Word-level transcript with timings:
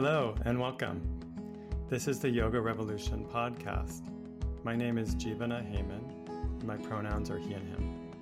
Hello 0.00 0.32
and 0.44 0.60
welcome. 0.60 1.02
This 1.88 2.06
is 2.06 2.20
the 2.20 2.30
Yoga 2.30 2.60
Revolution 2.60 3.26
podcast. 3.34 4.02
My 4.62 4.76
name 4.76 4.96
is 4.96 5.16
Jivana 5.16 5.60
Heyman, 5.60 6.28
and 6.28 6.62
my 6.62 6.76
pronouns 6.76 7.32
are 7.32 7.38
he 7.38 7.52
and 7.54 7.68
him. 7.68 8.12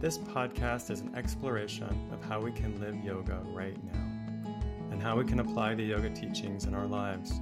This 0.00 0.18
podcast 0.18 0.90
is 0.90 0.98
an 0.98 1.14
exploration 1.14 2.10
of 2.12 2.24
how 2.24 2.40
we 2.40 2.50
can 2.50 2.80
live 2.80 2.96
yoga 3.04 3.40
right 3.52 3.76
now 3.84 4.50
and 4.90 5.00
how 5.00 5.16
we 5.16 5.24
can 5.24 5.38
apply 5.38 5.76
the 5.76 5.84
yoga 5.84 6.10
teachings 6.10 6.64
in 6.64 6.74
our 6.74 6.88
lives. 6.88 7.34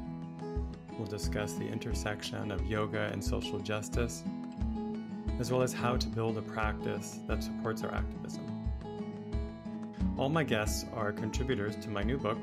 We'll 0.98 1.06
discuss 1.06 1.54
the 1.54 1.66
intersection 1.66 2.50
of 2.50 2.66
yoga 2.66 3.08
and 3.14 3.24
social 3.24 3.60
justice, 3.60 4.24
as 5.40 5.50
well 5.50 5.62
as 5.62 5.72
how 5.72 5.96
to 5.96 6.06
build 6.08 6.36
a 6.36 6.42
practice 6.42 7.20
that 7.28 7.42
supports 7.42 7.82
our 7.82 7.94
activism. 7.94 8.46
All 10.18 10.28
my 10.28 10.44
guests 10.44 10.84
are 10.92 11.12
contributors 11.12 11.76
to 11.76 11.88
my 11.88 12.02
new 12.02 12.18
book, 12.18 12.36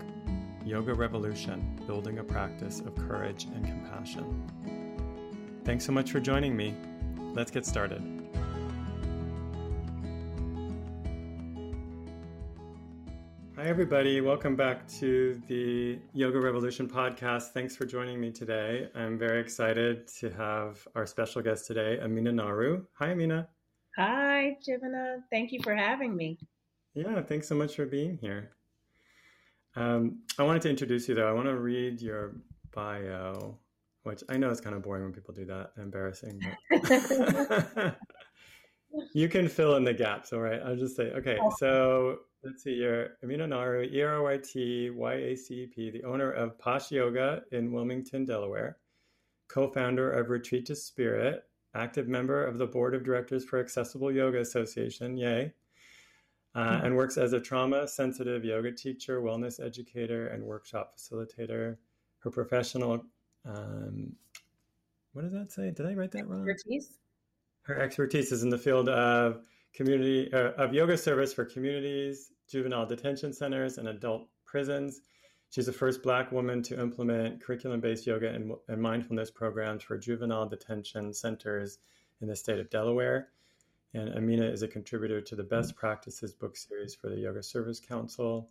Yoga 0.69 0.93
Revolution 0.93 1.81
Building 1.87 2.19
a 2.19 2.23
Practice 2.23 2.79
of 2.81 2.95
Courage 2.95 3.45
and 3.55 3.65
Compassion. 3.65 5.59
Thanks 5.65 5.83
so 5.83 5.91
much 5.91 6.11
for 6.11 6.19
joining 6.19 6.55
me. 6.55 6.75
Let's 7.33 7.49
get 7.49 7.65
started. 7.65 8.03
Hi, 13.55 13.65
everybody. 13.65 14.21
Welcome 14.21 14.55
back 14.55 14.87
to 14.99 15.41
the 15.47 15.97
Yoga 16.13 16.39
Revolution 16.39 16.87
podcast. 16.87 17.45
Thanks 17.45 17.75
for 17.75 17.87
joining 17.87 18.21
me 18.21 18.31
today. 18.31 18.89
I'm 18.93 19.17
very 19.17 19.41
excited 19.41 20.07
to 20.19 20.29
have 20.29 20.87
our 20.93 21.07
special 21.07 21.41
guest 21.41 21.65
today, 21.65 21.97
Amina 21.99 22.31
Naru. 22.31 22.85
Hi, 22.99 23.09
Amina. 23.09 23.47
Hi, 23.97 24.55
Jivana. 24.63 25.21
Thank 25.31 25.51
you 25.51 25.61
for 25.63 25.73
having 25.75 26.15
me. 26.15 26.37
Yeah, 26.93 27.23
thanks 27.23 27.47
so 27.47 27.55
much 27.55 27.75
for 27.75 27.87
being 27.87 28.19
here. 28.21 28.51
Um, 29.75 30.19
I 30.37 30.43
wanted 30.43 30.61
to 30.63 30.69
introduce 30.69 31.07
you, 31.07 31.15
though. 31.15 31.29
I 31.29 31.33
want 31.33 31.47
to 31.47 31.57
read 31.57 32.01
your 32.01 32.35
bio, 32.71 33.57
which 34.03 34.23
I 34.29 34.37
know 34.37 34.49
is 34.49 34.61
kind 34.61 34.75
of 34.75 34.81
boring 34.81 35.03
when 35.03 35.13
people 35.13 35.33
do 35.33 35.45
that, 35.45 35.71
embarrassing. 35.77 36.39
But 36.69 37.97
you 39.13 39.29
can 39.29 39.47
fill 39.47 39.75
in 39.75 39.83
the 39.83 39.93
gaps, 39.93 40.33
all 40.33 40.39
right? 40.39 40.61
I'll 40.63 40.75
just 40.75 40.95
say, 40.95 41.11
okay, 41.11 41.37
so 41.57 42.19
let's 42.43 42.63
see, 42.63 42.73
you're 42.73 43.17
Amina 43.23 43.47
Naru, 43.47 43.83
E 43.83 44.01
R 44.01 44.15
O 44.15 44.23
Y 44.23 44.37
T 44.37 44.89
Y 44.89 45.13
A 45.13 45.35
C 45.35 45.63
E 45.63 45.67
P, 45.67 45.91
the 45.91 46.03
owner 46.03 46.31
of 46.31 46.57
Posh 46.57 46.91
Yoga 46.91 47.43
in 47.51 47.71
Wilmington, 47.71 48.25
Delaware, 48.25 48.77
co 49.47 49.69
founder 49.69 50.11
of 50.11 50.29
Retreat 50.29 50.65
to 50.67 50.75
Spirit, 50.75 51.43
active 51.75 52.07
member 52.07 52.45
of 52.45 52.57
the 52.57 52.67
board 52.67 52.95
of 52.95 53.03
directors 53.03 53.45
for 53.45 53.59
Accessible 53.59 54.11
Yoga 54.11 54.39
Association, 54.39 55.17
yay 55.17 55.53
uh, 56.59 56.81
and 56.83 56.93
works 56.95 57.17
as 57.17 57.31
a 57.31 57.39
trauma 57.39 57.87
sensitive 57.87 58.43
yoga 58.43 58.71
teacher, 58.71 59.21
wellness 59.21 59.63
educator, 59.65 60.27
and 60.27 60.43
workshop 60.43 60.93
facilitator. 60.97 61.77
Her 62.19 62.29
professional, 62.29 63.05
um, 63.45 64.13
what 65.13 65.21
does 65.21 65.31
that 65.31 65.53
say? 65.53 65.71
Did 65.71 65.85
I 65.85 65.93
write 65.93 66.11
that 66.11 66.27
wrong? 66.27 66.49
Expertise. 66.49 66.97
Her 67.61 67.79
expertise 67.79 68.33
is 68.33 68.43
in 68.43 68.49
the 68.49 68.57
field 68.57 68.89
of 68.89 69.45
community 69.73 70.33
uh, 70.33 70.51
of 70.57 70.73
yoga 70.73 70.97
service 70.97 71.33
for 71.33 71.45
communities, 71.45 72.33
juvenile 72.49 72.85
detention 72.85 73.31
centers, 73.31 73.77
and 73.77 73.87
adult 73.87 74.27
prisons. 74.45 75.01
She's 75.51 75.67
the 75.67 75.73
first 75.73 76.03
Black 76.03 76.31
woman 76.31 76.61
to 76.63 76.79
implement 76.79 77.41
curriculum-based 77.41 78.05
yoga 78.05 78.29
and, 78.29 78.51
and 78.67 78.81
mindfulness 78.81 79.31
programs 79.31 79.81
for 79.81 79.97
juvenile 79.97 80.47
detention 80.47 81.13
centers 81.13 81.79
in 82.21 82.27
the 82.27 82.35
state 82.35 82.59
of 82.59 82.69
Delaware. 82.69 83.29
And 83.93 84.15
Amina 84.15 84.45
is 84.45 84.61
a 84.61 84.67
contributor 84.67 85.19
to 85.21 85.35
the 85.35 85.43
Best 85.43 85.75
Practices 85.75 86.33
book 86.33 86.55
series 86.55 86.93
for 86.93 87.09
the 87.09 87.17
Yoga 87.17 87.41
Service 87.41 87.79
Council 87.79 88.49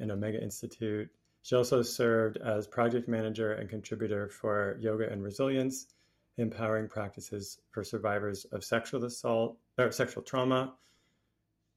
and 0.00 0.10
Omega 0.10 0.42
Institute. 0.42 1.10
She 1.42 1.54
also 1.54 1.82
served 1.82 2.38
as 2.38 2.66
project 2.66 3.06
manager 3.06 3.52
and 3.52 3.68
contributor 3.68 4.28
for 4.28 4.78
Yoga 4.80 5.10
and 5.10 5.22
Resilience, 5.22 5.88
empowering 6.38 6.88
practices 6.88 7.58
for 7.70 7.84
survivors 7.84 8.46
of 8.46 8.64
sexual 8.64 9.04
assault 9.04 9.58
or 9.76 9.92
sexual 9.92 10.22
trauma. 10.22 10.74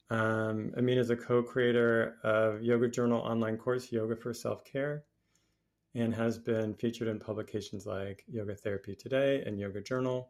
Um, 0.09 0.73
Amina 0.77 1.01
is 1.01 1.09
a 1.09 1.15
co-creator 1.15 2.17
of 2.23 2.61
Yoga 2.61 2.87
Journal 2.87 3.21
online 3.21 3.57
course 3.57 3.91
Yoga 3.91 4.15
for 4.15 4.33
Self 4.33 4.63
Care, 4.63 5.03
and 5.95 6.13
has 6.13 6.37
been 6.37 6.73
featured 6.73 7.07
in 7.07 7.19
publications 7.19 7.85
like 7.85 8.23
Yoga 8.29 8.55
Therapy 8.55 8.95
Today 8.95 9.43
and 9.45 9.59
Yoga 9.59 9.81
Journal. 9.81 10.29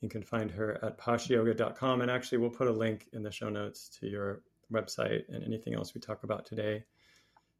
You 0.00 0.08
can 0.08 0.22
find 0.22 0.50
her 0.50 0.84
at 0.84 0.98
poshyoga.com. 0.98 2.02
And 2.02 2.10
actually, 2.10 2.38
we'll 2.38 2.50
put 2.50 2.68
a 2.68 2.72
link 2.72 3.08
in 3.12 3.22
the 3.22 3.30
show 3.30 3.48
notes 3.48 3.88
to 4.00 4.06
your 4.06 4.42
website 4.72 5.22
and 5.28 5.42
anything 5.44 5.74
else 5.74 5.94
we 5.94 6.00
talk 6.00 6.24
about 6.24 6.44
today. 6.44 6.84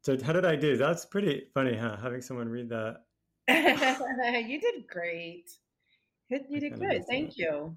So, 0.01 0.17
how 0.23 0.33
did 0.33 0.45
I 0.45 0.55
do? 0.55 0.77
That's 0.77 1.05
pretty 1.05 1.45
funny, 1.53 1.75
huh? 1.75 1.97
Having 1.97 2.21
someone 2.21 2.49
read 2.49 2.69
that. 2.69 3.01
you 4.47 4.59
did 4.59 4.87
great. 4.87 5.49
You 6.29 6.59
did 6.59 6.79
good. 6.79 7.05
Thank 7.07 7.37
you. 7.37 7.75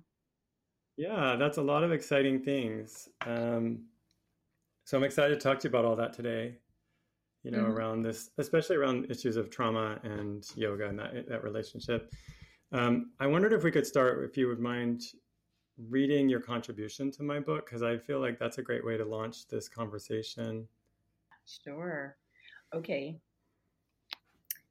Yeah, 0.96 1.36
that's 1.38 1.58
a 1.58 1.62
lot 1.62 1.82
of 1.82 1.92
exciting 1.92 2.42
things. 2.42 3.08
Um, 3.26 3.86
so, 4.84 4.98
I'm 4.98 5.04
excited 5.04 5.34
to 5.34 5.40
talk 5.40 5.58
to 5.60 5.68
you 5.68 5.70
about 5.70 5.84
all 5.84 5.96
that 5.96 6.12
today. 6.12 6.58
You 7.42 7.50
know, 7.50 7.60
mm-hmm. 7.60 7.72
around 7.72 8.02
this, 8.02 8.30
especially 8.36 8.76
around 8.76 9.10
issues 9.10 9.36
of 9.36 9.48
trauma 9.48 9.98
and 10.02 10.46
yoga 10.56 10.88
and 10.88 10.98
that, 10.98 11.26
that 11.26 11.42
relationship. 11.42 12.12
Um, 12.72 13.10
I 13.18 13.26
wondered 13.26 13.52
if 13.52 13.64
we 13.64 13.70
could 13.70 13.86
start, 13.86 14.24
if 14.24 14.36
you 14.36 14.46
would 14.48 14.60
mind 14.60 15.02
reading 15.88 16.28
your 16.28 16.40
contribution 16.40 17.10
to 17.12 17.22
my 17.22 17.40
book, 17.40 17.66
because 17.66 17.82
I 17.82 17.96
feel 17.96 18.20
like 18.20 18.38
that's 18.38 18.58
a 18.58 18.62
great 18.62 18.84
way 18.84 18.96
to 18.96 19.04
launch 19.04 19.48
this 19.48 19.68
conversation. 19.68 20.68
Sure. 21.46 22.16
Okay. 22.74 23.18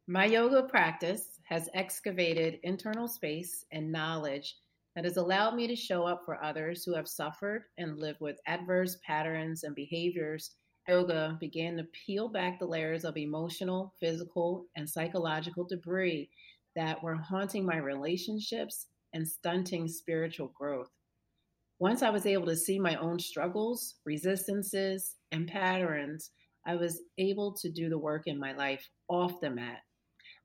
My 0.07 0.25
yoga 0.25 0.63
practice 0.63 1.39
has 1.43 1.69
excavated 1.73 2.59
internal 2.63 3.07
space 3.07 3.65
and 3.71 3.91
knowledge 3.91 4.55
that 4.95 5.03
has 5.03 5.17
allowed 5.17 5.55
me 5.55 5.67
to 5.67 5.75
show 5.75 6.03
up 6.03 6.23
for 6.25 6.43
others 6.43 6.83
who 6.83 6.95
have 6.95 7.07
suffered 7.07 7.63
and 7.77 7.99
lived 7.99 8.19
with 8.21 8.39
adverse 8.47 8.97
patterns 9.05 9.63
and 9.63 9.75
behaviors. 9.75 10.51
Yoga 10.87 11.37
began 11.39 11.77
to 11.77 11.83
peel 12.05 12.27
back 12.27 12.59
the 12.59 12.65
layers 12.65 13.05
of 13.05 13.17
emotional, 13.17 13.93
physical, 13.99 14.65
and 14.75 14.89
psychological 14.89 15.63
debris 15.63 16.29
that 16.79 17.03
were 17.03 17.17
haunting 17.17 17.65
my 17.65 17.75
relationships 17.75 18.87
and 19.13 19.27
stunting 19.27 19.85
spiritual 19.85 20.49
growth. 20.57 20.87
Once 21.77 22.01
I 22.01 22.09
was 22.09 22.25
able 22.25 22.45
to 22.45 22.55
see 22.55 22.79
my 22.79 22.95
own 22.95 23.19
struggles, 23.19 23.95
resistances, 24.05 25.15
and 25.33 25.45
patterns, 25.45 26.31
I 26.65 26.75
was 26.75 27.01
able 27.17 27.53
to 27.55 27.69
do 27.69 27.89
the 27.89 27.97
work 27.97 28.27
in 28.27 28.39
my 28.39 28.53
life 28.53 28.87
off 29.09 29.41
the 29.41 29.49
mat. 29.49 29.79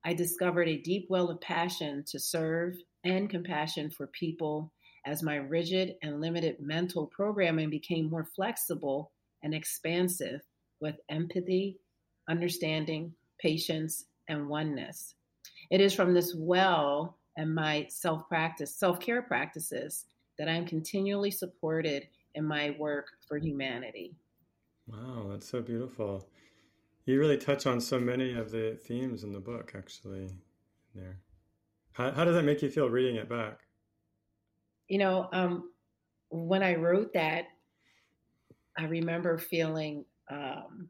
I 0.04 0.12
discovered 0.14 0.68
a 0.68 0.82
deep 0.82 1.06
well 1.08 1.30
of 1.30 1.40
passion 1.40 2.02
to 2.08 2.18
serve 2.18 2.74
and 3.04 3.30
compassion 3.30 3.90
for 3.90 4.08
people 4.08 4.72
as 5.06 5.22
my 5.22 5.36
rigid 5.36 5.94
and 6.02 6.20
limited 6.20 6.56
mental 6.58 7.06
programming 7.14 7.70
became 7.70 8.10
more 8.10 8.26
flexible 8.34 9.12
and 9.44 9.54
expansive 9.54 10.40
with 10.80 10.96
empathy, 11.08 11.78
understanding, 12.28 13.12
patience, 13.40 14.06
and 14.28 14.48
oneness. 14.48 15.14
It 15.74 15.80
is 15.80 15.92
from 15.92 16.14
this 16.14 16.36
well 16.36 17.18
and 17.36 17.52
my 17.52 17.88
self 17.90 18.28
practice, 18.28 18.72
self 18.72 19.00
care 19.00 19.22
practices 19.22 20.04
that 20.38 20.48
I'm 20.48 20.66
continually 20.66 21.32
supported 21.32 22.06
in 22.36 22.44
my 22.44 22.76
work 22.78 23.08
for 23.26 23.38
humanity. 23.38 24.14
Wow, 24.86 25.26
that's 25.30 25.48
so 25.48 25.60
beautiful. 25.60 26.28
You 27.06 27.18
really 27.18 27.38
touch 27.38 27.66
on 27.66 27.80
so 27.80 27.98
many 27.98 28.34
of 28.34 28.52
the 28.52 28.78
themes 28.86 29.24
in 29.24 29.32
the 29.32 29.40
book, 29.40 29.72
actually. 29.76 30.28
There, 30.94 31.18
how, 31.90 32.12
how 32.12 32.24
does 32.24 32.36
that 32.36 32.44
make 32.44 32.62
you 32.62 32.70
feel 32.70 32.88
reading 32.88 33.16
it 33.16 33.28
back? 33.28 33.58
You 34.86 34.98
know, 34.98 35.28
um, 35.32 35.72
when 36.28 36.62
I 36.62 36.76
wrote 36.76 37.14
that, 37.14 37.46
I 38.78 38.84
remember 38.84 39.38
feeling 39.38 40.04
um, 40.30 40.88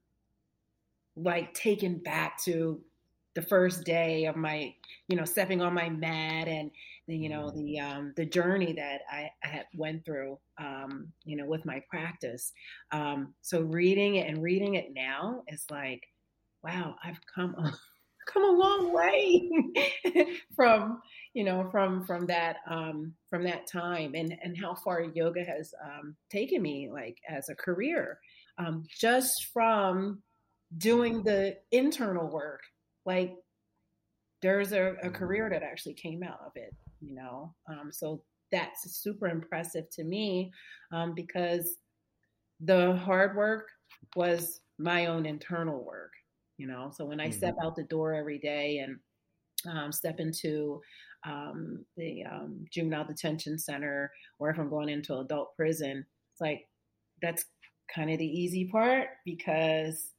like 1.16 1.54
taken 1.54 2.00
back 2.00 2.36
to 2.44 2.82
the 3.34 3.42
first 3.42 3.84
day 3.84 4.26
of 4.26 4.36
my, 4.36 4.74
you 5.08 5.16
know, 5.16 5.24
stepping 5.24 5.60
on 5.60 5.74
my 5.74 5.88
mat 5.88 6.48
and 6.48 6.70
the, 7.06 7.16
you 7.16 7.28
know, 7.28 7.50
the 7.50 7.80
um, 7.80 8.12
the 8.16 8.24
journey 8.24 8.72
that 8.74 9.02
I, 9.10 9.30
I 9.42 9.48
had 9.48 9.66
went 9.74 10.04
through, 10.04 10.38
um, 10.58 11.08
you 11.24 11.36
know, 11.36 11.46
with 11.46 11.64
my 11.66 11.82
practice. 11.90 12.52
Um, 12.92 13.34
so 13.42 13.60
reading 13.62 14.16
it 14.16 14.28
and 14.28 14.42
reading 14.42 14.74
it 14.74 14.94
now 14.94 15.42
is 15.48 15.64
like, 15.70 16.02
wow, 16.62 16.94
I've 17.02 17.20
come 17.34 17.54
a, 17.56 17.72
come 18.32 18.44
a 18.44 18.58
long 18.58 18.92
way 18.92 19.50
from, 20.56 21.02
you 21.34 21.44
know, 21.44 21.68
from 21.70 22.04
from 22.04 22.26
that 22.26 22.58
um, 22.68 23.14
from 23.28 23.44
that 23.44 23.66
time 23.66 24.14
and 24.14 24.36
and 24.42 24.56
how 24.56 24.74
far 24.74 25.02
yoga 25.02 25.44
has 25.44 25.74
um, 25.84 26.16
taken 26.30 26.62
me, 26.62 26.88
like 26.90 27.18
as 27.28 27.48
a 27.48 27.54
career, 27.54 28.18
um, 28.58 28.84
just 28.88 29.46
from 29.52 30.22
doing 30.78 31.22
the 31.22 31.56
internal 31.70 32.28
work 32.28 32.62
like 33.06 33.34
there's 34.42 34.72
a, 34.72 34.94
a 35.02 35.10
career 35.10 35.48
that 35.50 35.62
actually 35.62 35.94
came 35.94 36.22
out 36.22 36.40
of 36.44 36.52
it, 36.54 36.74
you 37.00 37.14
know. 37.14 37.54
Um, 37.68 37.90
so 37.90 38.22
that's 38.52 39.00
super 39.00 39.28
impressive 39.28 39.88
to 39.90 40.04
me 40.04 40.52
um, 40.92 41.14
because 41.14 41.76
the 42.60 42.94
hard 42.96 43.36
work 43.36 43.68
was 44.16 44.60
my 44.78 45.06
own 45.06 45.26
internal 45.26 45.84
work. 45.84 46.12
you 46.56 46.66
know. 46.66 46.90
So 46.94 47.04
when 47.04 47.20
I 47.20 47.28
mm-hmm. 47.28 47.38
step 47.38 47.56
out 47.62 47.76
the 47.76 47.84
door 47.84 48.14
every 48.14 48.38
day 48.38 48.78
and 48.78 48.98
um, 49.70 49.92
step 49.92 50.20
into 50.20 50.80
um, 51.26 51.84
the 51.96 52.24
um, 52.24 52.64
juvenile 52.70 53.06
detention 53.06 53.58
center, 53.58 54.10
or 54.38 54.50
if 54.50 54.58
I'm 54.58 54.68
going 54.70 54.88
into 54.88 55.18
adult 55.18 55.56
prison, 55.56 56.04
it's 56.32 56.40
like 56.40 56.66
that's 57.22 57.44
kind 57.94 58.10
of 58.10 58.18
the 58.18 58.26
easy 58.26 58.66
part 58.66 59.08
because 59.24 60.13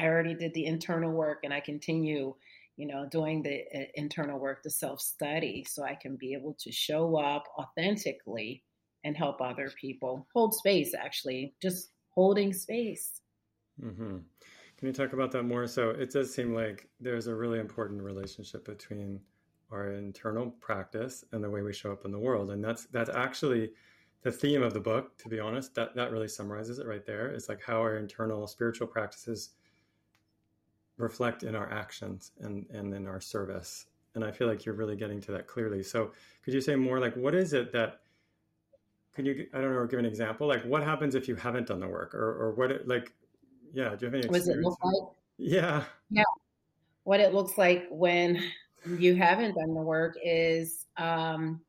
I 0.00 0.06
already 0.06 0.34
did 0.34 0.54
the 0.54 0.66
internal 0.66 1.12
work 1.12 1.40
and 1.44 1.52
I 1.52 1.60
continue, 1.60 2.34
you 2.76 2.86
know, 2.86 3.06
doing 3.10 3.42
the 3.42 3.62
uh, 3.74 3.84
internal 3.94 4.38
work, 4.38 4.62
the 4.62 4.70
self 4.70 5.00
study, 5.00 5.66
so 5.68 5.84
I 5.84 5.94
can 5.94 6.16
be 6.16 6.32
able 6.32 6.56
to 6.60 6.72
show 6.72 7.18
up 7.18 7.44
authentically 7.58 8.62
and 9.04 9.16
help 9.16 9.40
other 9.40 9.70
people 9.80 10.26
hold 10.34 10.54
space, 10.54 10.94
actually, 10.94 11.54
just 11.62 11.90
holding 12.14 12.52
space. 12.52 13.20
Mm-hmm. 13.82 14.18
Can 14.78 14.86
you 14.86 14.92
talk 14.92 15.12
about 15.12 15.32
that 15.32 15.42
more? 15.42 15.66
So 15.66 15.90
it 15.90 16.10
does 16.10 16.32
seem 16.32 16.54
like 16.54 16.88
there's 17.00 17.26
a 17.26 17.34
really 17.34 17.58
important 17.58 18.02
relationship 18.02 18.64
between 18.64 19.20
our 19.70 19.92
internal 19.92 20.50
practice 20.60 21.24
and 21.32 21.44
the 21.44 21.50
way 21.50 21.62
we 21.62 21.72
show 21.72 21.92
up 21.92 22.04
in 22.04 22.10
the 22.10 22.18
world, 22.18 22.50
and 22.50 22.64
that's 22.64 22.86
that's 22.86 23.10
actually 23.10 23.70
the 24.22 24.32
theme 24.32 24.62
of 24.62 24.72
the 24.72 24.80
book. 24.80 25.16
To 25.18 25.28
be 25.28 25.38
honest, 25.38 25.74
that 25.74 25.94
that 25.96 26.10
really 26.10 26.28
summarizes 26.28 26.78
it 26.78 26.86
right 26.86 27.04
there. 27.04 27.28
It's 27.28 27.48
like 27.50 27.60
how 27.62 27.78
our 27.80 27.98
internal 27.98 28.46
spiritual 28.46 28.86
practices 28.86 29.50
reflect 31.00 31.42
in 31.42 31.54
our 31.54 31.70
actions 31.72 32.32
and 32.40 32.66
and 32.70 32.94
in 32.94 33.06
our 33.06 33.20
service. 33.20 33.86
And 34.14 34.24
I 34.24 34.32
feel 34.32 34.48
like 34.48 34.64
you're 34.64 34.74
really 34.74 34.96
getting 34.96 35.20
to 35.22 35.32
that 35.32 35.46
clearly. 35.46 35.82
So 35.82 36.12
could 36.42 36.54
you 36.54 36.60
say 36.60 36.74
more 36.74 36.98
like 36.98 37.16
what 37.16 37.34
is 37.34 37.52
it 37.52 37.72
that 37.72 38.00
can 39.14 39.24
you 39.24 39.46
I 39.54 39.60
don't 39.60 39.74
know 39.74 39.86
give 39.86 39.98
an 39.98 40.06
example 40.06 40.46
like 40.46 40.64
what 40.64 40.82
happens 40.82 41.14
if 41.14 41.28
you 41.28 41.36
haven't 41.36 41.68
done 41.68 41.80
the 41.80 41.88
work 41.88 42.14
or 42.14 42.42
or 42.42 42.52
what 42.52 42.70
it, 42.70 42.88
like 42.88 43.12
yeah, 43.72 43.90
do 43.90 44.06
you 44.06 44.06
have 44.06 44.14
any? 44.14 44.26
What 44.26 44.38
does 44.38 44.48
it 44.48 44.58
look 44.58 44.78
like? 44.82 45.08
Yeah. 45.38 45.84
Yeah. 46.10 46.24
What 47.04 47.20
it 47.20 47.32
looks 47.32 47.56
like 47.56 47.86
when 47.90 48.42
you 48.98 49.14
haven't 49.14 49.54
done 49.54 49.74
the 49.74 49.80
work 49.80 50.16
is, 50.24 50.86
um, 50.96 51.60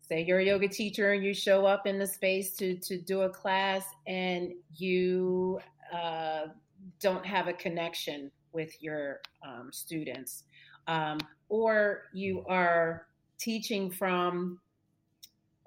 say 0.00 0.24
you're 0.24 0.40
a 0.40 0.44
yoga 0.44 0.68
teacher 0.68 1.12
and 1.12 1.22
you 1.24 1.34
show 1.34 1.66
up 1.66 1.86
in 1.86 1.98
the 1.98 2.06
space 2.06 2.54
to 2.56 2.76
to 2.78 2.98
do 3.00 3.22
a 3.22 3.30
class 3.30 3.84
and 4.06 4.52
you 4.74 5.60
uh, 5.92 6.46
don't 7.00 7.24
have 7.24 7.48
a 7.48 7.52
connection 7.52 8.30
with 8.52 8.82
your 8.82 9.20
um, 9.46 9.70
students, 9.72 10.44
um, 10.86 11.18
or 11.48 12.04
you 12.12 12.44
are 12.48 13.06
teaching 13.38 13.90
from 13.90 14.60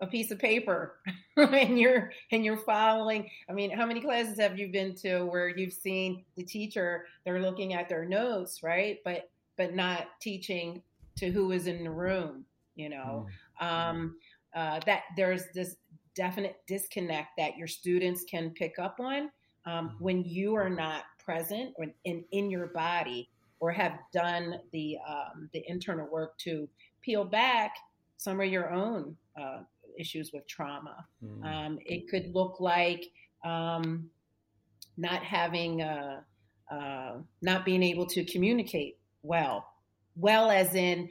a 0.02 0.08
piece 0.08 0.32
of 0.32 0.40
paper 0.40 0.96
and 1.38 1.80
you're 1.80 2.12
and 2.32 2.44
you're 2.44 2.58
following 2.58 3.30
i 3.50 3.54
mean 3.54 3.70
how 3.70 3.86
many 3.86 4.02
classes 4.02 4.40
have 4.40 4.58
you 4.58 4.72
been 4.72 4.96
to 4.96 5.24
where 5.26 5.48
you've 5.48 5.74
seen 5.74 6.26
the 6.36 6.44
teacher 6.44 7.06
they're 7.24 7.42
looking 7.42 7.74
at 7.74 7.88
their 7.88 8.04
notes 8.04 8.64
right 8.64 8.98
but 9.06 9.30
but 9.58 9.76
not 9.76 10.08
teaching 10.20 10.82
to 11.16 11.30
who 11.30 11.52
is 11.52 11.68
in 11.68 11.84
the 11.84 11.90
room 11.90 12.44
you 12.76 12.90
know 12.90 13.28
mm-hmm. 13.62 13.66
um, 13.66 14.16
uh, 14.56 14.80
that 14.86 15.04
there's 15.16 15.44
this 15.54 15.76
definite 16.16 16.58
disconnect 16.68 17.30
that 17.38 17.56
your 17.56 17.68
students 17.68 18.26
can 18.30 18.50
pick 18.50 18.74
up 18.80 19.00
on 19.00 19.30
um, 19.66 19.90
mm-hmm. 19.90 20.04
when 20.04 20.24
you 20.24 20.56
are 20.56 20.70
not 20.70 21.04
present 21.26 21.74
or 21.78 21.88
in, 22.06 22.24
in 22.32 22.50
your 22.50 22.68
body 22.68 23.30
or 23.60 23.72
have 23.72 24.00
done 24.12 24.56
the 24.72 24.98
um, 25.08 25.50
the 25.54 25.64
internal 25.68 26.08
work 26.12 26.38
to 26.40 26.68
peel 27.02 27.24
back 27.24 27.76
some 28.18 28.40
of 28.40 28.48
your 28.48 28.72
own 28.72 29.16
uh, 29.40 29.60
issues 29.98 30.32
with 30.34 30.48
trauma. 30.48 31.06
Mm. 31.24 31.46
Um, 31.46 31.80
it 31.86 32.10
could 32.10 32.34
look 32.36 32.60
like 32.60 33.06
um, 33.44 34.10
not 34.98 35.24
having, 35.24 35.82
uh, 35.82 36.22
uh, 36.72 37.14
not 37.42 37.66
being 37.66 37.84
able 37.84 38.06
to 38.08 38.24
communicate 38.26 38.98
well, 39.24 39.66
well 40.16 40.52
as 40.52 40.76
in 40.76 41.10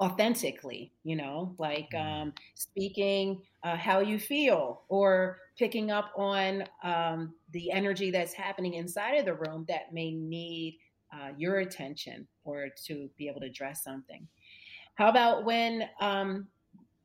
authentically, 0.00 0.92
you 1.04 1.16
know, 1.16 1.54
like 1.58 1.90
mm. 1.92 2.22
um, 2.22 2.32
speaking 2.54 3.42
uh, 3.64 3.76
how 3.76 4.00
you 4.00 4.18
feel 4.18 4.82
or 4.88 5.38
picking 5.58 5.90
up 5.90 6.10
on 6.16 6.64
um, 6.82 7.34
the 7.52 7.70
energy 7.70 8.10
that's 8.10 8.34
happening 8.34 8.74
inside 8.74 9.14
of 9.14 9.24
the 9.24 9.34
room 9.34 9.64
that 9.68 9.92
may 9.92 10.12
need 10.12 10.78
uh, 11.12 11.30
your 11.36 11.58
attention 11.58 12.26
or 12.44 12.68
to 12.86 13.08
be 13.16 13.28
able 13.28 13.40
to 13.40 13.46
address 13.46 13.82
something. 13.82 14.26
How 14.96 15.08
about 15.08 15.44
when 15.44 15.88
um, 16.00 16.48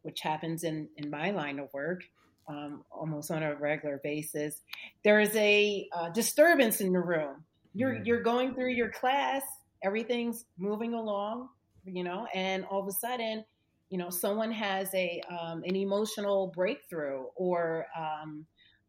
which 0.03 0.21
happens 0.21 0.63
in, 0.63 0.89
in 0.97 1.09
my 1.09 1.31
line 1.31 1.59
of 1.59 1.71
work 1.73 2.01
um, 2.47 2.83
almost 2.91 3.31
on 3.31 3.43
a 3.43 3.55
regular 3.55 3.99
basis, 4.03 4.61
there 5.03 5.19
is 5.19 5.35
a 5.35 5.87
uh, 5.93 6.09
disturbance 6.09 6.81
in 6.81 6.91
the 6.91 6.99
room. 6.99 7.43
You're 7.73 7.93
mm-hmm. 7.93 8.05
you're 8.05 8.23
going 8.23 8.53
through 8.53 8.71
your 8.71 8.89
class, 8.89 9.43
everything's 9.83 10.45
moving 10.57 10.93
along, 10.93 11.49
you 11.85 12.03
know, 12.03 12.27
and 12.33 12.65
all 12.65 12.81
of 12.81 12.87
a 12.87 12.91
sudden, 12.91 13.43
you 13.89 13.97
know, 13.97 14.09
someone 14.09 14.51
has 14.51 14.93
a 14.93 15.21
um, 15.29 15.63
an 15.65 15.75
emotional 15.75 16.51
breakthrough 16.55 17.23
or 17.35 17.87
um, 17.97 18.45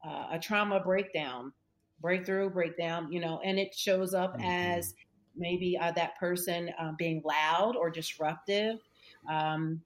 uh, 0.06 0.28
a 0.32 0.38
trauma 0.38 0.80
breakdown, 0.80 1.52
breakthrough, 2.00 2.50
breakdown, 2.50 3.10
you 3.10 3.20
know, 3.20 3.40
and 3.44 3.58
it 3.58 3.74
shows 3.74 4.14
up 4.14 4.38
mm-hmm. 4.38 4.44
as 4.44 4.94
maybe 5.36 5.78
uh, 5.78 5.90
that 5.92 6.18
person 6.18 6.70
uh, 6.78 6.92
being 6.98 7.22
loud 7.24 7.74
or 7.76 7.90
disruptive. 7.90 8.78
Um, 9.28 9.82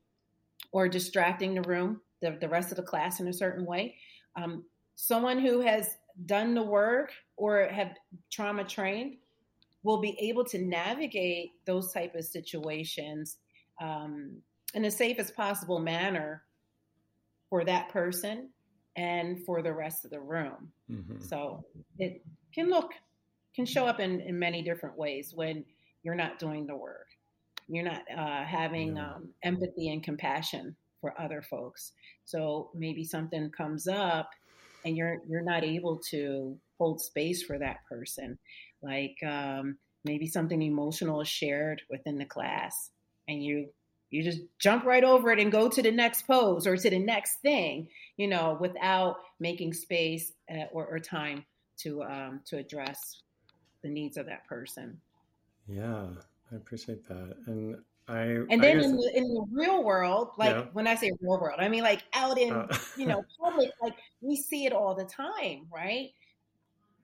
or 0.73 0.89
distracting 0.89 1.55
the 1.55 1.63
room, 1.63 2.01
the, 2.21 2.37
the 2.41 2.49
rest 2.49 2.71
of 2.71 2.77
the 2.77 2.83
class 2.83 3.21
in 3.21 3.29
a 3.29 3.33
certain 3.33 3.65
way. 3.65 3.97
Um, 4.37 4.65
someone 4.95 5.39
who 5.39 5.61
has 5.61 5.97
done 6.27 6.55
the 6.55 6.63
work 6.63 7.13
or 7.37 7.69
have 7.69 7.93
trauma 8.31 8.65
trained 8.65 9.17
will 9.87 10.01
be 10.01 10.19
able 10.19 10.45
to 10.45 10.59
navigate 10.59 11.53
those 11.65 11.93
type 11.93 12.17
of 12.17 12.25
situations 12.25 13.37
um, 13.81 14.37
in 14.75 14.83
the 14.83 14.91
safest 14.91 15.37
possible 15.37 15.79
manner 15.79 16.43
for 17.49 17.65
that 17.65 17.89
person 17.91 18.51
and 18.97 19.45
for 19.47 19.63
the 19.63 19.73
rest 19.73 20.05
of 20.05 20.11
the 20.11 20.19
room. 20.21 20.73
Mm-hmm. 20.91 21.21
So 21.21 21.65
it 22.01 22.21
can 22.53 22.69
look, 22.69 22.91
can 23.55 23.65
show 23.65 23.87
up 23.87 24.01
in, 24.01 24.21
in 24.23 24.37
many 24.37 24.61
different 24.61 24.99
ways 24.99 25.31
when 25.33 25.65
you're 26.03 26.17
not 26.17 26.41
doing 26.41 26.67
the 26.67 26.75
work. 26.75 27.07
You're 27.69 27.85
not 27.85 28.03
uh, 28.11 28.43
having 28.45 28.99
um, 28.99 29.29
empathy 29.45 29.91
and 29.91 30.03
compassion 30.03 30.75
for 31.01 31.15
other 31.21 31.43
folks. 31.43 31.93
So 32.25 32.71
maybe 32.75 33.05
something 33.05 33.51
comes 33.51 33.87
up, 33.87 34.31
and 34.85 34.97
you're 34.97 35.19
you're 35.29 35.43
not 35.43 35.63
able 35.63 36.01
to 36.11 36.57
hold 36.79 37.01
space 37.01 37.43
for 37.43 37.59
that 37.59 37.79
person. 37.89 38.39
Like 38.83 39.17
um, 39.27 39.79
maybe 40.05 40.27
something 40.27 40.61
emotional 40.63 41.21
is 41.21 41.29
shared 41.29 41.83
within 41.91 42.19
the 42.19 42.25
class, 42.25 42.91
and 43.29 43.43
you 43.43 43.69
you 44.11 44.23
just 44.23 44.41
jump 44.59 44.85
right 44.85 45.05
over 45.05 45.31
it 45.31 45.41
and 45.41 45.51
go 45.51 45.69
to 45.69 45.83
the 45.83 45.91
next 45.91 46.27
pose 46.27 46.67
or 46.67 46.77
to 46.77 46.91
the 46.91 46.99
next 46.99 47.41
thing, 47.41 47.89
you 48.17 48.29
know, 48.29 48.57
without 48.61 49.17
making 49.41 49.73
space 49.73 50.33
uh, 50.51 50.65
or, 50.73 50.87
or, 50.87 51.01
time 51.01 51.45
to 51.79 52.05
um, 52.05 52.41
to 52.47 52.57
address 52.57 53.21
the 53.83 53.89
needs 53.89 54.17
of 54.17 54.27
that 54.27 54.47
person. 54.47 55.01
Yeah, 55.67 56.07
I 56.53 56.57
appreciate 56.57 57.07
that. 57.09 57.37
And 57.47 57.77
I 58.09 58.23
and 58.51 58.63
then 58.63 58.79
I 58.79 58.85
in, 58.85 58.97
the, 58.97 59.13
in 59.15 59.35
the 59.35 59.47
real 59.51 59.83
world, 59.83 60.31
like 60.39 60.55
yeah. 60.55 60.65
when 60.73 60.87
I 60.87 60.95
say 60.95 61.11
real 61.21 61.41
world, 61.41 61.59
I 61.59 61.69
mean 61.69 61.83
like 61.83 62.05
out 62.15 62.39
in 62.39 62.53
uh. 62.53 62.79
you 62.97 63.07
know 63.07 63.25
public, 63.41 63.71
like 63.83 63.95
we 64.21 64.37
see 64.37 64.67
it 64.67 64.73
all 64.73 64.95
the 64.95 65.05
time, 65.05 65.67
right? 65.75 66.11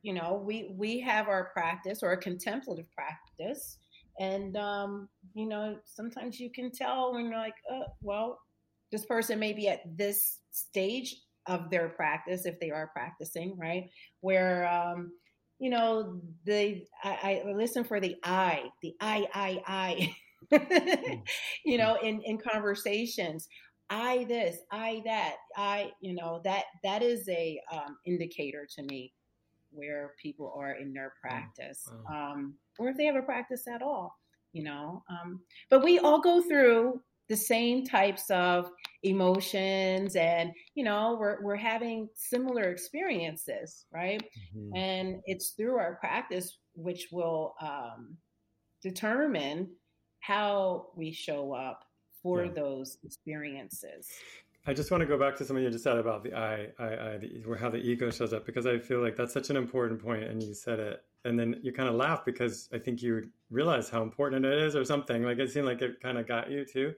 You 0.02 0.14
know, 0.14 0.42
we 0.44 0.74
we 0.76 1.00
have 1.00 1.28
our 1.28 1.50
practice 1.52 2.02
or 2.02 2.12
a 2.12 2.16
contemplative 2.16 2.86
practice, 2.94 3.78
and 4.18 4.56
um, 4.56 5.08
you 5.34 5.46
know 5.46 5.78
sometimes 5.84 6.40
you 6.40 6.50
can 6.50 6.70
tell 6.70 7.12
when 7.12 7.26
you're 7.26 7.38
like, 7.38 7.54
uh, 7.72 7.84
well, 8.00 8.40
this 8.90 9.06
person 9.06 9.38
may 9.38 9.52
be 9.52 9.68
at 9.68 9.80
this 9.96 10.40
stage 10.50 11.16
of 11.46 11.70
their 11.70 11.88
practice 11.88 12.46
if 12.46 12.58
they 12.60 12.70
are 12.70 12.90
practicing, 12.92 13.56
right? 13.58 13.88
Where 14.20 14.68
um, 14.68 15.12
you 15.62 15.70
know, 15.70 16.20
the 16.44 16.84
I, 17.04 17.42
I 17.46 17.52
listen 17.52 17.84
for 17.84 18.00
the 18.00 18.16
I, 18.24 18.64
the 18.82 18.94
I, 19.00 19.28
I, 19.32 20.12
I, 20.50 20.58
hmm. 20.58 21.14
you 21.64 21.78
know, 21.78 21.96
in 22.02 22.20
in 22.22 22.38
conversations. 22.38 23.48
I 23.88 24.24
this, 24.24 24.56
I 24.72 25.02
that, 25.04 25.36
I, 25.56 25.92
you 26.00 26.14
know, 26.14 26.40
that 26.44 26.64
that 26.82 27.02
is 27.02 27.28
a 27.28 27.60
um, 27.70 27.98
indicator 28.06 28.66
to 28.76 28.82
me 28.84 29.12
where 29.72 30.12
people 30.20 30.52
are 30.56 30.72
in 30.72 30.92
their 30.92 31.14
practice, 31.20 31.88
wow. 32.08 32.32
um, 32.32 32.54
or 32.78 32.88
if 32.88 32.96
they 32.96 33.06
have 33.06 33.16
a 33.16 33.22
practice 33.22 33.66
at 33.66 33.82
all, 33.82 34.14
you 34.52 34.62
know. 34.62 35.02
Um, 35.10 35.40
but 35.70 35.82
we 35.82 35.98
all 35.98 36.20
go 36.20 36.42
through 36.42 37.00
the 37.28 37.36
same 37.36 37.84
types 37.84 38.30
of 38.30 38.70
emotions 39.04 40.16
and 40.16 40.52
you 40.74 40.84
know 40.84 41.16
we're, 41.18 41.42
we're 41.42 41.56
having 41.56 42.08
similar 42.14 42.64
experiences 42.64 43.86
right 43.92 44.22
mm-hmm. 44.54 44.76
and 44.76 45.20
it's 45.24 45.50
through 45.50 45.76
our 45.76 45.94
practice 45.96 46.58
which 46.74 47.08
will 47.10 47.54
um, 47.62 48.16
determine 48.82 49.68
how 50.20 50.88
we 50.94 51.10
show 51.12 51.54
up 51.54 51.84
for 52.22 52.44
yeah. 52.44 52.52
those 52.52 52.98
experiences 53.02 54.08
I 54.66 54.72
just 54.74 54.90
want 54.90 55.00
to 55.00 55.06
go 55.06 55.18
back 55.18 55.36
to 55.36 55.44
something 55.44 55.64
you 55.64 55.70
just 55.70 55.84
said 55.84 55.96
about 55.96 56.22
the 56.22 56.34
I, 56.34 56.68
I, 56.78 56.84
I, 56.84 57.18
the, 57.18 57.56
how 57.58 57.68
the 57.68 57.78
ego 57.78 58.10
shows 58.10 58.32
up 58.32 58.46
because 58.46 58.66
I 58.66 58.78
feel 58.78 59.00
like 59.00 59.16
that's 59.16 59.32
such 59.32 59.50
an 59.50 59.56
important 59.56 60.02
point, 60.02 60.24
and 60.24 60.42
you 60.42 60.54
said 60.54 60.78
it 60.78 61.04
and 61.24 61.38
then 61.38 61.60
you 61.62 61.72
kind 61.72 61.88
of 61.88 61.94
laugh 61.94 62.24
because 62.24 62.68
I 62.72 62.78
think 62.78 63.02
you 63.02 63.28
realize 63.50 63.88
how 63.88 64.02
important 64.02 64.44
it 64.44 64.58
is 64.58 64.74
or 64.74 64.84
something. 64.84 65.22
Like 65.22 65.38
it 65.38 65.50
seemed 65.50 65.66
like 65.66 65.82
it 65.82 66.00
kind 66.00 66.18
of 66.18 66.26
got 66.26 66.50
you 66.50 66.64
too. 66.64 66.94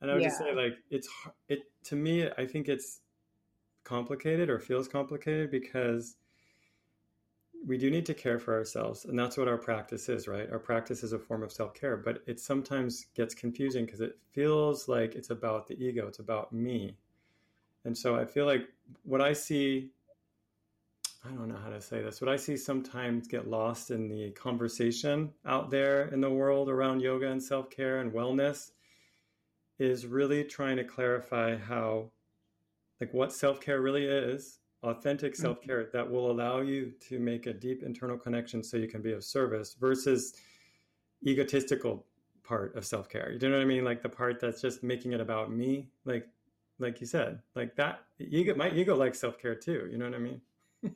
And 0.00 0.10
I 0.10 0.14
would 0.14 0.22
yeah. 0.22 0.28
just 0.28 0.38
say 0.38 0.52
like 0.54 0.78
it's 0.90 1.08
it 1.48 1.60
to 1.84 1.96
me. 1.96 2.28
I 2.36 2.46
think 2.46 2.68
it's 2.68 3.00
complicated 3.84 4.50
or 4.50 4.58
feels 4.58 4.88
complicated 4.88 5.50
because 5.50 6.16
we 7.66 7.76
do 7.76 7.90
need 7.90 8.06
to 8.06 8.14
care 8.14 8.38
for 8.38 8.54
ourselves 8.54 9.04
and 9.04 9.18
that's 9.18 9.36
what 9.36 9.48
our 9.48 9.58
practice 9.58 10.08
is 10.08 10.28
right? 10.28 10.50
Our 10.50 10.58
practice 10.58 11.02
is 11.02 11.12
a 11.12 11.18
form 11.18 11.42
of 11.42 11.52
self-care 11.52 11.96
but 11.96 12.22
it 12.26 12.40
sometimes 12.40 13.06
gets 13.14 13.34
confusing 13.34 13.84
because 13.84 14.00
it 14.00 14.16
feels 14.30 14.88
like 14.88 15.14
it's 15.14 15.30
about 15.30 15.66
the 15.66 15.74
ego 15.82 16.06
it's 16.06 16.20
about 16.20 16.52
me. 16.52 16.96
And 17.84 17.96
so 17.96 18.16
i 18.16 18.24
feel 18.24 18.46
like 18.46 18.68
what 19.02 19.20
i 19.20 19.32
see 19.32 19.90
i 21.24 21.28
don't 21.30 21.48
know 21.48 21.58
how 21.62 21.70
to 21.70 21.80
say 21.80 22.02
this 22.02 22.20
what 22.20 22.30
i 22.30 22.36
see 22.36 22.56
sometimes 22.56 23.26
get 23.26 23.48
lost 23.48 23.90
in 23.90 24.08
the 24.08 24.30
conversation 24.32 25.32
out 25.44 25.70
there 25.70 26.08
in 26.08 26.20
the 26.20 26.30
world 26.30 26.68
around 26.68 27.00
yoga 27.00 27.30
and 27.30 27.42
self-care 27.42 28.00
and 28.00 28.12
wellness 28.12 28.70
is 29.78 30.06
really 30.06 30.42
trying 30.44 30.76
to 30.76 30.84
clarify 30.84 31.56
how 31.56 32.10
like 33.00 33.12
what 33.12 33.32
self-care 33.32 33.80
really 33.80 34.06
is 34.06 34.58
authentic 34.86 35.32
mm-hmm. 35.32 35.42
self-care 35.42 35.84
mm-hmm. 35.84 35.96
that 35.96 36.10
will 36.10 36.30
allow 36.30 36.60
you 36.60 36.92
to 37.08 37.18
make 37.18 37.46
a 37.46 37.52
deep 37.52 37.82
internal 37.82 38.16
connection 38.16 38.62
so 38.62 38.76
you 38.76 38.88
can 38.88 39.02
be 39.02 39.12
of 39.12 39.24
service 39.24 39.76
versus 39.78 40.34
egotistical 41.26 42.04
part 42.44 42.74
of 42.76 42.84
self-care 42.84 43.32
you 43.32 43.48
know 43.48 43.56
what 43.56 43.62
i 43.62 43.64
mean 43.64 43.84
like 43.84 44.02
the 44.02 44.08
part 44.08 44.40
that's 44.40 44.60
just 44.60 44.82
making 44.82 45.12
it 45.12 45.20
about 45.20 45.50
me 45.50 45.88
like 46.04 46.28
like 46.78 47.00
you 47.00 47.06
said 47.06 47.40
like 47.56 47.74
that 47.74 48.00
ego 48.20 48.54
my 48.54 48.70
ego 48.70 48.94
likes 48.94 49.18
self-care 49.18 49.54
too 49.54 49.88
you 49.90 49.98
know 49.98 50.04
what 50.04 50.14
i 50.14 50.18
mean 50.18 50.40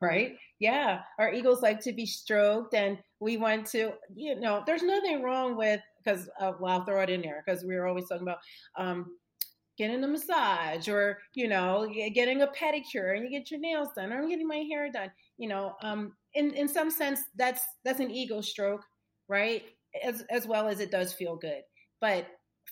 right 0.00 0.36
yeah 0.58 1.00
our 1.18 1.32
egos 1.32 1.60
like 1.60 1.80
to 1.80 1.92
be 1.92 2.06
stroked 2.06 2.74
and 2.74 2.96
we 3.20 3.36
want 3.36 3.66
to 3.66 3.92
you 4.14 4.38
know 4.40 4.62
there's 4.66 4.82
nothing 4.82 5.22
wrong 5.22 5.56
with 5.56 5.80
because 6.02 6.30
uh, 6.40 6.52
well 6.58 6.80
i'll 6.80 6.84
throw 6.84 7.02
it 7.02 7.10
in 7.10 7.20
there 7.20 7.42
because 7.44 7.64
we 7.64 7.74
are 7.74 7.86
always 7.86 8.08
talking 8.08 8.26
about 8.26 8.38
um, 8.78 9.06
getting 9.76 10.04
a 10.04 10.08
massage 10.08 10.88
or 10.88 11.18
you 11.34 11.48
know 11.48 11.88
getting 12.14 12.42
a 12.42 12.46
pedicure 12.48 13.16
and 13.16 13.24
you 13.24 13.30
get 13.30 13.50
your 13.50 13.60
nails 13.60 13.88
done 13.96 14.12
or 14.12 14.22
i'm 14.22 14.28
getting 14.28 14.46
my 14.46 14.64
hair 14.70 14.90
done 14.90 15.10
you 15.36 15.48
know 15.48 15.74
um 15.82 16.12
in 16.34 16.52
in 16.54 16.68
some 16.68 16.90
sense 16.90 17.20
that's 17.36 17.62
that's 17.84 18.00
an 18.00 18.10
ego 18.10 18.40
stroke 18.40 18.84
right? 19.28 19.62
As 20.02 20.24
as 20.30 20.46
well 20.46 20.68
as 20.68 20.80
it 20.80 20.90
does 20.90 21.12
feel 21.12 21.36
good. 21.36 21.62
But 22.00 22.26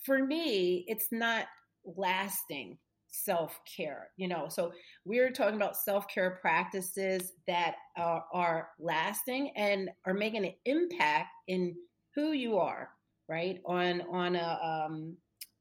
for 0.05 0.25
me 0.25 0.85
it's 0.89 1.09
not 1.13 1.47
lasting 1.85 2.79
self-care 3.09 4.09
you 4.17 4.27
know? 4.27 4.47
So 4.49 4.73
we're 5.05 5.31
talking 5.31 5.57
about 5.57 5.77
self-care 5.77 6.39
practices 6.41 7.33
that 7.47 7.75
are, 7.97 8.25
are 8.33 8.69
lasting 8.79 9.53
and 9.57 9.91
are 10.07 10.15
making 10.15 10.47
an 10.47 10.55
impact 10.65 11.29
in 11.49 11.75
who 12.15 12.33
you 12.33 12.59
are 12.59 12.91
right? 13.29 13.61
On 13.67 14.03
on 14.11 14.37
a 14.37 14.59
um 14.63 15.17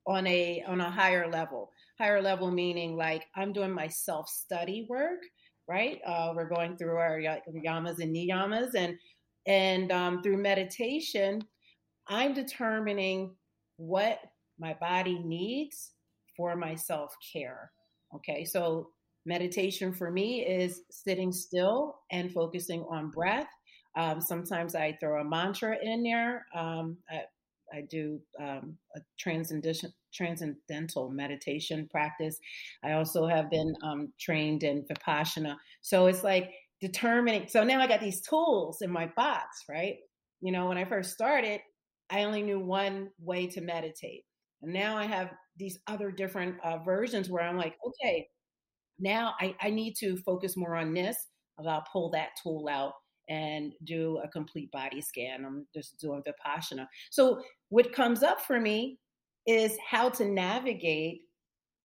on 0.08 0.26
a 0.28 0.64
on 0.68 0.82
a 0.82 0.92
higher 0.92 1.30
level. 1.30 1.70
Higher 2.00 2.22
level 2.22 2.50
meaning 2.50 2.98
like 2.98 3.26
i'm 3.36 3.54
doing 3.54 3.72
my 3.72 3.88
self 3.88 4.28
study 4.28 4.88
work 4.90 5.20
right? 5.68 6.00
Uh, 6.06 6.34
we're 6.36 6.50
going 6.50 6.76
through 6.76 6.98
our 6.98 7.20
yamas 7.20 8.00
and 8.00 8.16
niyamas 8.16 8.72
and 8.76 8.98
and 9.48 9.92
um, 9.92 10.22
through 10.22 10.38
meditation 10.38 11.42
i'm 12.08 12.34
determining 12.34 13.36
what 13.78 14.20
my 14.60 14.76
body 14.80 15.20
needs 15.24 15.92
for 16.36 16.56
my 16.56 16.76
self 16.76 17.14
care 17.32 17.72
okay? 18.16 18.44
So 18.46 18.90
meditation 19.26 19.94
for 19.94 20.12
me 20.12 20.46
is 20.46 20.82
sitting 20.90 21.32
still 21.32 22.00
and 22.12 22.32
focusing 22.32 22.84
on 22.90 23.10
breath. 23.10 23.48
Um, 23.98 24.22
sometimes 24.22 24.74
i 24.74 24.98
throw 25.02 25.22
a 25.22 25.26
mantra 25.26 25.78
in 25.82 26.04
there 26.04 26.46
um, 26.56 26.98
do 27.90 28.20
um, 28.40 28.78
a 28.96 29.00
transcendental, 29.18 29.90
transcendental 30.14 31.10
meditation 31.10 31.88
practice. 31.90 32.38
I 32.84 32.94
also 32.94 33.26
have 33.28 33.50
been 33.50 33.74
um, 33.84 34.12
trained 34.20 34.64
in 34.64 34.84
Vipassana. 34.84 35.56
So 35.82 36.08
it's 36.08 36.24
like 36.24 36.52
determining. 36.82 37.48
So 37.48 37.64
now 37.64 37.80
I 37.80 37.88
got 37.88 38.02
these 38.02 38.22
tools 38.22 38.82
in 38.82 38.92
my 38.92 39.10
box, 39.16 39.64
right? 39.70 39.96
You 40.42 40.52
know, 40.52 40.68
when 40.68 40.78
I 40.78 40.86
first 40.86 41.14
started, 41.14 41.62
I 42.10 42.24
only 42.24 42.44
knew 42.44 42.60
one 42.60 43.10
way 43.20 43.48
to 43.48 43.62
meditate. 43.62 44.24
And 44.62 44.74
now 44.74 44.98
I 44.98 45.06
have 45.06 45.32
these 45.58 45.80
other 45.88 46.12
different 46.12 46.56
uh, 46.64 46.80
versions 46.80 47.30
where 47.30 47.44
I'm 47.44 47.58
like, 47.58 47.76
okay, 47.88 48.28
now 49.00 49.34
I, 49.40 49.56
I 49.62 49.70
need 49.70 49.96
to 50.00 50.18
focus 50.18 50.58
more 50.58 50.76
on 50.76 50.94
this. 50.94 51.18
I'll 51.68 51.86
pull 51.92 52.10
that 52.12 52.30
tool 52.42 52.68
out 52.70 52.94
and 53.32 53.74
do 53.86 54.20
a 54.24 54.28
complete 54.28 54.70
body 54.72 55.00
scan. 55.00 55.46
I'm 55.46 55.66
just 55.74 55.98
doing 56.00 56.22
Vipassana. 56.22 56.86
So, 57.10 57.42
what 57.70 57.94
comes 57.94 58.24
up 58.24 58.42
for 58.42 58.60
me 58.60 59.00
is 59.48 59.78
how 59.90 60.10
to 60.10 60.26
navigate 60.26 61.22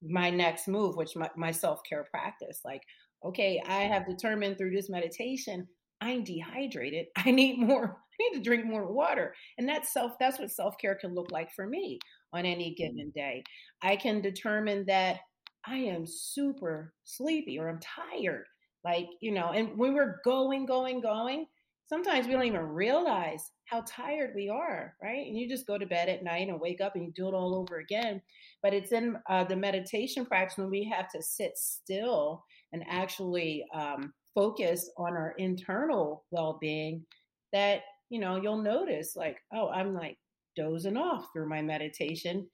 my 0.03 0.29
next 0.29 0.67
move, 0.67 0.97
which 0.97 1.15
my, 1.15 1.31
my 1.37 1.53
self 1.53 1.81
care 1.88 2.05
practice. 2.11 2.62
Like, 2.65 2.83
okay, 3.25 3.62
I 3.65 3.83
have 3.83 4.09
determined 4.09 4.59
through 4.59 4.73
this 4.73 4.91
meditation, 4.91 5.69
I'm 6.00 6.25
dehydrated. 6.25 7.07
I 7.17 7.31
need 7.31 7.61
more. 7.61 7.97
I 7.97 8.31
need 8.31 8.38
to 8.38 8.45
drink 8.45 8.65
more 8.65 8.91
water, 8.93 9.35
and 9.57 9.69
that's 9.69 9.93
self. 9.93 10.12
That's 10.19 10.41
what 10.41 10.50
self 10.50 10.76
care 10.79 10.97
can 10.97 11.15
look 11.15 11.31
like 11.31 11.53
for 11.55 11.67
me 11.67 12.00
on 12.33 12.45
any 12.45 12.71
mm-hmm. 12.71 12.97
given 12.97 13.12
day. 13.15 13.45
I 13.83 13.95
can 13.95 14.21
determine 14.21 14.85
that 14.87 15.21
I 15.65 15.76
am 15.76 16.07
super 16.07 16.93
sleepy 17.05 17.59
or 17.59 17.69
I'm 17.69 17.81
tired 17.81 18.47
like, 18.87 19.09
you 19.21 19.33
know, 19.33 19.50
and 19.50 19.76
when 19.76 19.95
we're 19.95 20.21
going, 20.25 20.64
going, 20.64 21.00
going, 21.00 21.47
sometimes 21.87 22.26
we 22.26 22.35
don't 22.35 22.45
even 22.45 22.61
realize 22.61 23.50
how 23.64 23.83
tired 23.85 24.31
we 24.37 24.49
are, 24.49 24.95
right? 25.02 25.26
And 25.26 25.37
you 25.37 25.49
just 25.49 25.66
go 25.66 25.76
to 25.76 25.87
bed 25.87 26.09
at 26.09 26.23
night 26.23 26.49
and 26.49 26.61
wake 26.61 26.81
up 26.81 26.95
and 26.95 27.05
you 27.05 27.12
do 27.12 27.26
it 27.26 27.35
all 27.35 27.57
over 27.57 27.81
again. 27.81 28.23
But 28.62 28.75
it's 28.75 28.93
in 28.93 29.16
uh, 29.28 29.43
the 29.43 29.57
meditation 29.57 30.25
practice 30.25 30.57
when 30.57 30.71
we 30.71 30.85
have 30.85 31.11
to 31.11 31.21
sit 31.21 31.59
still 31.59 32.45
and 32.73 32.85
actually 32.88 33.64
um, 33.75 34.14
focus 34.37 34.88
on 34.97 35.14
our 35.14 35.35
internal 35.37 36.25
well 36.31 36.57
being 36.61 37.05
that, 37.52 37.81
you 38.09 38.21
know, 38.21 38.37
you'll 38.37 38.62
notice 38.62 39.16
like, 39.16 39.38
oh, 39.52 39.69
I'm 39.69 39.95
like 39.95 40.16
dozing 40.57 40.97
off 40.97 41.26
through 41.33 41.49
my 41.49 41.61
meditation. 41.61 42.47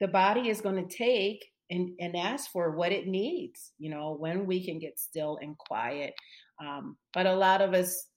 The 0.00 0.08
body 0.08 0.48
is 0.48 0.60
going 0.60 0.88
to 0.88 0.96
take 0.96 1.44
and, 1.70 1.90
and 2.00 2.16
ask 2.16 2.50
for 2.50 2.76
what 2.76 2.92
it 2.92 3.06
needs, 3.06 3.72
you 3.78 3.90
know, 3.90 4.16
when 4.18 4.46
we 4.46 4.64
can 4.64 4.78
get 4.78 4.98
still 4.98 5.38
and 5.40 5.56
quiet. 5.58 6.14
Um, 6.60 6.96
but 7.14 7.26
a 7.26 7.34
lot 7.34 7.60
of 7.60 7.74
us 7.74 8.08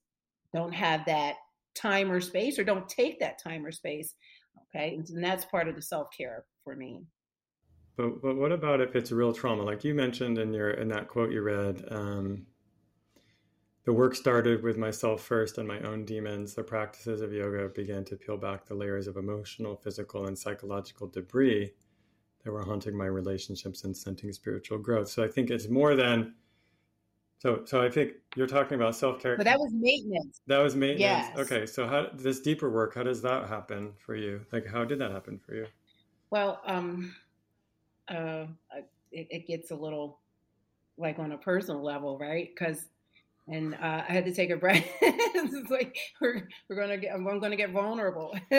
don't 0.53 0.73
have 0.73 1.05
that 1.05 1.35
time 1.75 2.11
or 2.11 2.21
space 2.21 2.59
or 2.59 2.63
don't 2.63 2.87
take 2.89 3.19
that 3.19 3.41
time 3.41 3.65
or 3.65 3.71
space. 3.71 4.13
Okay. 4.75 4.99
And 5.13 5.23
that's 5.23 5.45
part 5.45 5.67
of 5.67 5.75
the 5.75 5.81
self 5.81 6.07
care 6.15 6.45
for 6.63 6.75
me. 6.75 7.03
But, 7.97 8.21
but 8.21 8.35
what 8.37 8.51
about 8.51 8.81
if 8.81 8.95
it's 8.95 9.11
a 9.11 9.15
real 9.15 9.33
trauma? 9.33 9.63
Like 9.63 9.83
you 9.83 9.93
mentioned 9.93 10.37
in 10.37 10.53
your 10.53 10.71
in 10.71 10.87
that 10.89 11.07
quote 11.07 11.31
you 11.31 11.41
read, 11.41 11.83
um, 11.91 12.45
the 13.83 13.93
work 13.93 14.15
started 14.15 14.63
with 14.63 14.77
myself 14.77 15.21
first 15.23 15.57
and 15.57 15.67
my 15.67 15.79
own 15.81 16.05
demons. 16.05 16.53
The 16.53 16.63
practices 16.63 17.21
of 17.21 17.33
yoga 17.33 17.69
began 17.69 18.05
to 18.05 18.15
peel 18.15 18.37
back 18.37 18.65
the 18.65 18.75
layers 18.75 19.07
of 19.07 19.17
emotional, 19.17 19.75
physical, 19.75 20.27
and 20.27 20.37
psychological 20.37 21.07
debris 21.07 21.73
that 22.43 22.51
were 22.51 22.63
haunting 22.63 22.95
my 22.95 23.05
relationships 23.05 23.83
and 23.83 23.95
stunting 23.95 24.31
spiritual 24.31 24.77
growth. 24.77 25.09
So 25.09 25.23
I 25.23 25.27
think 25.27 25.49
it's 25.49 25.67
more 25.67 25.95
than 25.95 26.33
so 27.39 27.63
so 27.65 27.81
I 27.81 27.89
think 27.89 28.13
you're 28.35 28.47
talking 28.47 28.75
about 28.75 28.95
self-care. 28.95 29.37
But 29.37 29.45
that 29.45 29.59
was 29.59 29.71
maintenance. 29.73 30.41
That 30.47 30.59
was 30.59 30.75
maintenance. 30.75 31.27
Yes. 31.35 31.37
Okay. 31.39 31.65
So 31.65 31.87
how 31.87 32.07
this 32.13 32.39
deeper 32.39 32.69
work, 32.69 32.95
how 32.95 33.03
does 33.03 33.21
that 33.23 33.47
happen 33.47 33.93
for 33.97 34.15
you? 34.15 34.41
Like 34.51 34.65
how 34.65 34.85
did 34.85 34.99
that 34.99 35.11
happen 35.11 35.39
for 35.39 35.55
you? 35.55 35.67
Well, 36.29 36.61
um 36.65 37.15
uh 38.07 38.45
it, 39.11 39.27
it 39.29 39.47
gets 39.47 39.71
a 39.71 39.75
little 39.75 40.19
like 40.97 41.19
on 41.19 41.31
a 41.31 41.37
personal 41.37 41.83
level, 41.83 42.17
right? 42.17 42.49
Because 42.53 42.85
and 43.51 43.75
uh, 43.75 44.03
I 44.07 44.11
had 44.11 44.25
to 44.25 44.33
take 44.33 44.49
a 44.49 44.55
breath. 44.55 44.87
it's 45.01 45.69
like 45.69 45.97
we're 46.21 46.47
we're 46.69 46.75
gonna 46.77 46.97
get 46.97 47.13
I'm 47.13 47.23
gonna 47.39 47.55
get 47.55 47.71
vulnerable. 47.71 48.35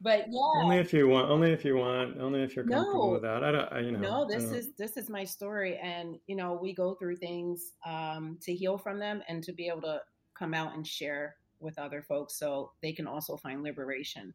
but 0.00 0.26
yeah, 0.28 0.62
only 0.62 0.78
if 0.78 0.92
you 0.92 1.08
want. 1.08 1.28
Only 1.28 1.52
if 1.52 1.64
you 1.64 1.76
want. 1.76 2.20
Only 2.20 2.42
if 2.42 2.54
you're 2.54 2.64
comfortable 2.64 3.08
no, 3.08 3.12
with 3.14 3.22
that. 3.22 3.42
I 3.42 3.52
don't. 3.52 3.72
I, 3.72 3.80
you 3.80 3.92
know. 3.92 3.98
No, 3.98 4.28
this 4.28 4.44
is 4.52 4.70
this 4.78 4.96
is 4.96 5.10
my 5.10 5.24
story, 5.24 5.76
and 5.78 6.18
you 6.28 6.36
know 6.36 6.58
we 6.60 6.72
go 6.72 6.94
through 6.94 7.16
things 7.16 7.72
um, 7.84 8.38
to 8.42 8.54
heal 8.54 8.78
from 8.78 8.98
them 8.98 9.22
and 9.28 9.42
to 9.44 9.52
be 9.52 9.66
able 9.66 9.82
to 9.82 10.00
come 10.38 10.54
out 10.54 10.74
and 10.74 10.86
share 10.86 11.36
with 11.60 11.78
other 11.78 12.02
folks 12.02 12.38
so 12.38 12.70
they 12.80 12.92
can 12.92 13.08
also 13.08 13.36
find 13.36 13.64
liberation. 13.64 14.32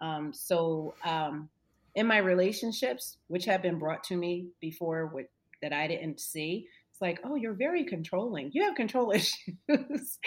Um, 0.00 0.32
so 0.32 0.94
um, 1.04 1.50
in 1.94 2.06
my 2.06 2.16
relationships, 2.16 3.18
which 3.28 3.44
have 3.44 3.60
been 3.60 3.78
brought 3.78 4.02
to 4.04 4.16
me 4.16 4.46
before, 4.60 5.06
with 5.06 5.26
that 5.60 5.72
I 5.72 5.86
didn't 5.86 6.20
see 6.20 6.66
like, 7.02 7.20
oh, 7.24 7.34
you're 7.34 7.52
very 7.52 7.84
controlling. 7.84 8.50
You 8.54 8.62
have 8.64 8.74
control 8.74 9.10
issues. 9.14 10.18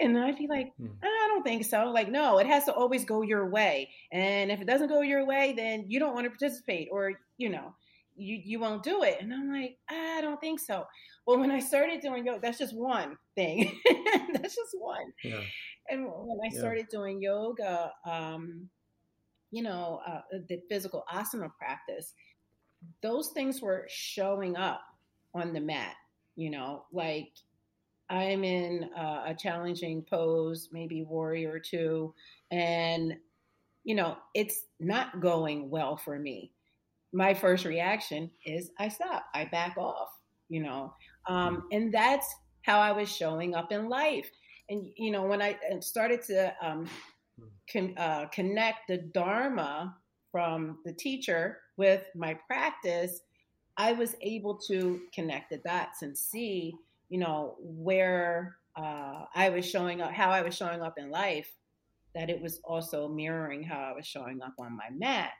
and 0.00 0.18
I'd 0.18 0.38
be 0.38 0.48
like, 0.48 0.72
hmm. 0.76 0.88
I 1.02 1.26
don't 1.28 1.44
think 1.44 1.64
so. 1.64 1.90
Like, 1.90 2.10
no, 2.10 2.38
it 2.38 2.48
has 2.48 2.64
to 2.64 2.72
always 2.72 3.04
go 3.04 3.22
your 3.22 3.48
way. 3.48 3.90
And 4.10 4.50
if 4.50 4.60
it 4.60 4.66
doesn't 4.66 4.88
go 4.88 5.02
your 5.02 5.24
way, 5.24 5.54
then 5.56 5.84
you 5.86 6.00
don't 6.00 6.14
want 6.14 6.24
to 6.24 6.30
participate 6.30 6.88
or, 6.90 7.12
you 7.38 7.50
know. 7.50 7.74
you 8.16 8.40
you 8.44 8.60
won't 8.60 8.82
do 8.82 9.02
it 9.02 9.16
and 9.20 9.32
i'm 9.32 9.50
like 9.50 9.78
i 9.88 10.20
don't 10.20 10.38
think 10.38 10.60
so 10.60 10.84
well 11.26 11.38
when 11.38 11.50
i 11.50 11.58
started 11.58 12.02
doing 12.02 12.26
yoga 12.26 12.40
that's 12.42 12.58
just 12.58 12.76
one 12.76 13.16
thing 13.34 13.72
that's 14.34 14.54
just 14.54 14.76
one 14.78 15.10
yeah. 15.24 15.40
and 15.88 16.04
when 16.06 16.38
i 16.44 16.50
started 16.54 16.86
doing 16.90 17.22
yoga 17.22 17.90
um 18.04 18.68
you 19.50 19.62
know 19.62 20.00
uh, 20.06 20.20
the 20.50 20.60
physical 20.68 21.04
asana 21.10 21.50
practice 21.58 22.12
those 23.00 23.30
things 23.32 23.62
were 23.62 23.86
showing 23.88 24.56
up 24.56 24.82
on 25.34 25.54
the 25.54 25.60
mat 25.60 25.96
you 26.36 26.50
know 26.50 26.84
like 26.92 27.30
i'm 28.10 28.44
in 28.44 28.88
uh, 28.96 29.24
a 29.26 29.34
challenging 29.34 30.04
pose 30.08 30.68
maybe 30.72 31.02
warrior 31.02 31.58
two 31.58 32.14
and 32.50 33.14
you 33.84 33.94
know 33.94 34.16
it's 34.34 34.66
not 34.80 35.20
going 35.20 35.70
well 35.70 35.96
for 35.96 36.18
me 36.18 36.52
my 37.12 37.34
first 37.34 37.64
reaction 37.64 38.30
is 38.44 38.70
I 38.78 38.88
stop, 38.88 39.24
I 39.34 39.44
back 39.46 39.76
off, 39.76 40.08
you 40.48 40.62
know. 40.62 40.94
Um, 41.28 41.56
mm. 41.56 41.76
and 41.76 41.94
that's 41.94 42.34
how 42.62 42.80
I 42.80 42.92
was 42.92 43.14
showing 43.14 43.54
up 43.54 43.72
in 43.72 43.88
life. 43.88 44.30
And, 44.68 44.86
you 44.96 45.10
know, 45.10 45.24
when 45.24 45.42
I 45.42 45.58
started 45.80 46.22
to 46.24 46.54
um, 46.62 46.88
con- 47.70 47.94
uh, 47.98 48.26
connect 48.32 48.88
the 48.88 48.98
Dharma 48.98 49.94
from 50.30 50.78
the 50.84 50.92
teacher 50.92 51.58
with 51.76 52.02
my 52.14 52.38
practice, 52.46 53.20
I 53.76 53.92
was 53.92 54.14
able 54.20 54.56
to 54.68 55.00
connect 55.14 55.50
the 55.50 55.58
dots 55.58 56.02
and 56.02 56.16
see, 56.16 56.74
you 57.08 57.18
know, 57.18 57.56
where 57.60 58.56
uh, 58.76 59.24
I 59.34 59.48
was 59.48 59.68
showing 59.68 60.00
up, 60.00 60.12
how 60.12 60.30
I 60.30 60.42
was 60.42 60.56
showing 60.56 60.82
up 60.82 60.98
in 60.98 61.10
life, 61.10 61.50
that 62.14 62.30
it 62.30 62.40
was 62.40 62.60
also 62.64 63.08
mirroring 63.08 63.62
how 63.62 63.80
I 63.80 63.92
was 63.92 64.06
showing 64.06 64.42
up 64.42 64.54
on 64.58 64.76
my 64.76 64.90
mat. 64.90 65.32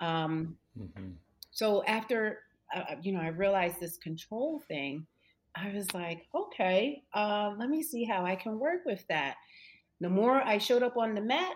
Um, 0.00 0.56
mm-hmm. 0.78 1.10
So 1.50 1.84
after, 1.84 2.40
uh, 2.74 2.84
uh, 2.90 2.96
you 3.02 3.12
know, 3.12 3.20
I 3.20 3.28
realized 3.28 3.80
this 3.80 3.98
control 3.98 4.62
thing, 4.68 5.06
I 5.54 5.72
was 5.74 5.92
like, 5.92 6.26
okay, 6.34 7.02
uh, 7.14 7.52
let 7.58 7.68
me 7.68 7.82
see 7.82 8.04
how 8.04 8.24
I 8.24 8.36
can 8.36 8.58
work 8.58 8.80
with 8.86 9.04
that. 9.08 9.36
The 10.00 10.08
more 10.08 10.42
I 10.42 10.58
showed 10.58 10.82
up 10.82 10.96
on 10.96 11.14
the 11.14 11.20
mat, 11.20 11.54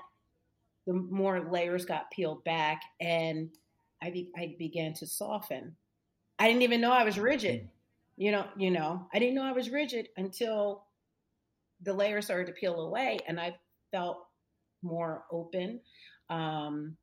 the 0.87 0.92
more 0.92 1.49
layers 1.50 1.85
got 1.85 2.11
peeled 2.11 2.45
back 2.45 2.83
and 3.00 3.50
I, 4.02 4.11
be- 4.11 4.30
I 4.37 4.54
began 4.59 4.92
to 4.95 5.06
soften. 5.06 5.75
I 6.38 6.49
didn't 6.49 6.62
even 6.62 6.81
know 6.81 6.93
I 6.93 7.05
was 7.05 7.19
rigid. 7.19 7.62
Mm. 7.62 7.69
You 8.19 8.33
know, 8.33 8.47
you 8.57 8.71
know, 8.71 9.07
I 9.12 9.19
didn't 9.19 9.35
know 9.35 9.45
I 9.45 9.52
was 9.52 9.71
rigid 9.71 10.09
until 10.16 10.85
the 11.83 11.93
layers 11.93 12.25
started 12.25 12.47
to 12.47 12.52
peel 12.52 12.81
away 12.81 13.19
and 13.28 13.38
I 13.38 13.55
felt 13.93 14.26
more 14.83 15.25
open. 15.31 15.81
Um, 16.31 16.97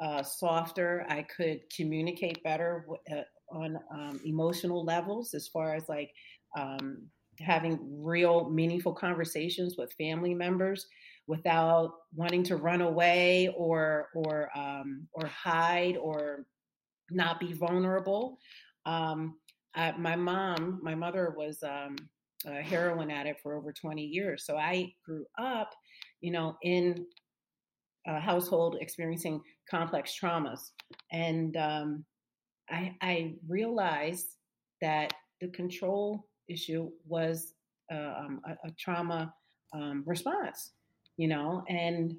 uh, 0.00 0.22
softer. 0.22 1.06
I 1.08 1.22
could 1.22 1.60
communicate 1.74 2.42
better 2.42 2.86
uh, 3.12 3.22
on 3.50 3.78
um, 3.92 4.20
emotional 4.24 4.84
levels 4.84 5.34
as 5.34 5.48
far 5.48 5.74
as 5.74 5.88
like 5.88 6.10
um, 6.58 7.02
having 7.40 7.78
real 8.02 8.50
meaningful 8.50 8.92
conversations 8.92 9.76
with 9.76 9.92
family 9.94 10.34
members 10.34 10.86
without 11.26 11.92
wanting 12.14 12.42
to 12.44 12.56
run 12.56 12.80
away 12.80 13.52
or 13.56 14.08
or 14.14 14.50
um, 14.56 15.06
or 15.12 15.26
hide 15.26 15.96
or 15.96 16.46
not 17.10 17.40
be 17.40 17.52
vulnerable. 17.52 18.38
Um, 18.86 19.36
I, 19.74 19.92
my 19.92 20.16
mom, 20.16 20.80
my 20.82 20.94
mother 20.94 21.34
was 21.36 21.62
um, 21.62 21.96
a 22.46 22.62
heroin 22.62 23.10
addict 23.10 23.40
for 23.40 23.56
over 23.56 23.72
20 23.72 24.02
years, 24.02 24.44
so 24.46 24.56
I 24.56 24.92
grew 25.04 25.24
up, 25.38 25.70
you 26.20 26.30
know, 26.30 26.56
in 26.62 27.06
a 28.06 28.20
household 28.20 28.76
experiencing 28.80 29.40
complex 29.70 30.16
traumas. 30.20 30.70
And 31.10 31.56
um, 31.56 32.04
I, 32.70 32.94
I, 33.00 33.34
realized 33.48 34.26
that 34.80 35.12
the 35.40 35.48
control 35.48 36.26
issue 36.48 36.90
was 37.06 37.54
uh, 37.92 38.14
um, 38.18 38.40
a, 38.46 38.68
a, 38.68 38.70
trauma 38.78 39.32
um, 39.74 40.02
response, 40.06 40.72
you 41.16 41.28
know, 41.28 41.64
and 41.68 42.14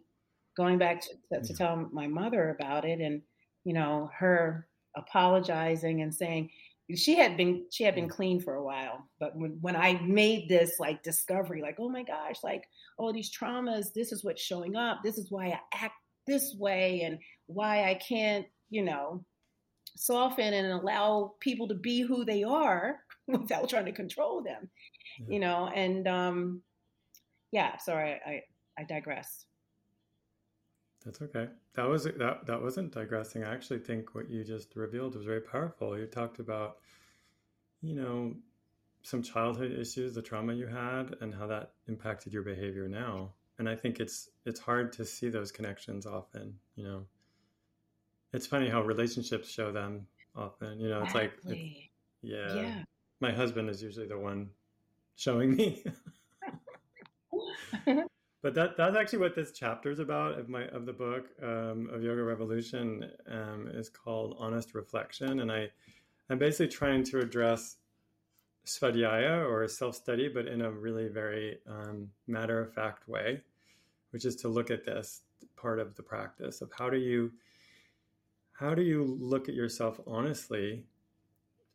going 0.57 0.77
back 0.77 1.01
to, 1.01 1.09
to, 1.33 1.47
to 1.47 1.53
tell 1.53 1.87
my 1.91 2.07
mother 2.07 2.49
about 2.59 2.85
it 2.85 2.99
and, 2.99 3.21
you 3.63 3.73
know, 3.73 4.09
her 4.17 4.67
apologizing 4.97 6.01
and 6.01 6.13
saying, 6.13 6.49
she 6.95 7.15
had 7.15 7.35
been 7.35 7.65
she 7.71 7.83
had 7.83 7.95
been 7.95 8.07
clean 8.07 8.39
for 8.39 8.53
a 8.53 8.63
while 8.63 9.09
but 9.19 9.35
when, 9.35 9.57
when 9.59 9.75
i 9.75 9.99
made 10.03 10.47
this 10.47 10.79
like 10.79 11.01
discovery 11.01 11.59
like 11.59 11.77
oh 11.79 11.89
my 11.89 12.03
gosh 12.03 12.35
like 12.43 12.63
all 12.99 13.11
these 13.11 13.35
traumas 13.35 13.91
this 13.91 14.11
is 14.11 14.23
what's 14.23 14.39
showing 14.39 14.75
up 14.75 14.99
this 15.03 15.17
is 15.17 15.31
why 15.31 15.47
i 15.47 15.59
act 15.73 15.95
this 16.25 16.55
way 16.57 17.01
and 17.01 17.19
why 17.47 17.89
I 17.89 17.95
can't, 17.95 18.45
you 18.69 18.83
know, 18.83 19.23
soften 19.95 20.53
and 20.53 20.67
allow 20.67 21.33
people 21.39 21.67
to 21.67 21.75
be 21.75 22.01
who 22.01 22.25
they 22.25 22.43
are 22.43 22.99
without 23.27 23.69
trying 23.69 23.85
to 23.85 23.91
control 23.91 24.43
them, 24.43 24.69
yeah. 25.19 25.25
you 25.33 25.39
know, 25.39 25.69
and 25.73 26.07
um, 26.07 26.61
yeah, 27.51 27.77
sorry, 27.77 28.19
I, 28.25 28.41
I 28.77 28.83
digress. 28.83 29.45
That's 31.05 31.21
okay. 31.21 31.49
That 31.75 31.87
was 31.87 32.05
that 32.05 32.45
that 32.47 32.61
wasn't 32.61 32.91
digressing. 32.91 33.43
I 33.43 33.53
actually 33.53 33.79
think 33.79 34.15
what 34.15 34.29
you 34.29 34.43
just 34.43 34.75
revealed 34.75 35.15
was 35.15 35.25
very 35.25 35.41
powerful. 35.41 35.97
You 35.97 36.07
talked 36.07 36.39
about, 36.39 36.77
you 37.81 37.93
know, 37.93 38.33
some 39.03 39.21
childhood 39.21 39.71
issues, 39.71 40.15
the 40.15 40.21
trauma 40.21 40.53
you 40.53 40.65
had, 40.65 41.15
and 41.21 41.33
how 41.33 41.45
that 41.47 41.73
impacted 41.87 42.33
your 42.33 42.41
behavior 42.41 42.87
now 42.87 43.33
and 43.57 43.69
I 43.69 43.75
think 43.75 43.99
it's 43.99 44.29
it's 44.45 44.59
hard 44.59 44.91
to 44.93 45.05
see 45.05 45.29
those 45.29 45.51
connections 45.51 46.05
often. 46.05 46.55
You 46.75 46.83
know, 46.83 47.05
it's 48.33 48.47
funny 48.47 48.69
how 48.69 48.81
relationships 48.81 49.49
show 49.49 49.71
them 49.71 50.07
often. 50.35 50.79
You 50.79 50.89
know, 50.89 51.03
it's 51.03 51.15
like, 51.15 51.33
it's, 51.47 51.61
yeah, 52.21 52.55
yeah. 52.55 52.73
My 53.21 53.31
husband 53.31 53.69
is 53.69 53.81
usually 53.81 54.07
the 54.07 54.17
one 54.17 54.49
showing 55.15 55.55
me. 55.55 55.83
but 58.45 58.53
that 58.53 58.77
that's 58.77 58.95
actually 58.95 59.17
what 59.17 59.33
this 59.33 59.51
chapter 59.51 59.89
is 59.89 59.97
about 59.97 60.37
of 60.37 60.49
my 60.49 60.67
of 60.67 60.85
the 60.85 60.93
book 60.93 61.29
um, 61.41 61.89
of 61.91 62.03
Yoga 62.03 62.21
Revolution 62.21 63.09
um, 63.27 63.67
is 63.73 63.89
called 63.89 64.35
Honest 64.37 64.75
Reflection, 64.75 65.39
and 65.39 65.51
I 65.51 65.71
I'm 66.29 66.37
basically 66.37 66.67
trying 66.67 67.03
to 67.05 67.21
address 67.21 67.77
svadhyaya 68.67 69.49
or 69.49 69.67
self 69.67 69.95
study, 69.95 70.27
but 70.27 70.45
in 70.45 70.61
a 70.61 70.69
really 70.69 71.07
very 71.07 71.57
um, 71.67 72.11
matter 72.27 72.61
of 72.61 72.71
fact 72.71 73.09
way, 73.09 73.41
which 74.11 74.25
is 74.25 74.35
to 74.35 74.47
look 74.47 74.69
at 74.69 74.85
this 74.85 75.23
part 75.55 75.79
of 75.79 75.95
the 75.95 76.03
practice 76.03 76.61
of 76.61 76.71
how 76.77 76.87
do 76.87 76.97
you 76.97 77.31
how 78.51 78.75
do 78.75 78.83
you 78.83 79.17
look 79.19 79.49
at 79.49 79.55
yourself 79.55 79.99
honestly 80.05 80.85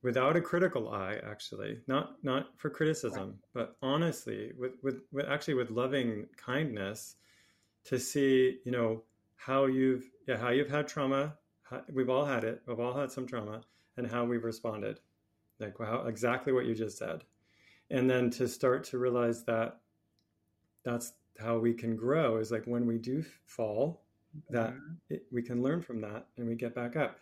without 0.02 0.36
a 0.36 0.40
critical 0.40 0.90
eye 0.90 1.18
actually 1.24 1.78
not 1.86 2.16
not 2.22 2.48
for 2.56 2.70
criticism 2.70 3.28
right. 3.28 3.36
but 3.52 3.76
honestly 3.82 4.52
with, 4.58 4.72
with 4.82 5.02
with 5.12 5.26
actually 5.28 5.54
with 5.54 5.70
loving 5.70 6.26
kindness 6.36 7.16
to 7.84 7.98
see 7.98 8.58
you 8.64 8.72
know 8.72 9.02
how 9.36 9.66
you've 9.66 10.10
yeah 10.26 10.36
how 10.36 10.50
you've 10.50 10.70
had 10.70 10.86
trauma 10.86 11.34
how, 11.62 11.82
we've 11.92 12.10
all 12.10 12.24
had 12.24 12.44
it 12.44 12.62
we've 12.66 12.80
all 12.80 12.98
had 12.98 13.10
some 13.10 13.26
trauma 13.26 13.60
and 13.96 14.06
how 14.06 14.24
we've 14.24 14.44
responded 14.44 15.00
like 15.58 15.76
how 15.78 16.04
exactly 16.06 16.52
what 16.52 16.66
you 16.66 16.74
just 16.74 16.98
said 16.98 17.24
and 17.90 18.08
then 18.08 18.30
to 18.30 18.48
start 18.48 18.84
to 18.84 18.98
realize 18.98 19.44
that 19.44 19.80
that's 20.84 21.12
how 21.38 21.58
we 21.58 21.72
can 21.72 21.96
grow 21.96 22.38
is 22.38 22.50
like 22.50 22.64
when 22.64 22.86
we 22.86 22.98
do 22.98 23.24
fall 23.46 24.02
that 24.48 24.70
mm-hmm. 24.70 24.92
it, 25.10 25.24
we 25.32 25.42
can 25.42 25.62
learn 25.62 25.80
from 25.80 26.00
that 26.00 26.26
and 26.36 26.46
we 26.46 26.54
get 26.54 26.74
back 26.74 26.96
up 26.96 27.18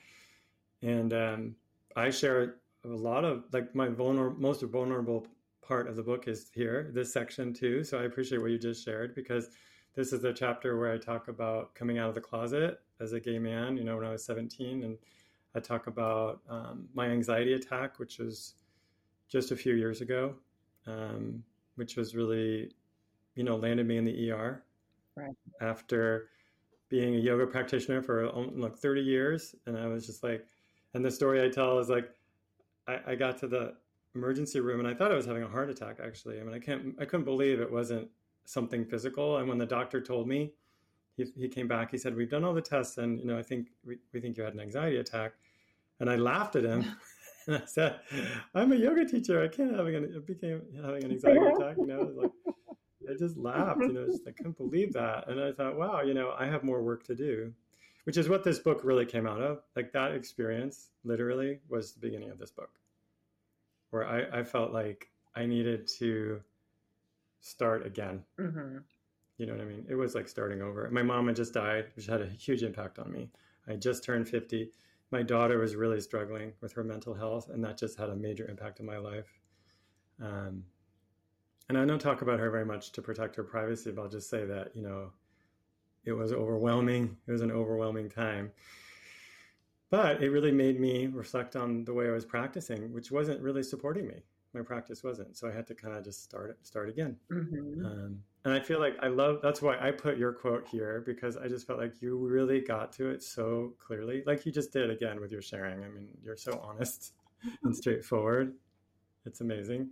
and 0.83 1.13
um, 1.13 1.55
i 1.97 2.11
share 2.11 2.57
a 2.85 2.89
lot 2.89 3.25
of 3.25 3.45
like 3.53 3.75
my 3.75 3.89
vulnerable 3.89 4.41
most 4.41 4.63
vulnerable 4.63 5.27
part 5.63 5.89
of 5.89 5.97
the 5.97 6.03
book 6.03 6.29
is 6.29 6.51
here 6.55 6.91
this 6.95 7.13
section 7.13 7.53
too 7.53 7.85
so 7.85 7.99
i 7.99 8.05
appreciate 8.05 8.41
what 8.41 8.51
you 8.51 8.59
just 8.59 8.85
shared 8.85 9.15
because 9.15 9.51
this 9.95 10.13
is 10.13 10.25
a 10.25 10.33
chapter 10.33 10.79
where 10.79 10.93
i 10.93 10.97
talk 10.97 11.29
about 11.29 11.75
coming 11.75 11.99
out 11.99 12.09
of 12.09 12.15
the 12.15 12.21
closet 12.21 12.81
as 13.01 13.13
a 13.13 13.21
gay 13.21 13.39
man 13.39 13.77
you 13.77 13.85
know 13.85 13.97
when 13.97 14.07
i 14.07 14.11
was 14.11 14.25
17 14.25 14.85
and 14.85 14.97
I 15.55 15.61
talk 15.61 15.87
about 15.87 16.41
um, 16.49 16.89
my 16.95 17.07
anxiety 17.07 17.55
attack, 17.55 17.99
which 17.99 18.19
was 18.19 18.55
just 19.29 19.51
a 19.51 19.57
few 19.57 19.75
years 19.75 20.01
ago, 20.01 20.35
um, 20.87 21.43
which 21.77 21.97
was 21.97 22.15
really, 22.15 22.73
you 23.35 23.45
know, 23.45 23.57
landed 23.57 23.87
me 23.87 23.97
in 23.97 24.05
the 24.05 24.31
ER 24.31 24.63
right. 25.17 25.35
after 25.61 26.29
being 26.89 27.15
a 27.15 27.19
yoga 27.19 27.47
practitioner 27.47 28.03
for 28.03 28.29
um, 28.35 28.61
like 28.61 28.77
30 28.77 29.01
years. 29.01 29.55
And 29.67 29.77
I 29.77 29.87
was 29.87 30.07
just 30.07 30.23
like, 30.23 30.47
and 30.95 31.05
the 31.05 31.11
story 31.11 31.45
I 31.45 31.49
tell 31.49 31.79
is 31.79 31.89
like, 31.89 32.11
I, 32.89 33.13
I 33.13 33.15
got 33.15 33.39
to 33.39 33.47
the 33.47 33.75
emergency 34.15 34.61
room 34.61 34.81
and 34.81 34.89
I 34.89 34.95
thought 34.95 35.13
I 35.13 35.15
was 35.15 35.27
having 35.27 35.43
a 35.43 35.49
heart 35.49 35.71
attack. 35.71 35.99
Actually, 36.03 36.41
I 36.41 36.43
mean, 36.43 36.55
I 36.55 36.59
can't, 36.59 36.97
I 36.99 37.05
couldn't 37.05 37.25
believe 37.25 37.61
it 37.61 37.71
wasn't 37.71 38.09
something 38.45 38.85
physical. 38.85 39.37
And 39.37 39.49
when 39.49 39.59
the 39.59 39.67
doctor 39.67 40.01
told 40.01 40.27
me, 40.27 40.53
he, 41.19 41.27
he 41.37 41.49
came 41.49 41.69
back. 41.69 41.91
He 41.91 41.99
said, 41.99 42.17
"We've 42.17 42.31
done 42.31 42.45
all 42.45 42.55
the 42.55 42.63
tests, 42.63 42.97
and 42.97 43.19
you 43.19 43.27
know, 43.27 43.37
I 43.37 43.43
think 43.43 43.69
we, 43.85 43.99
we 44.13 44.21
think 44.21 44.37
you 44.37 44.45
had 44.45 44.55
an 44.55 44.61
anxiety 44.61 44.97
attack." 44.97 45.33
And 46.01 46.09
I 46.09 46.15
laughed 46.17 46.57
at 46.57 46.65
him, 46.65 46.85
and 47.49 47.57
I 47.57 47.67
said, 47.67 48.01
"I'm 48.55 48.73
a 48.73 48.77
yoga 48.77 49.05
teacher. 49.05 49.43
I 49.43 49.49
can't 49.49 49.75
having 49.77 49.97
an 49.97 50.05
it 50.05 50.27
became 50.27 50.63
having 50.83 51.05
an 51.05 51.11
anxiety 51.11 51.41
attack." 51.57 51.77
You 51.77 51.87
know, 51.87 52.13
like 52.15 52.31
I 53.11 53.15
just 53.19 53.37
laughed. 53.37 53.81
You 53.81 53.93
know, 53.93 54.07
just 54.07 54.27
I 54.29 54.31
couldn't 54.31 54.57
believe 54.57 54.93
that, 54.93 55.29
and 55.29 55.41
I 55.41 55.53
thought, 55.53 55.77
"Wow, 55.77 56.03
you 56.03 56.15
know, 56.15 56.35
I 56.39 56.47
have 56.47 56.63
more 56.63 56.83
work 56.83 57.05
to 57.05 57.15
do." 57.15 57.53
Which 58.09 58.17
is 58.17 58.27
what 58.27 58.43
this 58.43 58.59
book 58.59 58.81
really 58.85 59.05
came 59.05 59.27
out 59.27 59.43
of. 59.43 59.61
Like 59.77 59.93
that 59.93 60.13
experience 60.13 60.93
literally 61.05 61.59
was 61.69 61.93
the 61.93 62.01
beginning 62.01 62.31
of 62.31 62.39
this 62.39 62.51
book, 62.51 62.71
where 63.91 64.07
I, 64.07 64.39
I 64.39 64.45
felt 64.45 64.73
like 64.73 65.11
I 65.37 65.45
needed 65.45 65.87
to 65.99 66.41
start 67.41 67.85
again. 67.85 68.25
Mm-hmm. 68.41 68.79
You 69.37 69.45
know 69.45 69.53
what 69.53 69.61
I 69.61 69.67
mean? 69.67 69.85
It 69.91 69.95
was 69.95 70.15
like 70.15 70.27
starting 70.27 70.63
over. 70.63 70.89
My 70.91 71.03
mom 71.03 71.27
had 71.27 71.37
just 71.37 71.53
died, 71.53 71.89
which 71.97 72.07
had 72.07 72.23
a 72.23 72.27
huge 72.27 72.63
impact 72.63 72.99
on 72.99 73.13
me. 73.13 73.29
I 73.69 73.75
just 73.75 74.05
turned 74.05 74.27
50. 74.27 74.71
My 75.11 75.23
daughter 75.23 75.59
was 75.59 75.77
really 75.77 76.01
struggling 76.01 76.55
with 76.63 76.73
her 76.73 76.85
mental 76.85 77.13
health, 77.13 77.51
and 77.51 77.63
that 77.63 77.77
just 77.77 77.99
had 77.99 78.09
a 78.09 78.17
major 78.17 78.49
impact 78.49 78.81
on 78.81 78.87
my 78.87 78.97
life. 78.97 79.39
Um, 80.19 80.65
and 81.69 81.77
I 81.77 81.85
don't 81.85 81.99
talk 81.99 82.23
about 82.23 82.41
her 82.41 82.51
very 82.51 82.65
much 82.65 82.91
to 82.93 83.03
protect 83.03 83.37
her 83.37 83.45
privacy, 83.45 83.91
but 83.91 84.01
I'll 84.01 84.09
just 84.09 84.31
say 84.31 84.47
that, 84.47 84.75
you 84.75 84.81
know, 84.81 85.11
it 86.05 86.13
was 86.13 86.33
overwhelming. 86.33 87.17
It 87.27 87.33
was 87.33 87.43
an 87.43 87.53
overwhelming 87.53 88.09
time. 88.09 88.51
But 89.91 90.23
it 90.23 90.31
really 90.31 90.53
made 90.53 90.79
me 90.79 91.07
reflect 91.07 91.57
on 91.57 91.85
the 91.85 91.95
way 91.95 92.09
I 92.09 92.13
was 92.13 92.25
practicing, 92.25 92.93
which 92.93 93.11
wasn't 93.11 93.41
really 93.41 93.63
supporting 93.63 94.07
me. 94.07 94.23
My 94.55 94.63
practice 94.63 95.03
wasn't, 95.03 95.37
so 95.37 95.49
I 95.49 95.53
had 95.53 95.67
to 95.67 95.75
kind 95.75 95.95
of 95.95 96.05
just 96.05 96.23
start 96.23 96.59
start 96.67 96.89
again. 96.89 97.17
Mm-hmm. 97.31 97.85
Um, 97.85 98.23
and 98.45 98.55
I 98.55 98.61
feel 98.61 98.81
like 98.81 98.97
I 99.03 99.09
love 99.09 99.41
that's 99.43 99.61
why 99.61 99.77
I 99.79 99.91
put 99.91 100.17
your 100.17 100.33
quote 100.33 100.67
here 100.67 101.03
because 101.05 101.37
I 101.37 101.49
just 101.49 101.67
felt 101.67 101.79
like 101.79 102.01
you 102.01 102.17
really 102.17 102.61
got 102.61 102.93
to 102.95 103.11
it 103.11 103.23
so 103.23 103.75
clearly, 103.79 104.23
like 104.27 104.47
you 104.47 104.53
just 104.53 104.73
did 104.73 104.91
again 104.91 105.21
with 105.21 105.31
your 105.31 105.43
sharing. 105.43 105.85
I 105.85 105.89
mean, 105.89 106.09
you're 106.23 106.37
so 106.37 106.59
honest 106.63 107.13
and 107.63 107.77
straightforward. 107.77 108.55
It's 109.27 109.43
amazing. 109.43 109.91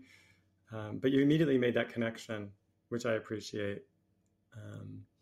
Um, 0.73 0.99
but 0.99 1.11
you 1.11 1.23
immediately 1.23 1.59
made 1.59 1.75
that 1.75 1.91
connection, 1.91 2.51
which 2.89 3.05
I 3.07 3.15
appreciate. 3.15 3.83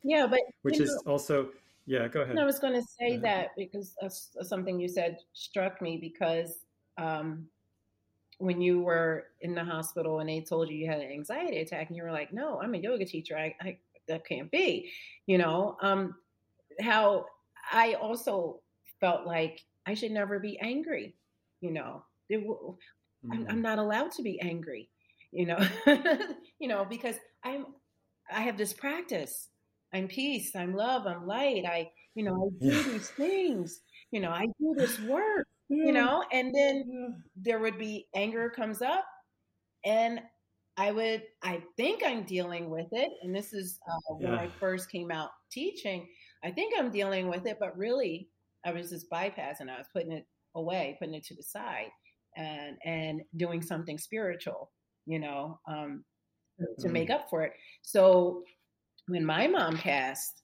Yeah, 0.04 0.26
but 0.26 0.40
which 0.62 0.78
is 0.78 0.90
know, 0.90 1.12
also 1.12 1.48
yeah. 1.86 2.06
Go 2.08 2.20
ahead. 2.20 2.38
I 2.38 2.44
was 2.44 2.58
going 2.58 2.74
to 2.74 2.86
say 3.00 3.16
that 3.16 3.56
because 3.56 3.96
something 4.42 4.78
you 4.78 4.88
said 4.88 5.18
struck 5.32 5.80
me 5.80 5.96
because 5.96 6.58
um, 6.98 7.46
when 8.38 8.60
you 8.60 8.82
were 8.82 9.24
in 9.40 9.54
the 9.54 9.64
hospital 9.64 10.20
and 10.20 10.28
they 10.28 10.42
told 10.42 10.68
you 10.68 10.76
you 10.76 10.86
had 10.86 11.00
an 11.00 11.10
anxiety 11.10 11.58
attack, 11.58 11.88
and 11.88 11.96
you 11.96 12.02
were 12.02 12.12
like, 12.12 12.32
"No, 12.32 12.60
I'm 12.60 12.74
a 12.74 12.78
yoga 12.78 13.06
teacher. 13.06 13.36
I, 13.36 13.54
I 13.60 13.78
that 14.06 14.26
can't 14.26 14.50
be," 14.50 14.92
you 15.26 15.38
know. 15.38 15.76
Um, 15.80 16.14
how 16.80 17.26
I 17.72 17.94
also 17.94 18.60
felt 19.00 19.26
like 19.26 19.64
I 19.86 19.94
should 19.94 20.12
never 20.12 20.38
be 20.38 20.58
angry. 20.60 21.14
You 21.62 21.70
know, 21.70 22.04
it, 22.28 22.46
mm-hmm. 22.46 23.32
I'm, 23.32 23.46
I'm 23.48 23.58
mm. 23.58 23.62
not 23.62 23.78
allowed 23.78 24.12
to 24.12 24.22
be 24.22 24.38
angry. 24.40 24.90
You 25.32 25.46
know, 25.46 25.66
you 26.58 26.68
know 26.68 26.84
because 26.84 27.16
I'm 27.42 27.66
I 28.30 28.42
have 28.42 28.58
this 28.58 28.74
practice 28.74 29.48
I'm 29.94 30.08
peace, 30.08 30.56
I'm 30.56 30.74
love, 30.74 31.06
I'm 31.06 31.26
light. 31.26 31.64
I, 31.66 31.90
you 32.14 32.24
know, 32.24 32.34
I 32.34 32.64
do 32.64 32.76
yeah. 32.76 32.82
these 32.82 33.10
things, 33.10 33.80
you 34.10 34.20
know, 34.20 34.30
I 34.30 34.46
do 34.58 34.74
this 34.76 35.00
work, 35.00 35.46
you 35.68 35.92
know, 35.92 36.24
and 36.32 36.52
then 36.54 37.22
there 37.36 37.60
would 37.60 37.78
be 37.78 38.06
anger 38.14 38.50
comes 38.50 38.82
up 38.82 39.04
and 39.84 40.20
I 40.76 40.90
would, 40.90 41.22
I 41.42 41.62
think 41.76 42.02
I'm 42.04 42.24
dealing 42.24 42.68
with 42.68 42.88
it. 42.90 43.10
And 43.22 43.34
this 43.34 43.52
is 43.52 43.78
uh, 43.88 44.14
when 44.14 44.32
yeah. 44.32 44.40
I 44.40 44.48
first 44.58 44.90
came 44.90 45.12
out 45.12 45.30
teaching. 45.52 46.08
I 46.42 46.50
think 46.50 46.74
I'm 46.76 46.90
dealing 46.90 47.28
with 47.28 47.46
it, 47.46 47.58
but 47.60 47.78
really 47.78 48.28
I 48.66 48.72
was 48.72 48.90
just 48.90 49.08
bypassing. 49.10 49.70
I 49.70 49.78
was 49.78 49.86
putting 49.92 50.12
it 50.12 50.26
away, 50.56 50.96
putting 50.98 51.14
it 51.14 51.24
to 51.26 51.36
the 51.36 51.42
side 51.42 51.90
and, 52.36 52.76
and 52.84 53.20
doing 53.36 53.62
something 53.62 53.98
spiritual, 53.98 54.72
you 55.06 55.20
know, 55.20 55.60
um, 55.68 56.04
to 56.80 56.88
make 56.88 57.10
up 57.10 57.26
for 57.30 57.42
it. 57.42 57.52
So 57.82 58.42
when 59.06 59.24
my 59.24 59.46
mom 59.46 59.76
passed, 59.76 60.42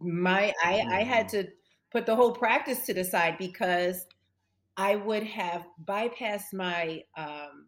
my 0.00 0.52
I, 0.64 0.80
I 0.80 1.02
had 1.02 1.26
mm. 1.26 1.30
to 1.30 1.48
put 1.90 2.06
the 2.06 2.14
whole 2.14 2.32
practice 2.32 2.84
to 2.86 2.94
the 2.94 3.04
side 3.04 3.36
because 3.38 4.06
I 4.76 4.96
would 4.96 5.24
have 5.24 5.66
bypassed 5.84 6.52
my 6.52 7.02
um, 7.16 7.66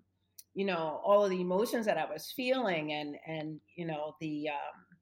you 0.55 0.65
know 0.65 1.01
all 1.05 1.25
of 1.25 1.31
the 1.31 1.41
emotions 1.41 1.87
that 1.87 1.99
I 1.99 2.05
was 2.05 2.33
feeling 2.35 2.93
and 2.93 3.17
and 3.27 3.61
you 3.77 3.87
know 3.87 4.17
the 4.21 4.49
um, 4.49 4.97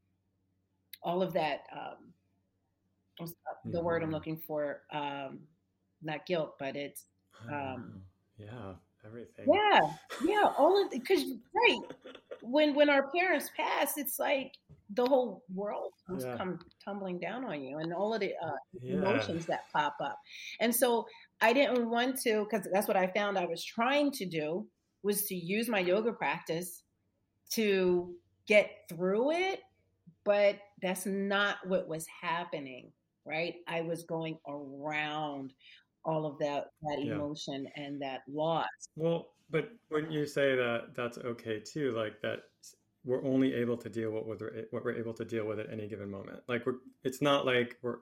all 1.03 1.23
of 1.23 1.33
that 1.35 1.61
um, 1.73 3.29
the 3.65 3.83
word 3.83 4.03
I'm 4.03 4.09
mm-hmm. 4.09 4.15
looking 4.15 4.37
for 4.37 4.83
um, 4.93 5.41
not 6.03 6.27
guilt 6.27 6.55
but 6.59 6.77
it's 6.77 7.07
um, 7.53 8.01
yeah 8.39 8.75
everything 9.05 9.47
yeah 9.53 9.81
yeah 10.25 10.53
all 10.59 10.83
of 10.83 10.91
because 10.91 11.25
right 11.55 11.81
when 12.43 12.75
when 12.75 12.91
our 12.91 13.11
parents 13.11 13.51
pass 13.57 13.97
it's 13.97 14.19
like 14.19 14.53
the 14.95 15.05
whole 15.05 15.43
world 15.55 15.93
comes 16.07 16.25
yeah. 16.25 16.37
come 16.37 16.59
tumbling 16.85 17.19
down 17.19 17.45
on 17.45 17.63
you 17.63 17.79
and 17.79 17.93
all 17.93 18.15
of 18.15 18.21
the 18.21 18.33
uh, 18.43 18.51
yeah. 18.81 18.95
emotions 18.95 19.47
that 19.47 19.65
pop 19.73 19.97
up. 20.03 20.19
And 20.61 20.75
so 20.75 21.07
I 21.41 21.53
didn't 21.53 21.91
want 21.91 22.21
to, 22.23 22.45
because 22.45 22.67
that's 22.73 22.89
what 22.89 22.97
I 22.97 23.07
found 23.09 23.39
I 23.39 23.47
was 23.47 23.65
trying 23.65 24.11
to 24.13 24.27
do, 24.27 24.67
was 25.03 25.25
to 25.27 25.35
use 25.35 25.69
my 25.69 25.81
yoga 25.81 26.13
practice 26.13 26.83
to 27.53 28.15
get 28.47 28.71
through 28.89 29.33
it. 29.33 29.61
But 30.25 30.59
that's 30.83 31.07
not 31.07 31.57
what 31.67 31.89
was 31.89 32.07
happening, 32.21 32.93
right? 33.25 33.55
I 33.67 33.81
was 33.83 34.03
going 34.03 34.39
around 34.47 35.55
all 36.05 36.27
of 36.27 36.39
that 36.39 36.67
that 36.83 37.03
yeah. 37.03 37.13
emotion 37.13 37.67
and 37.77 38.01
that 38.03 38.21
loss. 38.29 38.67
Well, 38.97 39.29
but 39.51 39.71
when 39.89 40.11
you 40.11 40.27
say 40.27 40.55
that, 40.55 40.95
that's 40.95 41.19
okay 41.19 41.61
too. 41.61 41.93
Like 41.93 42.21
that 42.23 42.41
we're 43.09 43.25
only 43.25 43.55
able 43.55 43.79
to 43.79 43.89
deal 43.89 44.11
with 44.11 44.27
what 44.27 44.39
we're, 44.39 44.67
what 44.71 44.85
we're 44.85 44.95
able 44.97 45.15
to 45.15 45.25
deal 45.25 45.47
with 45.47 45.59
at 45.59 45.73
any 45.73 45.89
given 45.89 46.11
moment. 46.11 46.41
Like 46.47 46.67
we're, 46.67 46.75
it's 47.05 47.23
not 47.23 47.47
like 47.47 47.79
we're 47.81 48.01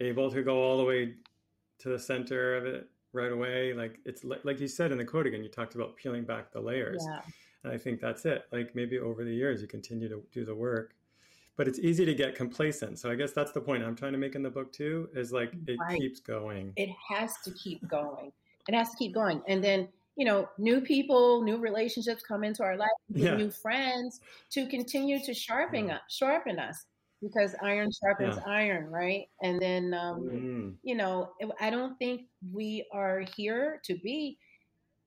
able 0.00 0.30
to 0.30 0.42
go 0.42 0.62
all 0.62 0.78
the 0.78 0.84
way 0.84 1.12
to 1.80 1.88
the 1.90 1.98
center 1.98 2.56
of 2.56 2.64
it 2.64 2.88
right 3.12 3.30
away. 3.30 3.74
Like 3.74 4.00
it's 4.06 4.24
like, 4.24 4.46
like 4.46 4.58
you 4.58 4.66
said 4.66 4.92
in 4.92 4.98
the 4.98 5.04
quote 5.04 5.26
again, 5.26 5.42
you 5.42 5.50
talked 5.50 5.74
about 5.74 5.94
peeling 5.96 6.24
back 6.24 6.52
the 6.52 6.60
layers. 6.60 7.04
Yeah. 7.06 7.20
And 7.64 7.72
I 7.74 7.76
think 7.76 8.00
that's 8.00 8.24
it. 8.24 8.46
Like 8.50 8.74
maybe 8.74 8.98
over 8.98 9.24
the 9.24 9.34
years 9.34 9.60
you 9.60 9.68
continue 9.68 10.08
to 10.08 10.22
do 10.32 10.46
the 10.46 10.54
work, 10.54 10.94
but 11.56 11.68
it's 11.68 11.78
easy 11.78 12.06
to 12.06 12.14
get 12.14 12.34
complacent. 12.34 12.98
So 12.98 13.10
I 13.10 13.14
guess 13.14 13.32
that's 13.32 13.52
the 13.52 13.60
point 13.60 13.84
I'm 13.84 13.94
trying 13.94 14.12
to 14.12 14.18
make 14.18 14.36
in 14.36 14.42
the 14.42 14.48
book 14.48 14.72
too, 14.72 15.10
is 15.14 15.32
like 15.32 15.52
it 15.66 15.76
right. 15.78 15.98
keeps 15.98 16.18
going. 16.18 16.72
It 16.76 16.88
has 17.10 17.34
to 17.44 17.50
keep 17.50 17.86
going. 17.86 18.32
It 18.68 18.74
has 18.74 18.88
to 18.92 18.96
keep 18.96 19.12
going. 19.12 19.42
And 19.48 19.62
then 19.62 19.88
you 20.16 20.24
know, 20.24 20.48
new 20.58 20.80
people, 20.80 21.42
new 21.42 21.58
relationships 21.58 22.22
come 22.26 22.42
into 22.42 22.62
our 22.62 22.76
life, 22.76 22.88
yeah. 23.08 23.36
new 23.36 23.50
friends 23.50 24.20
to 24.50 24.66
continue 24.66 25.22
to 25.24 25.34
sharpen 25.34 25.90
us, 25.90 26.00
sharpen 26.08 26.58
us 26.58 26.86
because 27.22 27.54
iron 27.62 27.90
sharpens 28.02 28.36
yeah. 28.36 28.52
iron, 28.52 28.90
right? 28.90 29.26
And 29.42 29.60
then, 29.60 29.94
um, 29.94 30.20
mm. 30.22 30.74
you 30.82 30.94
know, 30.94 31.32
I 31.60 31.70
don't 31.70 31.98
think 31.98 32.22
we 32.52 32.86
are 32.92 33.24
here 33.36 33.80
to 33.84 33.94
be 33.98 34.38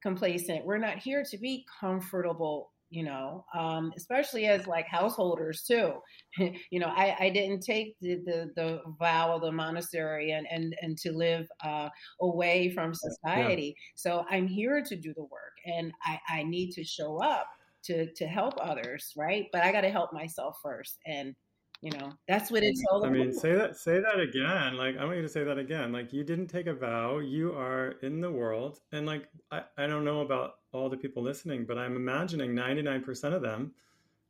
complacent. 0.01 0.65
We're 0.65 0.77
not 0.77 0.97
here 0.97 1.23
to 1.23 1.37
be 1.37 1.65
comfortable 1.79 2.71
you 2.89 3.03
know, 3.03 3.45
um, 3.53 3.91
especially 3.95 4.45
as 4.47 4.65
like 4.67 4.87
householders 4.87 5.63
too. 5.63 5.93
you 6.71 6.79
know, 6.79 6.87
I, 6.87 7.15
I 7.19 7.29
didn't 7.29 7.61
take 7.61 7.95
the, 8.01 8.15
the, 8.25 8.51
the, 8.55 8.81
vow 8.99 9.35
of 9.35 9.41
the 9.41 9.51
monastery 9.51 10.31
and, 10.31 10.47
and, 10.49 10.75
and 10.81 10.97
to 10.97 11.11
live 11.11 11.47
uh, 11.63 11.89
away 12.21 12.71
from 12.71 12.93
society. 12.93 13.75
Yeah. 13.77 13.91
So 13.95 14.25
I'm 14.29 14.47
here 14.47 14.83
to 14.83 14.95
do 14.95 15.13
the 15.13 15.23
work 15.23 15.53
and 15.65 15.91
I, 16.03 16.19
I 16.29 16.43
need 16.43 16.71
to 16.71 16.83
show 16.83 17.21
up 17.21 17.47
to, 17.83 18.11
to 18.13 18.25
help 18.25 18.55
others, 18.61 19.13
right? 19.15 19.47
But 19.51 19.63
I 19.63 19.71
got 19.71 19.81
to 19.81 19.89
help 19.89 20.11
myself 20.11 20.57
first. 20.61 20.97
And 21.05 21.35
you 21.81 21.91
know 21.91 22.11
that's 22.27 22.51
what 22.51 22.63
it's 22.63 22.83
all 22.91 22.99
about. 22.99 23.15
I 23.15 23.17
mean, 23.17 23.33
say 23.33 23.55
that 23.55 23.77
say 23.77 23.99
that 23.99 24.19
again. 24.19 24.75
Like 24.75 24.97
I 24.97 25.05
want 25.05 25.17
you 25.17 25.23
to 25.23 25.29
say 25.29 25.43
that 25.43 25.57
again. 25.57 25.91
Like 25.91 26.11
you 26.11 26.23
didn't 26.23 26.47
take 26.47 26.67
a 26.67 26.73
vow. 26.73 27.19
You 27.19 27.53
are 27.53 27.95
in 28.01 28.19
the 28.19 28.31
world, 28.31 28.79
and 28.91 29.05
like 29.05 29.27
I, 29.51 29.63
I 29.77 29.87
don't 29.87 30.03
know 30.03 30.21
about 30.21 30.55
all 30.71 30.89
the 30.89 30.97
people 30.97 31.23
listening, 31.23 31.65
but 31.65 31.77
I'm 31.77 31.95
imagining 31.95 32.51
99% 32.51 33.33
of 33.33 33.41
them 33.41 33.71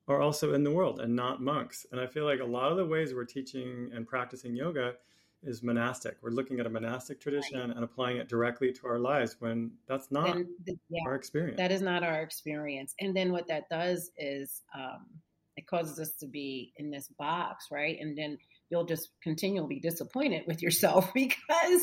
are 0.07 0.21
also 0.21 0.53
in 0.53 0.63
the 0.63 0.71
world 0.71 1.01
and 1.01 1.15
not 1.15 1.41
monks. 1.41 1.85
And 1.91 1.99
I 1.99 2.07
feel 2.07 2.25
like 2.25 2.39
a 2.39 2.45
lot 2.45 2.71
of 2.71 2.77
the 2.77 2.85
ways 2.85 3.13
we're 3.13 3.25
teaching 3.25 3.91
and 3.93 4.07
practicing 4.07 4.55
yoga 4.55 4.93
is 5.43 5.63
monastic. 5.63 6.17
We're 6.21 6.31
looking 6.31 6.59
at 6.59 6.65
a 6.65 6.69
monastic 6.69 7.19
tradition 7.19 7.59
right. 7.59 7.69
and 7.69 7.83
applying 7.83 8.17
it 8.17 8.27
directly 8.27 8.71
to 8.73 8.87
our 8.87 8.99
lives 8.99 9.37
when 9.39 9.71
that's 9.87 10.11
not 10.11 10.37
the, 10.65 10.77
yeah, 10.89 11.01
our 11.05 11.15
experience. 11.15 11.57
That 11.57 11.71
is 11.71 11.81
not 11.81 12.03
our 12.03 12.21
experience. 12.21 12.95
And 12.99 13.15
then 13.15 13.31
what 13.31 13.47
that 13.47 13.69
does 13.69 14.11
is 14.17 14.63
um, 14.75 15.05
it 15.59 15.67
causes 15.67 15.99
us 15.99 16.13
to 16.21 16.25
be 16.25 16.73
in 16.77 16.89
this 16.89 17.09
box, 17.19 17.67
right? 17.69 17.97
And 17.99 18.17
then 18.17 18.37
you'll 18.69 18.85
just 18.85 19.09
continually 19.21 19.75
be 19.75 19.79
disappointed 19.81 20.43
with 20.47 20.61
yourself 20.61 21.11
because 21.13 21.81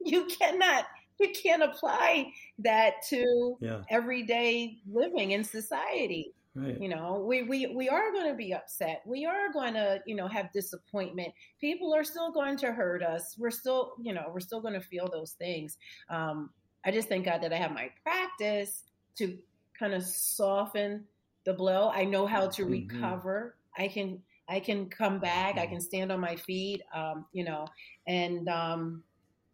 you 0.00 0.26
cannot 0.26 0.86
you 1.20 1.32
can't 1.32 1.64
apply 1.64 2.32
that 2.60 2.94
to 3.08 3.56
yeah. 3.60 3.82
everyday 3.90 4.78
living 4.90 5.32
in 5.32 5.42
society. 5.42 6.32
Right. 6.54 6.80
You 6.80 6.88
know, 6.88 7.24
we, 7.26 7.42
we, 7.42 7.66
we 7.66 7.88
are 7.88 8.12
going 8.12 8.28
to 8.28 8.34
be 8.36 8.54
upset. 8.54 9.02
We 9.04 9.26
are 9.26 9.52
going 9.52 9.74
to, 9.74 10.00
you 10.06 10.14
know, 10.14 10.28
have 10.28 10.52
disappointment. 10.52 11.34
People 11.60 11.92
are 11.92 12.04
still 12.04 12.30
going 12.30 12.56
to 12.58 12.72
hurt 12.72 13.02
us. 13.02 13.34
We're 13.36 13.50
still, 13.50 13.94
you 14.00 14.12
know, 14.12 14.30
we're 14.32 14.38
still 14.38 14.60
going 14.60 14.74
to 14.74 14.80
feel 14.80 15.08
those 15.12 15.32
things. 15.32 15.76
Um, 16.08 16.50
I 16.84 16.92
just 16.92 17.08
thank 17.08 17.24
God 17.24 17.42
that 17.42 17.52
I 17.52 17.56
have 17.56 17.72
my 17.72 17.90
practice 18.04 18.84
to 19.16 19.36
kind 19.76 19.94
of 19.94 20.04
soften 20.04 21.04
the 21.44 21.52
blow. 21.52 21.90
I 21.90 22.04
know 22.04 22.26
how 22.26 22.48
to 22.48 22.62
mm-hmm. 22.62 22.72
recover. 22.72 23.56
I 23.76 23.88
can 23.88 24.22
I 24.48 24.60
can 24.60 24.88
come 24.88 25.18
back. 25.18 25.58
I 25.58 25.66
can 25.66 25.80
stand 25.80 26.10
on 26.10 26.20
my 26.20 26.36
feet, 26.36 26.82
um, 26.94 27.26
you 27.32 27.44
know, 27.44 27.66
and 28.06 28.48
um, 28.48 29.02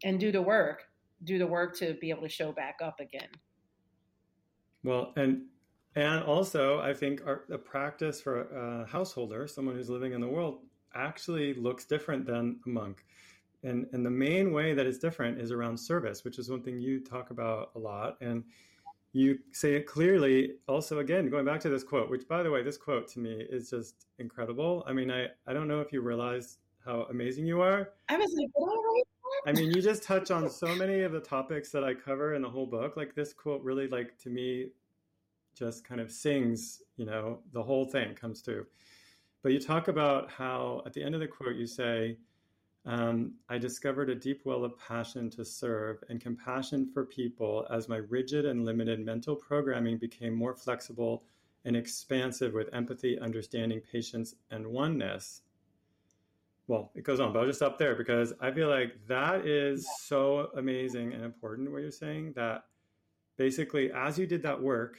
and 0.03 0.19
do 0.19 0.31
the 0.31 0.41
work, 0.41 0.83
do 1.23 1.37
the 1.37 1.47
work 1.47 1.77
to 1.79 1.95
be 1.95 2.09
able 2.09 2.23
to 2.23 2.29
show 2.29 2.51
back 2.51 2.79
up 2.81 2.99
again. 2.99 3.29
Well, 4.83 5.13
and 5.15 5.43
and 5.95 6.23
also, 6.23 6.79
I 6.79 6.93
think 6.93 7.25
our, 7.25 7.43
the 7.47 7.57
practice 7.57 8.21
for 8.21 8.41
a 8.41 8.85
householder, 8.85 9.47
someone 9.47 9.75
who's 9.75 9.89
living 9.89 10.11
in 10.11 10.21
the 10.21 10.27
world, 10.27 10.59
actually 10.93 11.53
looks 11.53 11.85
different 11.85 12.25
than 12.25 12.59
a 12.65 12.69
monk. 12.69 13.05
And, 13.63 13.87
and 13.93 14.05
the 14.05 14.11
main 14.11 14.51
way 14.51 14.73
that 14.73 14.85
it's 14.85 14.99
different 14.99 15.39
is 15.39 15.51
around 15.51 15.77
service, 15.77 16.23
which 16.23 16.37
is 16.37 16.49
one 16.49 16.61
thing 16.61 16.79
you 16.79 16.99
talk 16.99 17.31
about 17.31 17.71
a 17.75 17.79
lot. 17.79 18.17
And 18.21 18.43
you 19.15 19.39
say 19.53 19.75
it 19.75 19.87
clearly. 19.87 20.55
Also 20.67 20.99
again 20.99 21.29
going 21.29 21.45
back 21.45 21.61
to 21.61 21.69
this 21.69 21.83
quote 21.83 22.09
which 22.09 22.27
by 22.27 22.43
the 22.43 22.51
way 22.51 22.61
this 22.61 22.77
quote 22.77 23.07
to 23.07 23.19
me 23.19 23.45
is 23.49 23.69
just 23.69 24.07
incredible. 24.19 24.83
I 24.85 24.91
mean 24.91 25.09
i 25.09 25.27
i 25.47 25.53
don't 25.53 25.69
know 25.69 25.79
if 25.79 25.93
you 25.93 26.01
realize 26.01 26.57
how 26.83 27.03
amazing 27.09 27.45
you 27.45 27.61
are. 27.61 27.91
I 28.09 28.17
was 28.17 28.33
like 28.37 28.49
did 28.53 28.63
i 28.63 28.65
write 28.65 29.03
that? 29.45 29.49
i 29.49 29.53
mean 29.53 29.71
you 29.71 29.81
just 29.81 30.03
touch 30.03 30.31
on 30.31 30.49
so 30.49 30.75
many 30.83 31.01
of 31.01 31.13
the 31.13 31.21
topics 31.21 31.71
that 31.71 31.83
i 31.85 31.93
cover 31.93 32.33
in 32.33 32.41
the 32.41 32.49
whole 32.49 32.65
book. 32.65 32.97
Like 32.97 33.15
this 33.15 33.31
quote 33.31 33.63
really 33.63 33.87
like 33.87 34.17
to 34.23 34.29
me 34.29 34.67
just 35.57 35.85
kind 35.85 36.01
of 36.01 36.11
sings 36.11 36.81
you 36.97 37.05
know 37.05 37.39
the 37.53 37.63
whole 37.63 37.85
thing 37.85 38.13
comes 38.15 38.41
through. 38.41 38.65
But 39.43 39.53
you 39.53 39.61
talk 39.61 39.87
about 39.87 40.29
how 40.29 40.81
at 40.85 40.91
the 40.91 41.01
end 41.01 41.15
of 41.15 41.21
the 41.21 41.27
quote 41.27 41.55
you 41.55 41.67
say 41.67 42.17
um, 42.85 43.33
I 43.49 43.57
discovered 43.57 44.09
a 44.09 44.15
deep 44.15 44.41
well 44.45 44.63
of 44.63 44.77
passion 44.77 45.29
to 45.31 45.43
serve 45.43 46.03
and 46.09 46.21
compassion 46.21 46.89
for 46.93 47.05
people 47.05 47.65
as 47.71 47.89
my 47.89 47.97
rigid 47.97 48.45
and 48.45 48.63
limited 48.63 49.03
mental 49.03 49.35
programming 49.35 49.97
became 49.97 50.35
more 50.35 50.55
flexible 50.55 51.23
and 51.65 51.75
expansive 51.75 52.53
with 52.53 52.69
empathy, 52.73 53.19
understanding, 53.19 53.81
patience, 53.91 54.35
and 54.51 54.67
oneness. 54.67 55.41
Well, 56.67 56.91
it 56.93 57.03
goes 57.03 57.19
on, 57.19 57.33
but 57.33 57.39
I'll 57.39 57.47
just 57.47 57.59
stop 57.59 57.79
there 57.79 57.95
because 57.95 58.33
I 58.39 58.51
feel 58.51 58.69
like 58.69 58.95
that 59.07 59.47
is 59.47 59.87
so 60.01 60.49
amazing 60.55 61.13
and 61.13 61.23
important 61.23 61.71
what 61.71 61.81
you're 61.81 61.91
saying 61.91 62.33
that 62.35 62.65
basically 63.37 63.91
as 63.91 64.19
you 64.19 64.27
did 64.27 64.43
that 64.43 64.61
work, 64.61 64.97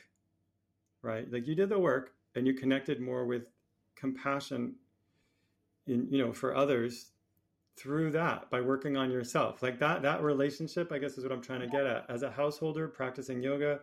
right? 1.03 1.31
Like 1.31 1.46
you 1.46 1.55
did 1.55 1.68
the 1.68 1.79
work 1.79 2.14
and 2.35 2.46
you 2.46 2.55
connected 2.55 3.01
more 3.01 3.25
with 3.25 3.44
compassion 3.94 4.75
in 5.87 6.07
you 6.11 6.18
know 6.18 6.33
for 6.33 6.55
others 6.55 7.12
through 7.77 8.11
that 8.11 8.51
by 8.51 8.61
working 8.61 8.97
on 8.97 9.11
yourself. 9.11 9.62
Like 9.62 9.79
that 9.81 10.03
that 10.03 10.23
relationship 10.23 10.93
i 10.93 10.99
guess 10.99 11.19
is 11.19 11.25
what 11.25 11.33
i'm 11.33 11.43
trying 11.43 11.61
to 11.61 11.67
get 11.67 11.87
at. 11.87 12.07
As 12.09 12.23
a 12.23 12.31
householder 12.31 12.89
practicing 12.89 13.43
yoga 13.43 13.81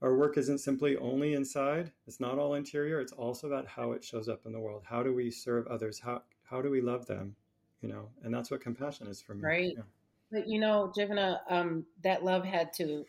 our 0.00 0.16
work 0.16 0.36
isn't 0.36 0.58
simply 0.58 0.96
only 0.96 1.34
inside. 1.34 1.92
It's 2.08 2.18
not 2.18 2.36
all 2.36 2.54
interior. 2.54 3.00
It's 3.00 3.12
also 3.12 3.46
about 3.46 3.68
how 3.68 3.92
it 3.92 4.02
shows 4.02 4.28
up 4.28 4.46
in 4.46 4.52
the 4.52 4.58
world. 4.58 4.82
How 4.84 5.00
do 5.04 5.14
we 5.14 5.30
serve 5.30 5.68
others? 5.68 6.00
How 6.00 6.22
how 6.44 6.60
do 6.60 6.70
we 6.70 6.80
love 6.80 7.06
them? 7.06 7.36
You 7.80 7.88
know 7.88 8.08
and 8.22 8.32
that's 8.32 8.50
what 8.50 8.60
compassion 8.60 9.06
is 9.08 9.20
for 9.20 9.34
me. 9.34 9.42
Right. 9.42 9.72
Yeah. 9.76 9.82
but 10.30 10.48
you 10.48 10.58
know 10.58 10.92
jivana 10.96 11.40
um 11.48 11.84
that 12.02 12.24
love 12.24 12.44
had 12.44 12.72
to 12.74 13.04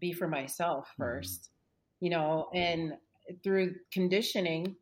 be 0.00 0.12
for 0.12 0.26
myself 0.26 0.92
1st 0.98 1.24
mm-hmm. 1.24 2.04
you 2.04 2.10
know 2.10 2.48
and 2.52 2.94
through 3.44 3.74
conditioning 3.92 4.74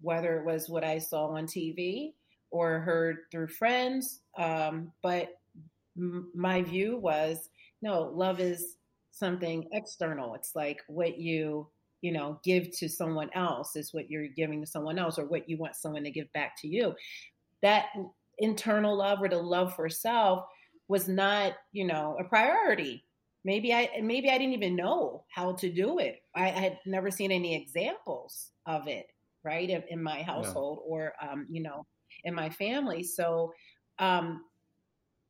whether 0.00 0.38
it 0.38 0.46
was 0.46 0.68
what 0.68 0.84
i 0.84 0.98
saw 0.98 1.26
on 1.26 1.46
tv 1.46 2.14
or 2.52 2.80
heard 2.80 3.16
through 3.32 3.48
friends. 3.48 4.20
Um, 4.38 4.92
but 5.02 5.40
m- 5.96 6.30
my 6.34 6.62
view 6.62 6.98
was 6.98 7.48
no, 7.80 8.12
love 8.14 8.38
is 8.38 8.76
something 9.10 9.68
external. 9.72 10.34
It's 10.34 10.54
like 10.54 10.80
what 10.86 11.18
you, 11.18 11.68
you 12.00 12.12
know, 12.12 12.38
give 12.44 12.70
to 12.78 12.88
someone 12.88 13.30
else 13.34 13.74
is 13.74 13.92
what 13.92 14.08
you're 14.08 14.28
giving 14.28 14.60
to 14.60 14.66
someone 14.66 14.98
else 14.98 15.18
or 15.18 15.26
what 15.26 15.48
you 15.48 15.58
want 15.58 15.74
someone 15.74 16.04
to 16.04 16.10
give 16.10 16.32
back 16.32 16.54
to 16.60 16.68
you. 16.68 16.94
That 17.62 17.86
internal 18.38 18.96
love 18.96 19.20
or 19.20 19.28
the 19.28 19.38
love 19.38 19.74
for 19.74 19.88
self 19.88 20.44
was 20.88 21.08
not, 21.08 21.54
you 21.72 21.86
know, 21.86 22.16
a 22.20 22.24
priority. 22.24 23.04
Maybe 23.44 23.72
I 23.72 23.88
maybe 24.00 24.30
I 24.30 24.38
didn't 24.38 24.54
even 24.54 24.76
know 24.76 25.24
how 25.28 25.52
to 25.54 25.70
do 25.70 25.98
it. 25.98 26.22
I, 26.34 26.44
I 26.44 26.50
had 26.50 26.78
never 26.86 27.10
seen 27.10 27.32
any 27.32 27.56
examples 27.60 28.50
of 28.66 28.86
it, 28.86 29.06
right, 29.42 29.68
in, 29.68 29.82
in 29.88 30.02
my 30.02 30.22
household 30.22 30.80
yeah. 30.84 30.92
or 30.92 31.12
um, 31.20 31.46
you 31.50 31.62
know, 31.62 31.84
in 32.24 32.34
my 32.34 32.50
family. 32.50 33.02
So 33.02 33.52
um, 33.98 34.42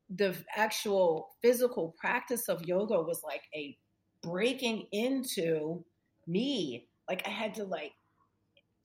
the 0.09 0.35
actual 0.55 1.29
physical 1.41 1.95
practice 1.97 2.49
of 2.49 2.65
yoga 2.65 3.01
was 3.01 3.21
like 3.23 3.43
a 3.55 3.77
breaking 4.21 4.87
into 4.91 5.83
me. 6.27 6.87
Like 7.09 7.25
I 7.27 7.29
had 7.29 7.53
to 7.55 7.63
like 7.63 7.93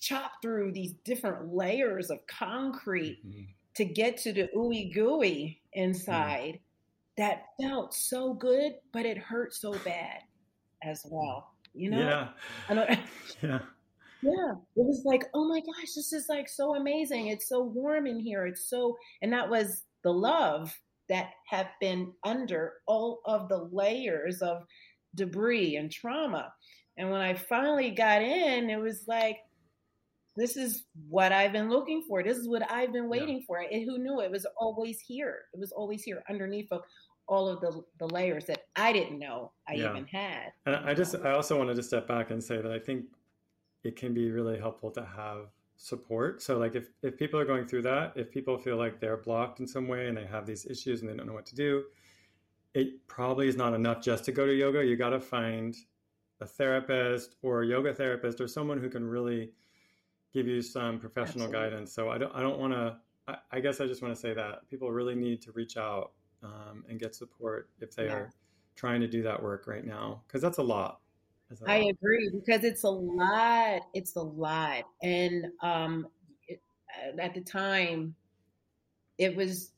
chop 0.00 0.32
through 0.42 0.72
these 0.72 0.94
different 1.04 1.54
layers 1.54 2.10
of 2.10 2.18
concrete 2.26 3.20
mm-hmm. 3.26 3.42
to 3.74 3.84
get 3.84 4.16
to 4.18 4.32
the 4.32 4.48
ooey 4.56 4.92
gooey 4.92 5.60
inside. 5.72 6.54
Mm. 6.54 6.60
That 7.16 7.46
felt 7.60 7.94
so 7.94 8.32
good, 8.32 8.74
but 8.92 9.04
it 9.04 9.18
hurt 9.18 9.52
so 9.52 9.72
bad 9.84 10.20
as 10.84 11.04
well. 11.10 11.52
You 11.74 11.90
know? 11.90 12.28
Yeah. 12.70 12.96
yeah. 13.42 13.58
Yeah, 14.22 14.52
it 14.76 14.84
was 14.84 15.02
like, 15.04 15.24
oh 15.34 15.48
my 15.48 15.60
gosh, 15.60 15.94
this 15.94 16.12
is 16.12 16.26
like 16.28 16.48
so 16.48 16.74
amazing. 16.74 17.28
It's 17.28 17.48
so 17.48 17.62
warm 17.62 18.06
in 18.06 18.18
here. 18.18 18.46
It's 18.46 18.68
so, 18.68 18.96
and 19.22 19.32
that 19.32 19.48
was 19.48 19.84
the 20.02 20.12
love 20.12 20.76
that 21.08 21.30
have 21.48 21.68
been 21.80 22.12
under 22.24 22.74
all 22.86 23.20
of 23.24 23.48
the 23.48 23.68
layers 23.72 24.42
of 24.42 24.64
debris 25.14 25.76
and 25.76 25.90
trauma. 25.90 26.52
And 26.96 27.10
when 27.10 27.20
I 27.20 27.34
finally 27.34 27.90
got 27.90 28.22
in, 28.22 28.70
it 28.70 28.80
was 28.80 29.04
like, 29.06 29.38
this 30.36 30.56
is 30.56 30.84
what 31.08 31.32
I've 31.32 31.52
been 31.52 31.70
looking 31.70 32.04
for. 32.06 32.22
This 32.22 32.38
is 32.38 32.48
what 32.48 32.68
I've 32.70 32.92
been 32.92 33.08
waiting 33.08 33.38
yeah. 33.38 33.44
for. 33.46 33.58
And 33.58 33.84
who 33.84 33.98
knew 33.98 34.20
it 34.20 34.30
was 34.30 34.46
always 34.56 35.00
here? 35.00 35.42
It 35.54 35.60
was 35.60 35.72
always 35.72 36.02
here 36.02 36.22
underneath 36.28 36.70
of 36.70 36.82
all 37.28 37.48
of 37.48 37.60
the, 37.60 37.82
the 37.98 38.06
layers 38.06 38.46
that 38.46 38.64
I 38.74 38.92
didn't 38.92 39.18
know 39.18 39.52
I 39.68 39.74
yeah. 39.74 39.90
even 39.90 40.06
had. 40.06 40.52
And 40.66 40.76
I 40.76 40.94
just, 40.94 41.14
I 41.16 41.32
also 41.32 41.58
wanted 41.58 41.76
to 41.76 41.82
step 41.82 42.06
back 42.08 42.30
and 42.30 42.42
say 42.42 42.60
that 42.60 42.70
I 42.70 42.78
think 42.78 43.04
it 43.84 43.96
can 43.96 44.14
be 44.14 44.30
really 44.30 44.58
helpful 44.58 44.90
to 44.92 45.04
have 45.04 45.48
support. 45.76 46.42
So 46.42 46.58
like 46.58 46.74
if, 46.74 46.88
if 47.02 47.16
people 47.16 47.38
are 47.38 47.44
going 47.44 47.66
through 47.66 47.82
that, 47.82 48.12
if 48.16 48.30
people 48.30 48.58
feel 48.58 48.76
like 48.76 49.00
they're 49.00 49.16
blocked 49.16 49.60
in 49.60 49.66
some 49.66 49.86
way 49.86 50.08
and 50.08 50.16
they 50.16 50.26
have 50.26 50.44
these 50.46 50.66
issues 50.66 51.00
and 51.00 51.08
they 51.08 51.14
don't 51.14 51.26
know 51.26 51.32
what 51.32 51.46
to 51.46 51.54
do, 51.54 51.84
it 52.74 53.06
probably 53.06 53.48
is 53.48 53.56
not 53.56 53.74
enough 53.74 54.02
just 54.02 54.24
to 54.24 54.32
go 54.32 54.44
to 54.44 54.52
yoga. 54.52 54.84
You 54.84 54.96
got 54.96 55.10
to 55.10 55.20
find 55.20 55.76
a 56.40 56.46
therapist 56.46 57.36
or 57.42 57.62
a 57.62 57.66
yoga 57.66 57.94
therapist 57.94 58.40
or 58.40 58.48
someone 58.48 58.78
who 58.78 58.88
can 58.88 59.04
really 59.04 59.52
give 60.32 60.46
you 60.46 60.60
some 60.62 60.98
professional 60.98 61.46
Absolutely. 61.46 61.70
guidance. 61.70 61.92
So 61.92 62.10
I 62.10 62.18
don't, 62.18 62.34
I 62.34 62.42
don't 62.42 62.58
want 62.58 62.72
to, 62.72 62.96
I, 63.26 63.36
I, 63.52 63.60
guess 63.60 63.80
I 63.80 63.86
just 63.86 64.02
want 64.02 64.14
to 64.14 64.20
say 64.20 64.34
that 64.34 64.68
people 64.68 64.90
really 64.90 65.14
need 65.14 65.40
to 65.42 65.52
reach 65.52 65.76
out 65.76 66.12
um, 66.42 66.84
and 66.88 67.00
get 67.00 67.14
support 67.14 67.70
if 67.80 67.94
they 67.94 68.06
yeah. 68.06 68.12
are 68.12 68.30
trying 68.76 69.00
to 69.00 69.08
do 69.08 69.22
that 69.22 69.42
work 69.42 69.66
right 69.66 69.84
now, 69.84 70.22
because 70.26 70.42
that's 70.42 70.58
a 70.58 70.62
lot. 70.62 71.00
I 71.66 71.76
agree 71.78 72.30
because 72.32 72.64
it's 72.64 72.84
a 72.84 72.90
lot. 72.90 73.82
It's 73.94 74.16
a 74.16 74.22
lot, 74.22 74.84
and 75.02 75.46
um, 75.62 76.06
it, 76.46 76.60
uh, 77.16 77.20
at 77.20 77.34
the 77.34 77.40
time, 77.40 78.14
it 79.16 79.34
was 79.34 79.72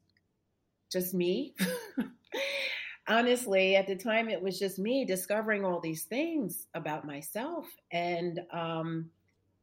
just 0.91 1.15
me. 1.15 1.55
Honestly, 3.09 3.77
at 3.77 3.87
the 3.87 3.97
time, 3.97 4.29
it 4.29 4.41
was 4.41 4.59
just 4.59 4.79
me 4.79 5.05
discovering 5.05 5.65
all 5.65 5.81
these 5.81 6.05
things 6.05 6.67
about 6.75 7.07
myself, 7.07 7.67
and 7.93 8.41
um, 8.53 9.09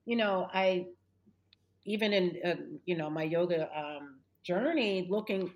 you 0.06 0.16
know, 0.16 0.48
I 0.54 0.88
even 1.86 2.14
in 2.14 2.38
uh, 2.46 2.56
you 2.86 2.96
know 2.98 3.10
my 3.10 3.24
yoga 3.24 3.70
um, 3.78 4.20
journey, 4.44 5.08
looking 5.10 5.52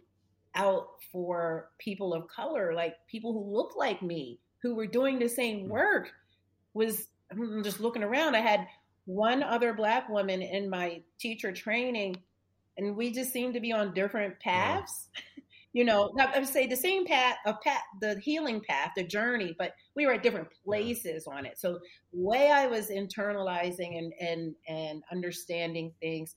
out 0.56 0.88
for 1.12 1.70
people 1.80 2.14
of 2.14 2.28
color, 2.28 2.74
like 2.74 2.96
people 3.08 3.32
who 3.32 3.56
look 3.56 3.74
like 3.78 4.02
me, 4.02 4.40
who 4.62 4.76
were 4.76 4.88
doing 4.88 5.18
the 5.18 5.30
same 5.30 5.68
mm. 5.68 5.70
work 5.70 6.12
was 6.74 7.08
just 7.64 7.80
looking 7.80 8.04
around. 8.04 8.36
I 8.36 8.42
had 8.42 8.68
one 9.06 9.44
other 9.44 9.74
black 9.74 10.10
woman 10.10 10.42
in 10.42 10.70
my 10.70 11.02
teacher 11.20 11.52
training, 11.52 12.18
and 12.78 12.96
we 12.96 13.12
just 13.12 13.32
seemed 13.32 13.54
to 13.56 13.60
be 13.60 13.72
on 13.72 13.94
different 13.94 14.40
paths. 14.40 15.10
Yeah. 15.14 15.44
you 15.74 15.86
know, 15.86 16.12
I 16.20 16.40
would 16.40 16.48
say 16.48 16.68
the 16.68 16.76
same 16.76 17.06
path, 17.06 17.38
a 17.46 17.54
path, 17.54 17.82
the 18.02 18.20
healing 18.20 18.62
path, 18.62 18.92
the 18.96 19.04
journey, 19.04 19.56
but 19.58 19.74
we 19.96 20.06
were 20.06 20.14
at 20.14 20.24
different 20.24 20.50
places 20.66 21.28
on 21.28 21.46
it. 21.46 21.60
So 21.60 21.80
the 22.14 22.20
way 22.20 22.52
I 22.52 22.68
was 22.68 22.90
internalizing 22.90 23.98
and 23.98 24.14
and 24.20 24.56
and 24.68 25.04
understanding 25.12 25.94
things 26.02 26.36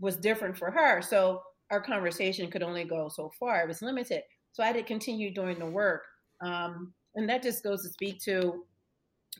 was 0.00 0.16
different 0.16 0.56
for 0.56 0.70
her. 0.70 1.00
So 1.00 1.42
our 1.70 1.80
conversation 1.80 2.50
could 2.50 2.62
only 2.62 2.84
go 2.84 3.08
so 3.08 3.30
far; 3.40 3.62
it 3.62 3.68
was 3.68 3.82
limited. 3.82 4.22
So 4.52 4.62
I 4.62 4.66
had 4.66 4.76
to 4.76 4.82
continue 4.82 5.32
doing 5.32 5.58
the 5.58 5.66
work, 5.66 6.02
um, 6.42 6.92
and 7.14 7.28
that 7.28 7.42
just 7.42 7.64
goes 7.64 7.82
to 7.84 7.88
speak 7.88 8.20
to 8.24 8.64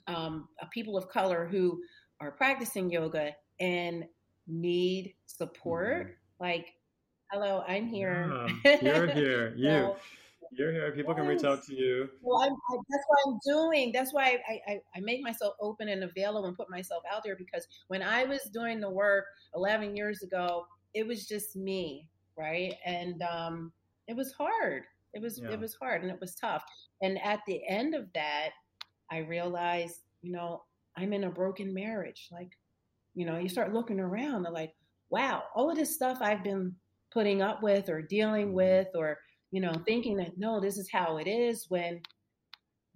um, 0.07 0.49
people 0.73 0.97
of 0.97 1.09
color 1.09 1.47
who 1.47 1.81
are 2.21 2.31
practicing 2.31 2.91
yoga 2.91 3.33
and 3.61 4.05
need 4.47 5.15
support. 5.27 6.07
Mm-hmm. 6.07 6.45
Like, 6.45 6.75
hello, 7.31 7.63
I'm 7.67 7.87
here. 7.87 8.49
Yeah, 8.65 8.79
you're 8.83 9.07
here. 9.09 9.55
You. 9.57 9.69
so, 9.69 9.97
You're 10.53 10.73
here. 10.73 10.93
People 10.93 11.15
yes. 11.15 11.21
can 11.21 11.29
reach 11.29 11.45
out 11.45 11.65
to 11.65 11.75
you. 11.75 12.09
Well, 12.23 12.41
I, 12.41 12.47
I, 12.47 12.79
that's 12.89 13.05
what 13.07 13.19
I'm 13.27 13.39
doing. 13.47 13.93
That's 13.93 14.13
why 14.13 14.39
I, 14.49 14.61
I, 14.73 14.81
I 14.97 15.01
make 15.01 15.23
myself 15.23 15.55
open 15.61 15.89
and 15.89 16.05
available 16.05 16.47
and 16.47 16.57
put 16.57 16.71
myself 16.71 17.03
out 17.13 17.23
there 17.25 17.37
because 17.37 17.67
when 17.89 18.03
I 18.03 18.25
was 18.25 18.41
doing 18.53 18.81
the 18.81 18.91
work 18.91 19.27
11 19.55 19.97
years 19.97 20.23
ago, 20.23 20.67
it 20.95 21.07
was 21.07 21.27
just 21.27 21.55
me, 21.55 22.09
right? 22.37 22.75
And 22.85 23.23
um, 23.23 23.73
it 24.07 24.17
was 24.17 24.33
hard. 24.33 24.85
It 25.15 25.23
was 25.23 25.41
yeah. 25.43 25.51
it 25.53 25.61
was 25.61 25.75
hard 25.75 26.03
and 26.03 26.11
it 26.11 26.21
was 26.21 26.35
tough. 26.35 26.65
And 27.03 27.19
at 27.23 27.41
the 27.47 27.67
end 27.67 27.95
of 27.95 28.07
that, 28.15 28.51
I 29.11 29.19
realized, 29.19 30.01
you 30.23 30.33
know, 30.33 30.63
I'm 30.97 31.13
in 31.13 31.25
a 31.25 31.31
broken 31.31 31.73
marriage. 31.73 32.29
Like, 32.33 32.51
you 33.15 33.27
know, 33.27 33.39
you 33.39 33.49
start 33.49 33.73
looking 33.73 34.01
around, 34.01 34.43
they're 34.43 34.53
like, 34.53 34.75
wow, 35.11 35.45
all 35.55 35.71
of 35.71 35.77
this 35.77 35.95
stuff 35.95 36.19
I've 36.21 36.45
been 36.45 36.75
putting 37.13 37.43
up 37.43 37.63
with 37.63 37.89
or 37.89 38.03
dealing 38.03 38.49
mm-hmm. 38.49 38.57
with 38.57 38.89
or, 38.95 39.19
you 39.51 39.61
know, 39.61 39.73
thinking 39.87 40.17
that 40.19 40.37
no, 40.37 40.61
this 40.61 40.77
is 40.77 40.91
how 40.93 41.17
it 41.17 41.27
is 41.27 41.67
when 41.69 42.01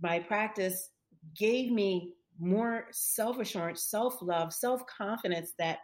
my 0.01 0.18
practice 0.18 0.90
gave 1.37 1.70
me 1.70 2.12
more 2.38 2.87
self 2.90 3.38
assurance, 3.38 3.85
self 3.85 4.20
love, 4.20 4.53
self 4.53 4.83
confidence 4.87 5.53
that 5.59 5.79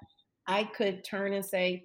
I 0.47 0.65
could 0.65 1.05
turn 1.05 1.33
and 1.35 1.45
say, 1.45 1.85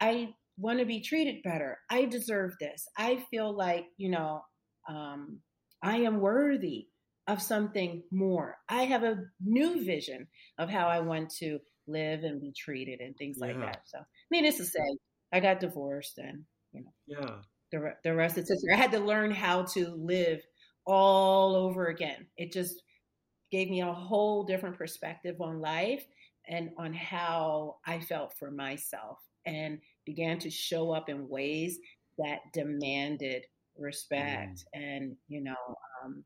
I 0.00 0.34
want 0.56 0.78
to 0.78 0.86
be 0.86 1.00
treated 1.00 1.42
better. 1.42 1.78
I 1.90 2.06
deserve 2.06 2.52
this. 2.60 2.86
I 2.96 3.24
feel 3.30 3.56
like, 3.56 3.86
you 3.96 4.10
know, 4.10 4.42
um, 4.88 5.38
I 5.82 5.98
am 5.98 6.20
worthy 6.20 6.86
of 7.28 7.40
something 7.40 8.02
more. 8.10 8.56
I 8.68 8.82
have 8.84 9.04
a 9.04 9.24
new 9.44 9.84
vision 9.84 10.26
of 10.58 10.68
how 10.68 10.88
I 10.88 11.00
want 11.00 11.30
to 11.36 11.60
live 11.86 12.24
and 12.24 12.40
be 12.40 12.52
treated 12.52 13.00
and 13.00 13.16
things 13.16 13.36
yeah. 13.38 13.46
like 13.46 13.60
that. 13.60 13.82
So, 13.84 13.98
needless 14.30 14.56
to 14.56 14.64
say, 14.64 14.96
I 15.32 15.40
got 15.40 15.60
divorced 15.60 16.18
and, 16.18 16.42
you 16.72 16.82
know, 16.82 16.90
yeah, 17.06 17.30
the, 17.70 17.94
the 18.02 18.14
rest 18.14 18.38
is 18.38 18.48
history. 18.48 18.72
I 18.72 18.78
had 18.78 18.92
to 18.92 19.00
learn 19.00 19.30
how 19.30 19.62
to 19.74 19.88
live 19.90 20.40
all 20.86 21.54
over 21.54 21.88
again. 21.88 22.26
It 22.38 22.50
just 22.50 22.82
gave 23.52 23.68
me 23.70 23.82
a 23.82 23.92
whole 23.92 24.44
different 24.44 24.78
perspective 24.78 25.40
on 25.40 25.60
life 25.60 26.04
and 26.48 26.70
on 26.78 26.94
how 26.94 27.76
I 27.86 28.00
felt 28.00 28.32
for 28.38 28.50
myself 28.50 29.18
and 29.46 29.78
began 30.06 30.38
to 30.40 30.50
show 30.50 30.92
up 30.92 31.10
in 31.10 31.28
ways 31.28 31.78
that 32.18 32.38
demanded 32.52 33.44
respect 33.78 34.64
mm. 34.74 34.80
and 34.82 35.16
you 35.28 35.40
know 35.40 35.54
um, 36.04 36.24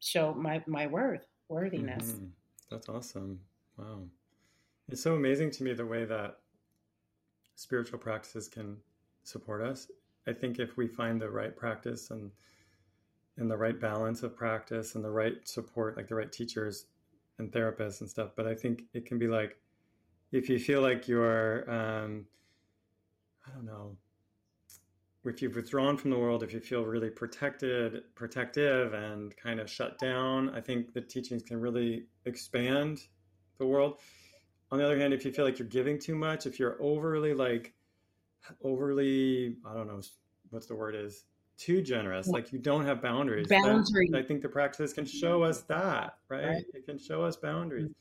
show 0.00 0.34
my 0.34 0.62
my 0.66 0.86
worth 0.86 1.26
worthiness. 1.48 2.12
Mm-hmm. 2.12 2.26
that's 2.70 2.88
awesome. 2.88 3.40
Wow. 3.76 4.02
It's 4.88 5.02
so 5.02 5.14
amazing 5.14 5.50
to 5.52 5.64
me 5.64 5.72
the 5.72 5.86
way 5.86 6.04
that 6.04 6.38
spiritual 7.56 7.98
practices 7.98 8.48
can 8.48 8.76
support 9.22 9.62
us. 9.62 9.88
I 10.26 10.32
think 10.32 10.58
if 10.58 10.76
we 10.76 10.86
find 10.86 11.20
the 11.20 11.30
right 11.30 11.54
practice 11.54 12.10
and 12.10 12.30
and 13.36 13.50
the 13.50 13.56
right 13.56 13.80
balance 13.80 14.22
of 14.22 14.36
practice 14.36 14.94
and 14.94 15.04
the 15.04 15.10
right 15.10 15.46
support 15.46 15.96
like 15.96 16.08
the 16.08 16.14
right 16.14 16.30
teachers 16.30 16.86
and 17.38 17.50
therapists 17.50 18.00
and 18.00 18.08
stuff 18.08 18.30
but 18.36 18.46
i 18.46 18.54
think 18.54 18.84
it 18.92 19.04
can 19.04 19.18
be 19.18 19.26
like 19.26 19.58
if 20.30 20.48
you 20.48 20.58
feel 20.58 20.80
like 20.80 21.08
you're 21.08 21.68
um, 21.70 22.26
I 23.46 23.54
don't 23.54 23.66
know, 23.66 23.96
if 25.24 25.40
you've 25.40 25.56
withdrawn 25.56 25.96
from 25.96 26.10
the 26.10 26.18
world, 26.18 26.42
if 26.42 26.52
you 26.52 26.60
feel 26.60 26.84
really 26.84 27.10
protected, 27.10 28.02
protective, 28.14 28.92
and 28.92 29.34
kind 29.36 29.60
of 29.60 29.70
shut 29.70 29.98
down, 29.98 30.50
I 30.54 30.60
think 30.60 30.92
the 30.92 31.00
teachings 31.00 31.42
can 31.42 31.60
really 31.60 32.04
expand 32.26 33.00
the 33.58 33.66
world. 33.66 34.00
On 34.70 34.78
the 34.78 34.84
other 34.84 34.98
hand, 34.98 35.14
if 35.14 35.24
you 35.24 35.32
feel 35.32 35.44
like 35.44 35.58
you're 35.58 35.68
giving 35.68 35.98
too 35.98 36.14
much, 36.14 36.46
if 36.46 36.58
you're 36.58 36.76
overly 36.82 37.34
like 37.34 37.74
overly, 38.62 39.56
I 39.66 39.74
don't 39.74 39.86
know 39.86 40.00
what's 40.50 40.66
the 40.66 40.74
word 40.74 40.94
is, 40.94 41.24
too 41.56 41.80
generous, 41.80 42.26
like 42.26 42.52
you 42.52 42.58
don't 42.58 42.84
have 42.84 43.00
boundaries. 43.00 43.46
Boundaries. 43.48 44.12
I 44.12 44.22
think 44.22 44.42
the 44.42 44.48
practices 44.48 44.92
can 44.92 45.04
show 45.04 45.44
us 45.44 45.62
that, 45.62 46.18
right? 46.28 46.46
right? 46.46 46.64
It 46.74 46.84
can 46.84 46.98
show 46.98 47.22
us 47.22 47.36
boundaries. 47.36 47.84
Mm-hmm. 47.84 47.92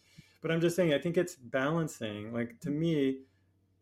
But 0.42 0.52
I'm 0.52 0.60
just 0.60 0.76
saying, 0.76 0.94
I 0.94 0.98
think 0.98 1.18
it's 1.18 1.36
balancing. 1.36 2.34
Like 2.34 2.60
to 2.62 2.72
me, 2.72 3.20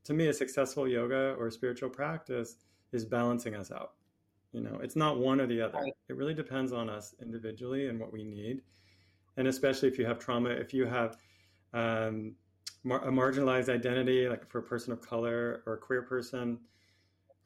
to 0.03 0.13
me, 0.13 0.27
a 0.27 0.33
successful 0.33 0.87
yoga 0.87 1.35
or 1.39 1.49
spiritual 1.49 1.89
practice 1.89 2.57
is 2.91 3.05
balancing 3.05 3.55
us 3.55 3.71
out. 3.71 3.93
You 4.51 4.61
know, 4.61 4.79
it's 4.83 4.95
not 4.95 5.17
one 5.17 5.39
or 5.39 5.47
the 5.47 5.61
other. 5.61 5.79
Right. 5.79 5.93
It 6.09 6.15
really 6.17 6.33
depends 6.33 6.73
on 6.73 6.89
us 6.89 7.15
individually 7.21 7.87
and 7.87 7.99
what 7.99 8.11
we 8.11 8.23
need. 8.23 8.61
And 9.37 9.47
especially 9.47 9.87
if 9.87 9.97
you 9.97 10.05
have 10.05 10.19
trauma, 10.19 10.49
if 10.49 10.73
you 10.73 10.85
have 10.85 11.17
um, 11.73 12.35
mar- 12.83 13.07
a 13.07 13.11
marginalized 13.11 13.69
identity, 13.69 14.27
like 14.27 14.49
for 14.49 14.59
a 14.59 14.63
person 14.63 14.91
of 14.91 15.01
color 15.01 15.63
or 15.65 15.73
a 15.73 15.77
queer 15.77 16.01
person 16.01 16.59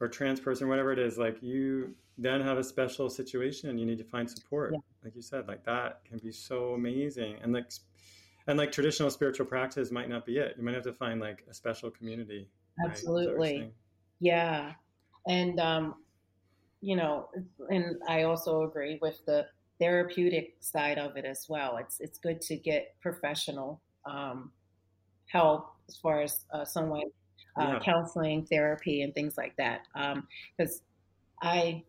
or 0.00 0.08
trans 0.08 0.40
person, 0.40 0.68
whatever 0.68 0.92
it 0.92 0.98
is, 0.98 1.16
like 1.16 1.40
you 1.42 1.94
then 2.18 2.40
have 2.40 2.58
a 2.58 2.64
special 2.64 3.08
situation 3.08 3.70
and 3.70 3.78
you 3.78 3.86
need 3.86 3.98
to 3.98 4.04
find 4.04 4.28
support. 4.28 4.72
Yeah. 4.72 4.80
Like 5.04 5.14
you 5.14 5.22
said, 5.22 5.46
like 5.46 5.64
that 5.64 6.04
can 6.04 6.18
be 6.18 6.32
so 6.32 6.74
amazing. 6.74 7.36
And 7.42 7.52
like 7.52 7.70
and 8.48 8.58
like 8.58 8.72
traditional 8.72 9.10
spiritual 9.10 9.46
practice 9.46 9.90
might 9.90 10.08
not 10.08 10.24
be 10.24 10.38
it. 10.38 10.54
You 10.56 10.64
might 10.64 10.74
have 10.74 10.84
to 10.84 10.92
find 10.92 11.20
like 11.20 11.44
a 11.48 11.54
special 11.54 11.90
community. 11.90 12.48
Absolutely. 12.84 13.60
Right? 13.60 13.72
Yeah. 14.20 14.72
And, 15.26 15.58
um, 15.58 15.94
you 16.80 16.96
know, 16.96 17.28
and 17.68 17.96
I 18.08 18.22
also 18.22 18.62
agree 18.62 18.98
with 19.02 19.24
the 19.26 19.46
therapeutic 19.78 20.56
side 20.60 20.98
of 20.98 21.16
it 21.16 21.24
as 21.24 21.46
well. 21.48 21.78
It's, 21.78 22.00
it's 22.00 22.18
good 22.18 22.40
to 22.42 22.56
get 22.56 22.94
professional, 23.00 23.80
um, 24.04 24.52
help 25.26 25.72
as 25.88 25.96
far 25.96 26.22
as 26.22 26.44
uh, 26.52 26.64
someone 26.64 27.10
uh, 27.60 27.72
yeah. 27.72 27.78
counseling, 27.80 28.46
therapy, 28.46 29.02
and 29.02 29.14
things 29.14 29.36
like 29.36 29.56
that. 29.56 29.82
Because 30.56 30.82
um, 31.42 31.48
I 31.48 31.84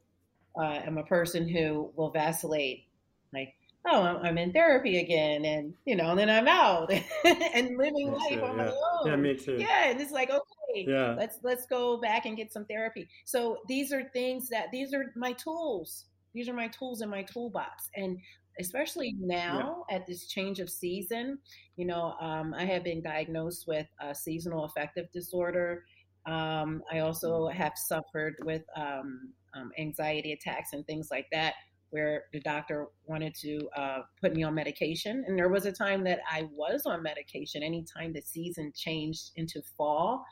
uh, 0.59 0.81
am 0.85 0.97
a 0.97 1.03
person 1.03 1.47
who 1.47 1.91
will 1.95 2.09
vacillate. 2.09 2.85
Like, 3.33 3.53
oh, 3.87 4.19
I'm 4.23 4.37
in 4.37 4.53
therapy 4.53 4.99
again, 4.99 5.45
and 5.45 5.73
you 5.85 5.95
know, 5.95 6.11
and 6.11 6.19
then 6.19 6.29
I'm 6.29 6.47
out 6.47 6.91
and 7.25 7.77
living 7.77 7.93
me 7.93 8.09
life 8.09 8.29
too, 8.29 8.43
on 8.43 8.57
yeah. 8.57 8.65
my 8.65 8.67
own. 8.67 9.07
Yeah, 9.07 9.15
me 9.15 9.35
too. 9.35 9.57
Yeah, 9.59 9.89
and 9.89 9.99
it's 9.99 10.11
like, 10.11 10.29
okay, 10.29 10.85
yeah, 10.87 11.15
let's 11.17 11.39
let's 11.43 11.65
go 11.65 11.97
back 11.97 12.25
and 12.25 12.37
get 12.37 12.51
some 12.51 12.65
therapy. 12.65 13.07
So 13.25 13.59
these 13.67 13.91
are 13.91 14.03
things 14.13 14.49
that 14.49 14.67
these 14.71 14.93
are 14.93 15.11
my 15.15 15.33
tools. 15.33 16.05
These 16.33 16.49
are 16.49 16.53
my 16.53 16.67
tools 16.67 17.01
in 17.01 17.09
my 17.09 17.23
toolbox, 17.23 17.89
and 17.95 18.17
especially 18.59 19.15
now 19.19 19.85
yeah. 19.89 19.97
at 19.97 20.07
this 20.07 20.27
change 20.27 20.59
of 20.59 20.69
season, 20.69 21.37
you 21.75 21.85
know, 21.85 22.15
um, 22.19 22.53
I 22.53 22.65
have 22.65 22.83
been 22.83 23.01
diagnosed 23.01 23.67
with 23.67 23.87
a 24.01 24.13
seasonal 24.13 24.65
affective 24.65 25.11
disorder. 25.11 25.83
Um, 26.25 26.83
I 26.91 26.99
also 26.99 27.47
mm. 27.47 27.53
have 27.53 27.73
suffered 27.75 28.35
with 28.43 28.63
um, 28.75 29.33
um 29.55 29.71
anxiety 29.79 30.33
attacks 30.33 30.73
and 30.73 30.85
things 30.85 31.09
like 31.09 31.27
that 31.31 31.53
where 31.89 32.25
the 32.33 32.39
doctor 32.41 32.87
wanted 33.05 33.33
to 33.35 33.69
uh, 33.75 33.99
put 34.21 34.35
me 34.35 34.43
on 34.43 34.53
medication. 34.53 35.23
And 35.27 35.37
there 35.37 35.49
was 35.49 35.65
a 35.65 35.71
time 35.71 36.03
that 36.03 36.19
I 36.29 36.47
was 36.53 36.85
on 36.85 37.01
medication. 37.01 37.63
Anytime 37.63 38.13
the 38.13 38.21
season 38.21 38.71
changed 38.75 39.31
into 39.35 39.61
fall, 39.77 40.25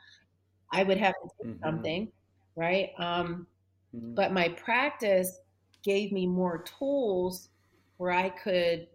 I 0.72 0.84
would 0.84 0.98
have 0.98 1.14
to 1.14 1.30
take 1.42 1.54
mm-hmm. 1.54 1.64
something, 1.64 2.12
right? 2.56 2.90
Um, 2.98 3.48
mm-hmm. 3.96 4.16
But 4.16 4.34
my 4.34 4.50
practice 4.50 5.40
gave 5.84 6.12
me 6.12 6.28
more 6.28 6.64
tools 6.64 7.50
where 7.98 8.12
I 8.12 8.30
could, 8.30 8.88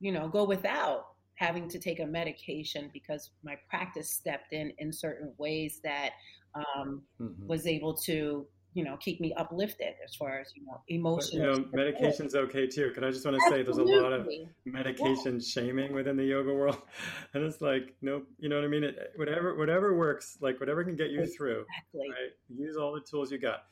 you 0.00 0.12
know, 0.12 0.28
go 0.28 0.44
without 0.44 1.08
having 1.34 1.68
to 1.68 1.78
take 1.78 2.00
a 2.00 2.06
medication 2.06 2.90
because 2.92 3.30
my 3.42 3.56
practice 3.68 4.10
stepped 4.10 4.52
in 4.52 4.72
in 4.78 4.92
certain 4.92 5.32
ways 5.38 5.80
that 5.82 6.10
um, 6.54 7.02
mm-hmm. 7.20 7.46
was 7.46 7.66
able 7.66 7.94
to 7.94 8.46
you 8.74 8.84
know 8.84 8.96
keep 8.96 9.20
me 9.20 9.32
uplifted 9.34 9.94
as 10.04 10.14
far 10.14 10.38
as 10.38 10.52
you 10.54 10.64
know 10.64 10.80
emotional. 10.88 11.42
you 11.42 11.50
know, 11.50 11.64
medication's 11.72 12.34
okay 12.34 12.66
too. 12.66 12.88
Because 12.88 13.02
I 13.02 13.10
just 13.10 13.24
want 13.24 13.36
to 13.36 13.50
say 13.50 13.62
there's 13.62 13.78
a 13.78 13.82
lot 13.82 14.12
of 14.12 14.28
medication 14.64 15.34
yeah. 15.34 15.46
shaming 15.46 15.92
within 15.92 16.16
the 16.16 16.24
yoga 16.24 16.52
world, 16.52 16.80
and 17.34 17.44
it's 17.44 17.60
like 17.60 17.94
nope. 18.02 18.26
You 18.38 18.48
know 18.48 18.56
what 18.56 18.64
I 18.64 18.68
mean? 18.68 18.84
It, 18.84 19.12
whatever 19.16 19.56
whatever 19.56 19.96
works, 19.96 20.38
like 20.40 20.60
whatever 20.60 20.84
can 20.84 20.96
get 20.96 21.10
you 21.10 21.20
exactly. 21.20 21.36
through. 21.36 21.64
Right? 21.94 22.30
Use 22.48 22.76
all 22.76 22.92
the 22.92 23.00
tools 23.00 23.32
you 23.32 23.38
got. 23.38 23.64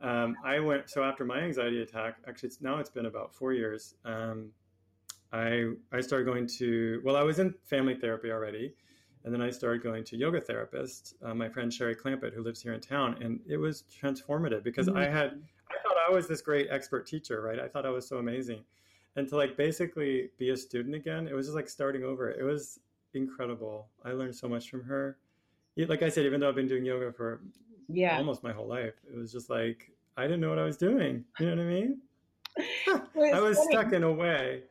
Um, 0.00 0.36
I 0.44 0.60
went 0.60 0.88
so 0.88 1.02
after 1.02 1.24
my 1.24 1.40
anxiety 1.40 1.82
attack. 1.82 2.16
Actually, 2.26 2.48
it's, 2.48 2.60
now 2.62 2.78
it's 2.78 2.90
been 2.90 3.06
about 3.06 3.34
four 3.34 3.52
years. 3.52 3.94
Um, 4.04 4.50
I 5.32 5.72
I 5.92 6.00
started 6.00 6.24
going 6.24 6.46
to 6.58 7.00
well, 7.04 7.16
I 7.16 7.22
was 7.22 7.38
in 7.38 7.54
family 7.64 7.94
therapy 7.94 8.30
already 8.30 8.74
and 9.24 9.34
then 9.34 9.42
I 9.42 9.50
started 9.50 9.82
going 9.82 10.04
to 10.04 10.16
yoga 10.16 10.40
therapist, 10.40 11.14
uh, 11.22 11.34
my 11.34 11.48
friend 11.48 11.72
Sherry 11.72 11.94
Clampett, 11.94 12.32
who 12.32 12.42
lives 12.42 12.62
here 12.62 12.72
in 12.72 12.80
town, 12.80 13.16
and 13.20 13.40
it 13.46 13.58
was 13.58 13.84
transformative 14.02 14.64
because 14.64 14.86
mm-hmm. 14.86 14.96
I 14.96 15.06
had 15.06 15.40
I 15.70 15.74
thought 15.82 15.96
I 16.08 16.12
was 16.12 16.26
this 16.26 16.40
great 16.40 16.68
expert 16.70 17.06
teacher, 17.06 17.42
right? 17.42 17.60
I 17.60 17.68
thought 17.68 17.86
I 17.86 17.90
was 17.90 18.08
so 18.08 18.16
amazing, 18.18 18.60
and 19.16 19.28
to 19.28 19.36
like 19.36 19.56
basically 19.56 20.30
be 20.38 20.50
a 20.50 20.56
student 20.56 20.94
again, 20.94 21.28
it 21.28 21.34
was 21.34 21.46
just 21.46 21.56
like 21.56 21.68
starting 21.68 22.02
over. 22.02 22.30
It 22.30 22.42
was 22.42 22.80
incredible. 23.14 23.88
I 24.04 24.12
learned 24.12 24.34
so 24.34 24.48
much 24.48 24.70
from 24.70 24.84
her. 24.84 25.18
Like 25.76 26.02
I 26.02 26.08
said, 26.08 26.26
even 26.26 26.40
though 26.40 26.48
I've 26.48 26.54
been 26.54 26.68
doing 26.68 26.84
yoga 26.84 27.12
for 27.12 27.42
yeah 27.88 28.16
almost 28.16 28.42
my 28.42 28.52
whole 28.52 28.66
life, 28.66 28.94
it 29.12 29.16
was 29.16 29.32
just 29.32 29.50
like 29.50 29.92
I 30.16 30.22
didn't 30.22 30.40
know 30.40 30.50
what 30.50 30.58
I 30.58 30.64
was 30.64 30.76
doing. 30.78 31.24
You 31.38 31.46
know 31.46 31.56
what 31.56 31.62
I 31.62 31.68
mean? 31.68 31.98
I 33.34 33.40
was 33.40 33.58
funny. 33.58 33.70
stuck 33.70 33.92
in 33.92 34.02
a 34.02 34.12
way, 34.12 34.62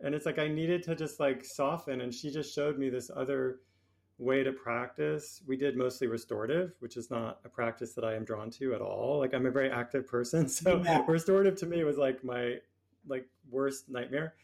and 0.00 0.14
it's 0.14 0.24
like 0.24 0.38
I 0.38 0.48
needed 0.48 0.82
to 0.84 0.94
just 0.94 1.20
like 1.20 1.44
soften, 1.44 2.00
and 2.00 2.12
she 2.12 2.30
just 2.30 2.54
showed 2.54 2.78
me 2.78 2.88
this 2.88 3.10
other 3.14 3.60
way 4.22 4.42
to 4.44 4.52
practice, 4.52 5.42
we 5.46 5.56
did 5.56 5.76
mostly 5.76 6.06
restorative, 6.06 6.72
which 6.78 6.96
is 6.96 7.10
not 7.10 7.40
a 7.44 7.48
practice 7.48 7.92
that 7.94 8.04
I 8.04 8.14
am 8.14 8.24
drawn 8.24 8.50
to 8.52 8.74
at 8.74 8.80
all. 8.80 9.18
Like 9.18 9.34
I'm 9.34 9.46
a 9.46 9.50
very 9.50 9.70
active 9.70 10.06
person, 10.06 10.48
so 10.60 10.82
yeah. 10.84 11.04
restorative 11.06 11.56
to 11.56 11.66
me 11.66 11.82
was 11.84 11.98
like 11.98 12.22
my 12.24 12.56
like 13.06 13.26
worst 13.50 13.88
nightmare, 13.88 14.34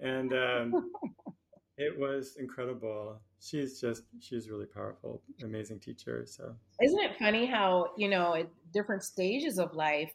and 0.00 0.32
um, 0.32 0.90
it 1.76 1.98
was 1.98 2.36
incredible. 2.38 3.20
She's 3.40 3.80
just 3.80 4.04
she's 4.20 4.48
really 4.48 4.66
powerful, 4.66 5.22
amazing 5.44 5.80
teacher. 5.80 6.24
So 6.26 6.54
isn't 6.82 7.00
it 7.00 7.16
funny 7.18 7.46
how 7.46 7.90
you 7.96 8.08
know 8.08 8.34
at 8.34 8.48
different 8.72 9.04
stages 9.04 9.58
of 9.58 9.74
life, 9.74 10.10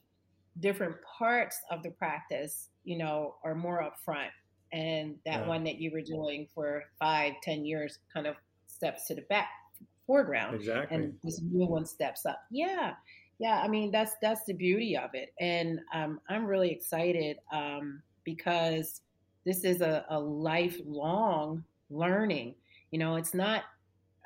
different 0.59 0.95
parts 1.17 1.59
of 1.69 1.83
the 1.83 1.91
practice, 1.91 2.69
you 2.83 2.97
know, 2.97 3.35
are 3.43 3.55
more 3.55 3.81
upfront 3.81 4.31
and 4.73 5.17
that 5.25 5.41
yeah. 5.41 5.47
one 5.47 5.63
that 5.63 5.75
you 5.75 5.91
were 5.91 6.01
doing 6.01 6.47
for 6.53 6.83
five, 6.99 7.33
ten 7.43 7.63
years 7.63 7.99
kind 8.11 8.25
of 8.25 8.35
steps 8.83 9.07
to 9.07 9.15
the 9.15 9.21
back 9.23 9.49
foreground, 10.05 10.55
exactly. 10.55 10.97
and 10.97 11.13
this 11.23 11.41
new 11.41 11.65
one 11.65 11.85
steps 11.85 12.25
up. 12.25 12.39
Yeah, 12.51 12.93
yeah. 13.39 13.61
I 13.63 13.67
mean, 13.67 13.91
that's 13.91 14.13
that's 14.21 14.43
the 14.45 14.53
beauty 14.53 14.97
of 14.97 15.11
it, 15.13 15.33
and 15.39 15.79
um, 15.93 16.19
I'm 16.29 16.45
really 16.45 16.71
excited 16.71 17.37
um, 17.51 18.01
because 18.23 19.01
this 19.45 19.63
is 19.63 19.81
a, 19.81 20.05
a 20.09 20.19
lifelong 20.19 21.63
learning. 21.89 22.55
You 22.91 22.99
know, 22.99 23.15
it's 23.15 23.33
not 23.33 23.63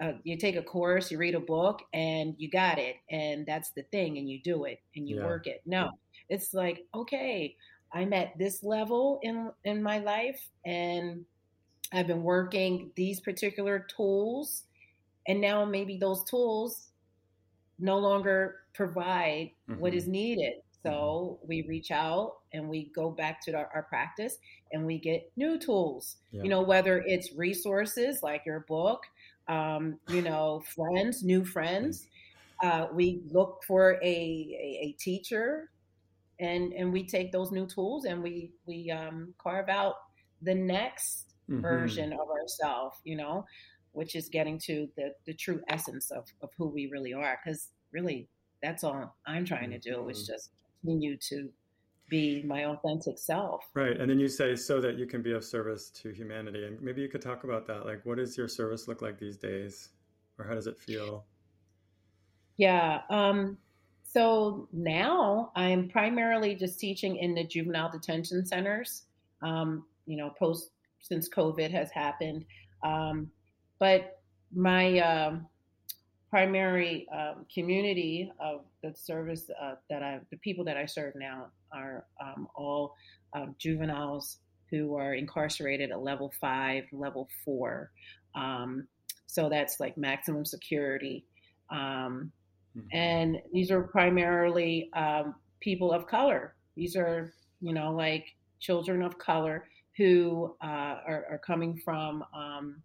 uh, 0.02 0.14
you 0.24 0.38
take 0.38 0.56
a 0.56 0.64
course, 0.64 1.12
you 1.12 1.18
read 1.18 1.36
a 1.36 1.40
book, 1.40 1.82
and 1.94 2.36
you 2.38 2.50
got 2.50 2.80
it, 2.80 2.96
and 3.12 3.46
that's 3.46 3.70
the 3.72 3.84
thing, 3.84 4.18
and 4.18 4.30
you 4.30 4.42
do 4.42 4.66
it, 4.66 4.80
and 4.96 5.08
you 5.08 5.18
yeah. 5.18 5.26
work 5.26 5.48
it. 5.48 5.62
No, 5.66 5.92
it's 6.30 6.54
like 6.54 6.86
okay, 6.96 7.56
I'm 7.94 8.14
at 8.14 8.38
this 8.38 8.64
level 8.64 9.20
in 9.22 9.52
in 9.64 9.84
my 9.84 10.00
life 10.00 10.50
and 10.66 11.24
I've 11.94 12.08
been 12.08 12.24
working 12.24 12.92
these 12.96 13.20
particular 13.20 13.86
tools 13.96 14.64
and 15.28 15.42
now 15.42 15.66
maybe 15.66 15.98
those 15.98 16.24
tools 16.24 16.88
no 17.80 17.98
longer 17.98 18.56
provide 18.74 19.52
mm-hmm. 19.70 19.80
what 19.80 19.94
is 19.94 20.04
mm-hmm. 20.04 20.12
needed. 20.14 20.54
So 20.84 20.92
mm-hmm. 21.40 21.48
we 21.48 21.62
reach 21.64 21.92
out 21.92 22.38
and 22.54 22.68
we 22.70 22.92
go 22.96 23.10
back 23.10 23.42
to 23.46 23.54
our, 23.54 23.70
our 23.74 23.84
practice 23.84 24.38
and 24.72 24.86
we 24.86 24.98
get 24.98 25.32
new 25.36 25.58
tools. 25.58 26.18
Yeah. 26.32 26.44
You 26.44 26.50
know, 26.50 26.62
whether 26.62 27.00
it's 27.06 27.34
resources 27.34 28.24
like 28.24 28.44
your 28.46 28.62
book, 28.62 29.04
um, 29.48 30.00
you 30.10 30.22
know, 30.22 30.64
friends, 30.76 31.24
new 31.24 31.46
friends. 31.46 32.08
Uh, 32.64 32.88
we 32.92 33.22
look 33.32 33.64
for 33.68 34.00
a, 34.04 34.06
a, 34.06 34.88
a 34.88 34.96
teacher 35.00 35.70
and 36.40 36.74
and 36.74 36.92
we 36.92 37.04
take 37.04 37.32
those 37.32 37.52
new 37.52 37.66
tools 37.66 38.06
and 38.06 38.22
we 38.22 38.52
we 38.66 38.92
um, 38.92 39.34
carve 39.38 39.70
out 39.70 39.96
the 40.42 40.54
next 40.54 41.34
mm-hmm. 41.50 41.62
version 41.62 42.14
of 42.14 42.30
ourselves 42.30 42.98
you 43.04 43.16
know 43.16 43.46
which 43.92 44.16
is 44.16 44.30
getting 44.30 44.60
to 44.60 44.88
the 44.96 45.14
the 45.26 45.34
true 45.34 45.62
essence 45.70 46.12
of 46.12 46.26
of 46.42 46.50
who 46.58 46.68
we 46.68 46.88
really 46.92 47.14
are 47.14 47.40
because 47.44 47.70
really 47.92 48.28
that's 48.62 48.84
all 48.84 49.16
i'm 49.26 49.46
trying 49.46 49.70
to 49.70 49.80
do 49.80 49.98
mm-hmm. 49.98 50.10
is 50.10 50.28
just 50.28 50.52
continue 50.82 51.18
to 51.18 51.50
be 52.10 52.42
my 52.44 52.66
authentic 52.66 53.18
self 53.18 53.66
right 53.74 54.00
and 54.00 54.10
then 54.10 54.20
you 54.20 54.30
say 54.30 54.56
so 54.56 54.80
that 54.80 54.98
you 54.98 55.06
can 55.06 55.22
be 55.22 55.34
of 55.34 55.44
service 55.44 55.90
to 55.90 56.10
humanity 56.10 56.66
and 56.66 56.82
maybe 56.82 57.02
you 57.02 57.10
could 57.10 57.22
talk 57.22 57.44
about 57.44 57.68
that 57.68 57.86
like 57.86 58.00
what 58.06 58.18
does 58.18 58.38
your 58.38 58.48
service 58.48 58.88
look 58.88 59.02
like 59.02 59.20
these 59.20 59.38
days 59.38 59.90
or 60.40 60.46
how 60.46 60.54
does 60.54 60.68
it 60.68 60.80
feel 60.80 61.26
yeah 62.58 63.02
um 63.10 63.58
so 64.18 64.68
now 64.72 65.52
I'm 65.56 65.90
primarily 65.90 66.56
just 66.56 66.80
teaching 66.80 67.18
in 67.18 67.36
the 67.36 67.44
juvenile 67.44 67.92
detention 67.92 68.46
centers. 68.46 69.04
Um, 69.42 69.86
you 70.06 70.18
know, 70.18 70.32
post 70.40 70.72
since 71.08 71.30
COVID 71.30 71.72
has 71.72 71.90
happened, 71.92 72.46
um, 72.84 73.30
but 73.80 74.22
my 74.54 75.00
uh, 75.00 75.36
primary 76.30 77.08
um, 77.12 77.46
community 77.54 78.32
of 78.40 78.62
the 78.84 78.94
service 78.94 79.50
uh, 79.62 79.76
that 79.90 80.04
I, 80.04 80.20
the 80.32 80.38
people 80.38 80.64
that 80.66 80.78
I 80.78 80.86
serve 80.86 81.14
now 81.16 81.48
are 81.72 82.06
um, 82.22 82.48
all 82.56 82.94
um, 83.34 83.56
juveniles 83.58 84.38
who 84.70 84.96
are 84.96 85.14
incarcerated 85.14 85.92
at 85.92 86.02
level 86.02 86.32
five, 86.42 86.84
level 86.92 87.30
four. 87.46 87.92
Um, 88.36 88.88
so 89.26 89.50
that's 89.50 89.80
like 89.80 89.98
maximum 89.98 90.46
security. 90.46 91.26
Um, 91.70 92.32
Mm-hmm. 92.78 92.98
And 92.98 93.38
these 93.52 93.72
are 93.72 93.84
primarily 93.84 94.90
um, 94.94 95.36
people 95.60 95.92
of 95.92 96.08
color. 96.08 96.56
These 96.76 96.96
are, 96.96 97.34
you 97.62 97.74
know, 97.74 97.92
like 97.92 98.26
children 98.60 99.02
of 99.02 99.18
color 99.18 99.66
who 99.98 100.56
uh, 100.64 101.00
are, 101.08 101.26
are, 101.32 101.42
coming 101.46 101.82
from 101.84 102.24
um, 102.34 102.84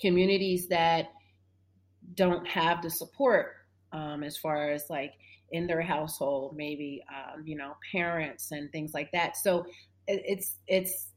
communities 0.00 0.68
that 0.68 1.08
don't 2.14 2.46
have 2.46 2.80
the 2.80 2.90
support 2.90 3.54
um, 3.92 4.22
as 4.22 4.36
far 4.36 4.70
as 4.70 4.84
like 4.88 5.14
in 5.50 5.66
their 5.66 5.82
household, 5.82 6.56
maybe, 6.56 7.02
um, 7.10 7.44
you 7.44 7.56
know, 7.56 7.76
parents 7.90 8.52
and 8.52 8.70
things 8.70 8.94
like 8.94 9.10
that. 9.12 9.36
So 9.36 9.66
it's, 10.06 10.56
it's, 10.66 11.08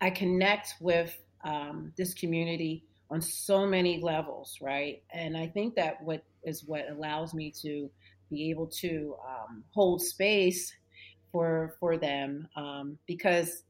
I 0.00 0.10
connect 0.10 0.74
with 0.80 1.16
um, 1.44 1.92
this 1.96 2.14
community 2.14 2.84
on 3.10 3.20
so 3.20 3.66
many 3.66 4.00
levels, 4.02 4.58
right? 4.60 5.02
And 5.12 5.36
I 5.36 5.48
think 5.48 5.74
that 5.76 6.02
what 6.02 6.22
is 6.44 6.62
what 6.64 6.88
allows 6.90 7.34
me 7.34 7.52
to 7.62 7.90
be 8.30 8.50
able 8.50 8.66
to 8.66 9.16
um, 9.26 9.64
hold 9.70 10.02
space 10.02 10.72
for 11.32 11.76
for 11.80 11.96
them 11.96 12.48
um, 12.56 12.98
because 13.06 13.62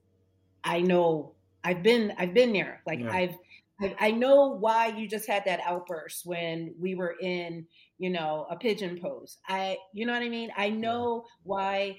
I 0.65 0.81
know 0.81 1.33
I've 1.65 1.83
been 1.83 2.13
I've 2.19 2.35
been 2.35 2.53
there. 2.53 2.83
Like 2.87 3.01
yeah. 3.01 3.13
I've 3.13 3.35
I, 4.01 4.11
know 4.11 4.49
why 4.49 4.89
you 4.89 5.07
just 5.07 5.29
had 5.29 5.45
that 5.45 5.61
outburst 5.65 6.27
when 6.27 6.75
we 6.81 6.95
were 6.95 7.15
in, 7.21 7.65
you 7.99 8.11
know, 8.11 8.47
a 8.51 8.57
pigeon 8.57 8.99
pose. 9.01 9.39
I, 9.49 9.77
you 9.93 10.05
know 10.05 10.13
what 10.13 10.23
I 10.23 10.29
mean? 10.29 10.51
I 10.57 10.69
know 10.71 11.27
why 11.45 11.99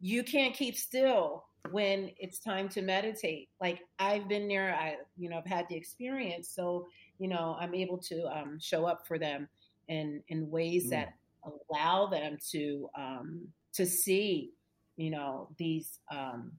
you 0.00 0.22
can't 0.22 0.54
keep 0.54 0.76
still 0.76 1.44
when 1.70 2.12
it's 2.18 2.38
time 2.38 2.68
to 2.70 2.82
meditate. 2.82 3.48
Like 3.60 3.80
I've 3.98 4.28
been 4.28 4.46
there, 4.46 4.74
I, 4.74 4.96
you 5.18 5.28
know, 5.28 5.38
I've 5.38 5.46
had 5.46 5.66
the 5.68 5.74
experience. 5.74 6.48
So, 6.48 6.86
you 7.18 7.26
know, 7.26 7.56
I'm 7.58 7.74
able 7.74 7.98
to 7.98 8.24
um, 8.26 8.58
show 8.60 8.84
up 8.84 9.06
for 9.08 9.18
them 9.18 9.48
in, 9.88 10.22
in 10.28 10.48
ways 10.48 10.86
mm. 10.86 10.90
that 10.90 11.14
allow 11.44 12.06
them 12.06 12.38
to, 12.52 12.88
um, 12.96 13.40
to 13.72 13.84
see, 13.84 14.52
you 14.96 15.10
know, 15.10 15.48
these, 15.58 15.98
um, 16.10 16.52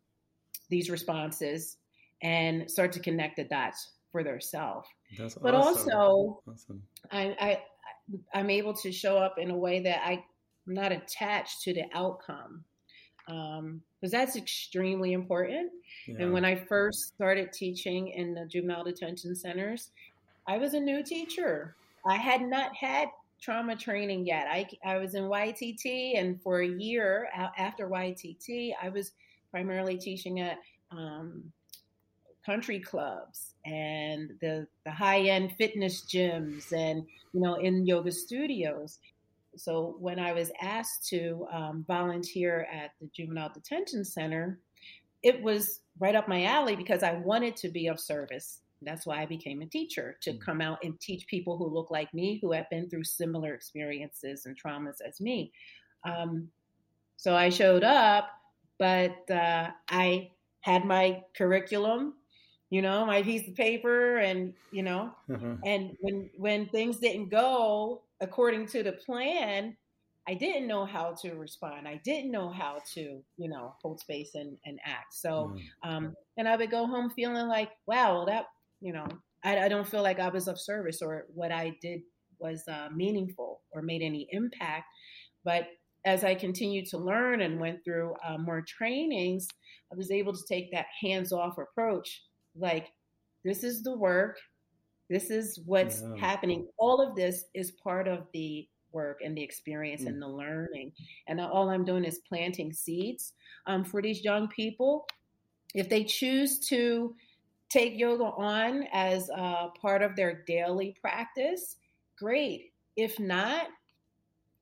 these 0.69 0.89
responses 0.89 1.77
and 2.21 2.69
start 2.69 2.91
to 2.93 2.99
connect 2.99 3.37
the 3.37 3.43
dots 3.43 3.91
for 4.11 4.23
themselves. 4.23 4.87
But 5.17 5.55
awesome. 5.55 5.91
also, 5.93 6.41
awesome. 6.49 6.83
I, 7.11 7.35
I, 7.39 7.61
I'm 8.33 8.49
able 8.49 8.73
to 8.75 8.91
show 8.91 9.17
up 9.17 9.37
in 9.37 9.51
a 9.51 9.57
way 9.57 9.81
that 9.81 10.01
I, 10.05 10.23
I'm 10.67 10.73
not 10.73 10.91
attached 10.91 11.61
to 11.63 11.73
the 11.73 11.83
outcome 11.93 12.63
um, 13.27 13.81
because 13.99 14.11
that's 14.11 14.35
extremely 14.35 15.13
important. 15.13 15.71
Yeah. 16.07 16.15
And 16.19 16.33
when 16.33 16.45
I 16.45 16.55
first 16.55 17.13
started 17.15 17.51
teaching 17.51 18.09
in 18.09 18.33
the 18.33 18.45
juvenile 18.45 18.83
detention 18.83 19.35
centers, 19.35 19.89
I 20.47 20.57
was 20.57 20.73
a 20.73 20.79
new 20.79 21.03
teacher. 21.03 21.75
I 22.05 22.15
had 22.15 22.41
not 22.41 22.75
had 22.75 23.09
trauma 23.41 23.75
training 23.75 24.25
yet. 24.25 24.47
I, 24.49 24.67
I 24.85 24.97
was 24.97 25.15
in 25.15 25.23
YTT, 25.23 26.19
and 26.19 26.41
for 26.41 26.61
a 26.61 26.67
year 26.67 27.29
after 27.57 27.87
YTT, 27.87 28.73
I 28.81 28.89
was 28.89 29.11
primarily 29.51 29.97
teaching 29.97 30.39
at 30.39 30.57
um, 30.91 31.51
country 32.45 32.79
clubs 32.79 33.55
and 33.65 34.31
the, 34.41 34.67
the 34.85 34.91
high 34.91 35.21
end 35.21 35.51
fitness 35.57 36.05
gyms 36.05 36.71
and, 36.71 37.05
you 37.33 37.41
know, 37.41 37.55
in 37.55 37.85
yoga 37.85 38.11
studios. 38.11 38.99
So 39.57 39.95
when 39.99 40.19
I 40.19 40.33
was 40.33 40.51
asked 40.61 41.07
to 41.09 41.45
um, 41.51 41.83
volunteer 41.87 42.67
at 42.71 42.91
the 43.01 43.09
juvenile 43.15 43.51
detention 43.53 44.05
center, 44.05 44.59
it 45.23 45.41
was 45.41 45.81
right 45.99 46.15
up 46.15 46.27
my 46.27 46.43
alley 46.45 46.75
because 46.75 47.03
I 47.03 47.13
wanted 47.13 47.55
to 47.57 47.69
be 47.69 47.87
of 47.87 47.99
service. 47.99 48.61
That's 48.81 49.05
why 49.05 49.21
I 49.21 49.25
became 49.25 49.61
a 49.61 49.65
teacher 49.65 50.17
to 50.21 50.33
mm. 50.33 50.41
come 50.41 50.61
out 50.61 50.79
and 50.83 50.99
teach 50.99 51.27
people 51.27 51.57
who 51.57 51.67
look 51.67 51.91
like 51.91 52.13
me, 52.13 52.39
who 52.41 52.51
have 52.51 52.69
been 52.69 52.89
through 52.89 53.03
similar 53.03 53.53
experiences 53.53 54.45
and 54.45 54.55
traumas 54.59 54.97
as 55.05 55.19
me. 55.19 55.51
Um, 56.03 56.49
so 57.17 57.35
I 57.35 57.49
showed 57.49 57.83
up, 57.83 58.29
but 58.77 59.29
uh, 59.31 59.71
I 59.89 60.31
had 60.61 60.85
my 60.85 61.23
curriculum, 61.35 62.13
you 62.69 62.81
know, 62.81 63.05
my 63.05 63.23
piece 63.23 63.47
of 63.47 63.55
paper, 63.55 64.17
and 64.17 64.53
you 64.71 64.83
know, 64.83 65.11
uh-huh. 65.33 65.55
and 65.65 65.95
when 66.01 66.29
when 66.37 66.67
things 66.67 66.97
didn't 66.97 67.29
go 67.29 68.01
according 68.21 68.67
to 68.67 68.83
the 68.83 68.91
plan, 68.91 69.75
I 70.27 70.33
didn't 70.33 70.67
know 70.67 70.85
how 70.85 71.15
to 71.21 71.35
respond. 71.35 71.87
I 71.87 72.01
didn't 72.03 72.31
know 72.31 72.49
how 72.49 72.81
to, 72.93 73.23
you 73.37 73.49
know, 73.49 73.75
hold 73.81 74.01
space 74.01 74.35
and, 74.35 74.57
and 74.65 74.77
act. 74.83 75.13
So, 75.13 75.55
mm. 75.55 75.89
um, 75.89 76.15
and 76.37 76.47
I 76.49 76.57
would 76.57 76.69
go 76.69 76.85
home 76.85 77.09
feeling 77.09 77.47
like, 77.47 77.71
wow, 77.85 78.25
that, 78.25 78.47
you 78.81 78.93
know, 78.93 79.07
I, 79.43 79.65
I, 79.65 79.67
don't 79.69 79.87
feel 79.87 80.03
like 80.03 80.19
I 80.19 80.29
was 80.29 80.47
of 80.47 80.59
service 80.59 81.01
or 81.01 81.25
what 81.33 81.51
I 81.51 81.75
did 81.81 82.01
was 82.39 82.63
uh, 82.67 82.89
meaningful 82.93 83.61
or 83.71 83.81
made 83.81 84.01
any 84.01 84.27
impact. 84.31 84.85
But 85.43 85.67
as 86.05 86.23
I 86.23 86.35
continued 86.35 86.87
to 86.87 86.97
learn 86.97 87.41
and 87.41 87.59
went 87.59 87.83
through 87.83 88.15
uh, 88.25 88.37
more 88.37 88.63
trainings, 88.67 89.47
I 89.91 89.95
was 89.95 90.11
able 90.11 90.33
to 90.33 90.43
take 90.47 90.71
that 90.71 90.87
hands 91.01 91.31
off 91.31 91.57
approach. 91.57 92.23
Like, 92.55 92.87
this 93.43 93.63
is 93.63 93.83
the 93.83 93.95
work 93.97 94.37
This 95.09 95.29
is 95.29 95.59
what's 95.65 96.01
yeah. 96.01 96.19
happening. 96.19 96.67
All 96.77 97.01
of 97.01 97.15
this 97.15 97.45
is 97.53 97.71
part 97.71 98.07
of 98.07 98.27
the 98.33 98.67
work 98.91 99.19
and 99.23 99.37
the 99.37 99.43
experience 99.43 100.03
mm. 100.03 100.07
and 100.07 100.21
the 100.21 100.27
learning. 100.27 100.91
And 101.27 101.39
all 101.39 101.69
I'm 101.69 101.85
doing 101.85 102.03
is 102.03 102.19
planting 102.27 102.73
seeds 102.73 103.33
um, 103.67 103.85
for 103.85 104.01
these 104.01 104.23
young 104.23 104.47
people. 104.49 105.07
If 105.73 105.89
they 105.89 106.03
choose 106.03 106.67
to 106.69 107.15
take 107.69 107.97
yoga 107.97 108.25
on 108.25 108.83
as 108.93 109.29
a 109.29 109.69
part 109.81 110.01
of 110.01 110.15
their 110.15 110.43
daily 110.47 110.95
practice, 111.01 111.77
great. 112.17 112.71
If 112.95 113.19
not, 113.19 113.67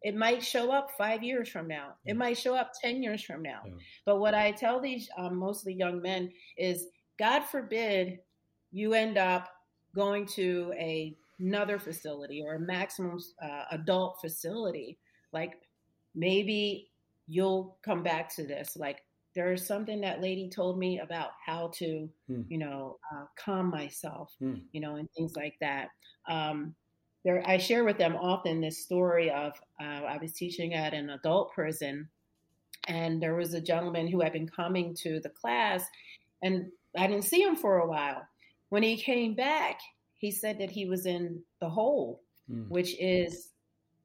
it 0.01 0.16
might 0.16 0.43
show 0.43 0.72
up 0.72 0.91
five 0.97 1.24
years 1.24 1.49
from 1.49 1.68
now. 1.68 1.95
It 2.06 2.16
might 2.16 2.38
show 2.38 2.56
up 2.56 2.74
10 2.80 3.01
years 3.01 3.24
from 3.24 3.41
now. 3.41 3.62
Yeah. 3.66 3.74
But 4.06 4.20
what 4.20 4.36
I 4.36 4.51
tell 4.51 4.80
these 4.80 5.10
um, 5.18 5.38
mostly 5.38 5.74
young 5.74 6.01
men 6.01 6.32
is 6.58 6.89
God 7.18 7.43
forbid 7.43 8.20
you 8.72 8.93
end 8.93 9.18
up 9.18 9.49
going 9.95 10.28
to 10.28 10.74
a, 10.78 11.16
another 11.39 11.80
facility 11.80 12.43
or 12.45 12.56
a 12.56 12.60
maximum 12.60 13.18
uh, 13.41 13.64
adult 13.72 14.20
facility. 14.22 14.99
Like 15.32 15.53
maybe 16.14 16.91
you'll 17.28 17.78
come 17.84 18.03
back 18.03 18.34
to 18.36 18.43
this. 18.43 18.78
Like 18.78 19.05
there's 19.36 19.68
something 19.68 20.02
that 20.02 20.22
lady 20.22 20.50
told 20.50 20.80
me 20.80 21.00
about 21.00 21.32
how 21.46 21.70
to, 21.76 22.10
hmm. 22.28 22.42
you 22.48 22.58
know, 22.58 22.98
uh, 23.14 23.26
calm 23.38 23.70
myself, 23.70 24.34
hmm. 24.40 24.56
you 24.72 24.80
know, 24.80 24.96
and 24.96 25.10
things 25.12 25.36
like 25.36 25.56
that. 25.60 25.90
Um, 26.28 26.74
there, 27.24 27.44
I 27.46 27.58
share 27.58 27.84
with 27.84 27.98
them 27.98 28.16
often 28.16 28.62
this 28.62 28.84
story 28.84 29.30
of 29.30 29.54
uh, 29.82 30.04
I 30.04 30.18
was 30.22 30.34
teaching 30.34 30.74
at 30.74 30.94
an 30.94 31.10
adult 31.10 31.52
prison, 31.54 32.08
and 32.88 33.22
there 33.22 33.36
was 33.36 33.54
a 33.54 33.62
gentleman 33.62 34.08
who 34.08 34.22
had 34.22 34.34
been 34.34 34.48
coming 34.48 34.96
to 35.02 35.20
the 35.20 35.30
class, 35.30 35.86
and 36.42 36.72
I 36.98 37.08
didn't 37.08 37.26
see 37.26 37.42
him 37.42 37.56
for 37.56 37.80
a 37.80 37.88
while. 37.88 38.26
When 38.70 38.84
he 38.84 38.96
came 38.96 39.36
back, 39.36 39.80
he 40.18 40.32
said 40.32 40.60
that 40.60 40.72
he 40.72 40.86
was 40.86 41.06
in 41.06 41.42
the 41.60 41.70
hole, 41.70 42.22
hmm. 42.50 42.64
which 42.70 42.96
is 43.00 43.50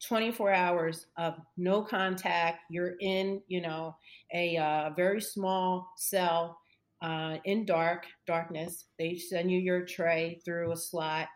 24 0.06 0.52
hours 0.52 1.06
of 1.16 1.34
no 1.56 1.82
contact. 1.82 2.62
You're 2.70 2.94
in, 3.00 3.42
you 3.48 3.60
know, 3.60 3.96
a 4.34 4.56
uh, 4.56 4.90
very 4.96 5.20
small 5.20 5.92
cell 5.96 6.58
uh, 7.02 7.36
in 7.44 7.64
dark 7.64 8.06
darkness. 8.26 8.86
They 8.98 9.16
send 9.16 9.50
you 9.50 9.58
your 9.58 9.84
tray 9.84 10.40
through 10.44 10.72
a 10.72 10.76
slot, 10.76 11.28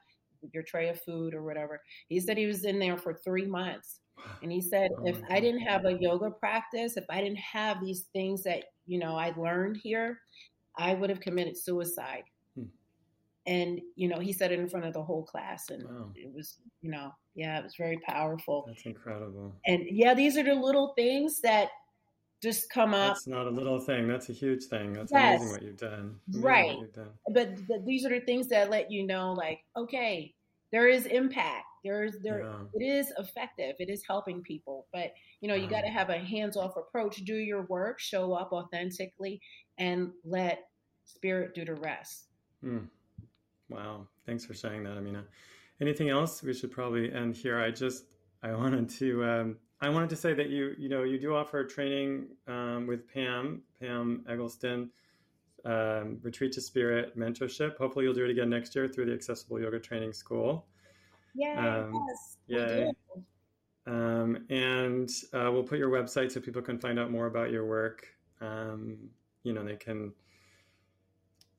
your 0.53 0.63
tray 0.63 0.89
of 0.89 1.01
food 1.03 1.35
or 1.35 1.43
whatever. 1.43 1.81
He 2.09 2.21
said 2.21 2.37
he 2.37 2.47
was 2.47 2.65
in 2.65 2.79
there 2.79 2.97
for 2.97 3.15
three 3.15 3.47
months. 3.47 4.01
And 4.43 4.51
he 4.51 4.61
said, 4.61 4.91
oh 4.99 5.07
if 5.07 5.21
I 5.29 5.41
didn't 5.41 5.63
have 5.63 5.85
a 5.85 5.99
yoga 6.01 6.31
practice, 6.31 6.97
if 6.97 7.05
I 7.11 7.21
didn't 7.21 7.39
have 7.39 7.81
these 7.81 8.07
things 8.13 8.43
that, 8.45 8.65
you 8.87 8.99
know, 8.99 9.17
I 9.17 9.35
learned 9.37 9.77
here, 9.83 10.21
I 10.79 10.95
would 10.95 11.11
have 11.11 11.21
committed 11.21 11.59
suicide 11.59 12.25
and 13.47 13.81
you 13.97 14.09
know 14.09 14.19
he 14.19 14.33
said 14.33 14.53
it 14.53 14.59
in 14.59 14.69
front 14.69 14.87
of 14.87 14.93
the 14.93 15.03
whole 15.03 15.23
class 15.23 15.71
and 15.71 15.85
wow. 15.85 16.11
it 16.15 16.33
was 16.33 16.59
you 16.81 16.91
know 16.91 17.13
yeah 17.35 17.59
it 17.59 17.65
was 17.65 17.75
very 17.77 17.99
powerful 17.99 18.65
that's 18.67 18.87
incredible 18.87 19.55
and 19.67 19.85
yeah 19.91 20.15
these 20.15 20.37
are 20.37 20.43
the 20.43 20.55
little 20.55 20.95
things 20.97 21.41
that 21.41 21.69
just 22.43 22.69
come 22.71 22.93
up 22.93 23.15
that's 23.15 23.27
not 23.27 23.47
a 23.47 23.51
little 23.51 23.81
thing 23.81 24.07
that's 24.07 24.29
a 24.29 24.33
huge 24.33 24.65
thing 24.65 24.93
that's 24.93 25.13
yes. 25.13 25.41
amazing 25.41 25.53
what 25.53 25.63
you've 25.63 25.77
done 25.77 26.17
amazing 26.29 26.43
right 26.43 26.79
you've 26.79 26.93
done. 26.93 27.11
But, 27.31 27.67
but 27.67 27.87
these 27.87 28.05
are 28.05 28.11
the 28.11 28.21
things 28.21 28.49
that 28.49 28.71
let 28.71 28.91
you 28.91 29.07
know 29.07 29.33
like 29.33 29.61
okay 29.77 30.35
there 30.71 30.89
is 30.89 31.07
impact 31.07 31.65
there's 31.85 32.19
there 32.23 32.41
yeah. 32.41 32.65
it 32.75 32.85
is 32.85 33.13
effective 33.19 33.77
it 33.79 33.89
is 33.89 34.03
helping 34.07 34.43
people 34.43 34.87
but 34.93 35.13
you 35.41 35.49
know 35.49 35.55
wow. 35.55 35.61
you 35.61 35.69
got 35.69 35.83
to 35.83 35.89
have 35.89 36.11
a 36.11 36.19
hands-off 36.19 36.77
approach 36.77 37.25
do 37.25 37.37
your 37.37 37.63
work 37.63 37.99
show 37.99 38.33
up 38.33 38.53
authentically 38.53 39.41
and 39.79 40.11
let 40.25 40.69
spirit 41.05 41.55
do 41.55 41.65
the 41.65 41.75
rest 41.75 42.27
mm. 42.65 42.87
Wow. 43.69 44.07
Thanks 44.27 44.45
for 44.45 44.55
saying 44.55 44.85
that, 44.85 44.97
Amina. 44.97 45.25
Anything 45.85 46.09
else? 46.09 46.43
We 46.43 46.55
should 46.55 46.71
probably 46.71 47.13
end 47.13 47.37
here. 47.37 47.61
I 47.61 47.71
just, 47.71 48.05
I 48.43 48.55
wanted 48.55 48.89
to, 49.01 49.23
um, 49.23 49.57
I 49.83 49.91
wanted 49.91 50.09
to 50.09 50.17
say 50.17 50.33
that 50.33 50.49
you, 50.49 50.75
you 50.79 50.89
know, 50.89 51.03
you 51.03 51.19
do 51.19 51.35
offer 51.35 51.63
training 51.63 52.29
um, 52.49 52.87
with 52.87 53.07
Pam, 53.07 53.61
Pam 53.79 54.25
Eggleston, 54.27 54.91
um, 55.67 56.19
Retreat 56.23 56.53
to 56.53 56.63
Spirit 56.63 57.19
mentorship. 57.19 57.77
Hopefully, 57.77 58.07
you'll 58.07 58.15
do 58.15 58.25
it 58.25 58.31
again 58.31 58.49
next 58.49 58.75
year 58.75 58.89
through 58.89 59.05
the 59.05 59.13
Accessible 59.13 59.61
Yoga 59.61 59.79
Training 59.79 60.15
School. 60.15 60.65
Yeah. 61.35 61.83
Um, 61.85 62.07
yes. 62.09 62.39
Yay. 62.47 62.93
Um, 63.87 64.47
and 64.49 65.11
uh, 65.35 65.51
we'll 65.53 65.65
put 65.65 65.79
your 65.79 65.91
website 65.91 66.33
so 66.33 66.41
people 66.41 66.63
can 66.63 66.79
find 66.79 66.99
out 66.99 67.11
more 67.11 67.27
about 67.27 67.51
your 67.51 67.67
work. 67.67 68.07
Um, 68.41 68.97
you 69.43 69.53
know, 69.53 69.63
they 69.63 69.77
can 69.77 70.15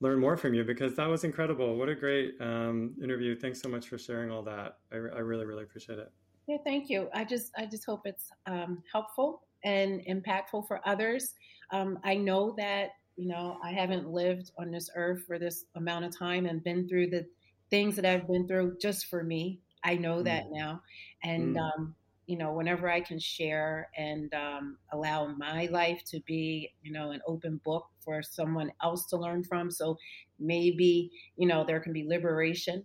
learn 0.00 0.18
more 0.18 0.36
from 0.36 0.54
you 0.54 0.64
because 0.64 0.94
that 0.96 1.08
was 1.08 1.24
incredible. 1.24 1.76
What 1.76 1.88
a 1.88 1.94
great 1.94 2.34
um, 2.40 2.94
interview. 3.02 3.34
Thanks 3.34 3.60
so 3.60 3.68
much 3.68 3.88
for 3.88 3.98
sharing 3.98 4.30
all 4.30 4.42
that. 4.42 4.78
I, 4.92 4.96
I, 4.96 4.98
really, 4.98 5.46
really 5.46 5.62
appreciate 5.64 5.98
it. 5.98 6.12
Yeah, 6.46 6.58
thank 6.64 6.90
you. 6.90 7.08
I 7.14 7.24
just, 7.24 7.52
I 7.56 7.66
just 7.66 7.84
hope 7.84 8.02
it's 8.04 8.30
um, 8.46 8.82
helpful 8.92 9.42
and 9.64 10.00
impactful 10.06 10.66
for 10.68 10.80
others. 10.86 11.34
Um, 11.70 11.98
I 12.04 12.14
know 12.14 12.54
that 12.58 12.90
you 13.16 13.28
know 13.28 13.58
I 13.62 13.72
haven't 13.72 14.08
lived 14.08 14.52
on 14.58 14.70
this 14.70 14.90
earth 14.94 15.24
for 15.26 15.38
this 15.38 15.64
amount 15.74 16.04
of 16.04 16.16
time 16.16 16.46
and 16.46 16.62
been 16.62 16.88
through 16.88 17.10
the 17.10 17.26
things 17.70 17.96
that 17.96 18.04
I've 18.04 18.28
been 18.28 18.46
through 18.46 18.76
just 18.80 19.06
for 19.06 19.24
me. 19.24 19.60
I 19.82 19.96
know 19.96 20.18
mm. 20.18 20.24
that 20.24 20.44
now, 20.52 20.82
and 21.24 21.56
mm. 21.56 21.92
You 22.26 22.36
know, 22.36 22.52
whenever 22.52 22.90
I 22.90 23.00
can 23.00 23.18
share 23.18 23.88
and 23.96 24.32
um, 24.34 24.76
allow 24.92 25.28
my 25.36 25.66
life 25.70 26.02
to 26.06 26.20
be, 26.26 26.72
you 26.82 26.92
know, 26.92 27.12
an 27.12 27.20
open 27.26 27.60
book 27.64 27.86
for 28.04 28.22
someone 28.22 28.72
else 28.82 29.06
to 29.06 29.16
learn 29.16 29.44
from. 29.44 29.70
So 29.70 29.96
maybe, 30.38 31.10
you 31.36 31.46
know, 31.46 31.64
there 31.64 31.80
can 31.80 31.92
be 31.92 32.04
liberation 32.04 32.84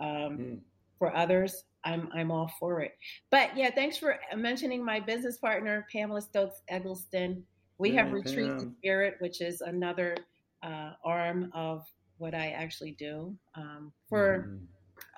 um, 0.00 0.06
mm. 0.08 0.58
for 0.98 1.14
others. 1.16 1.64
I'm, 1.84 2.08
I'm 2.14 2.30
all 2.30 2.50
for 2.60 2.80
it. 2.80 2.96
But 3.30 3.56
yeah, 3.56 3.70
thanks 3.74 3.96
for 3.96 4.18
mentioning 4.36 4.84
my 4.84 5.00
business 5.00 5.36
partner, 5.36 5.86
Pamela 5.92 6.20
Stokes 6.20 6.62
Eggleston. 6.68 7.44
We 7.78 7.92
have 7.92 8.12
Retreat 8.12 8.58
to 8.58 8.72
Spirit, 8.78 9.16
which 9.18 9.40
is 9.40 9.60
another 9.60 10.16
uh, 10.62 10.92
arm 11.04 11.50
of 11.54 11.84
what 12.18 12.34
I 12.34 12.50
actually 12.50 12.92
do 12.92 13.36
um, 13.56 13.92
for. 14.08 14.48
Mm 14.48 14.66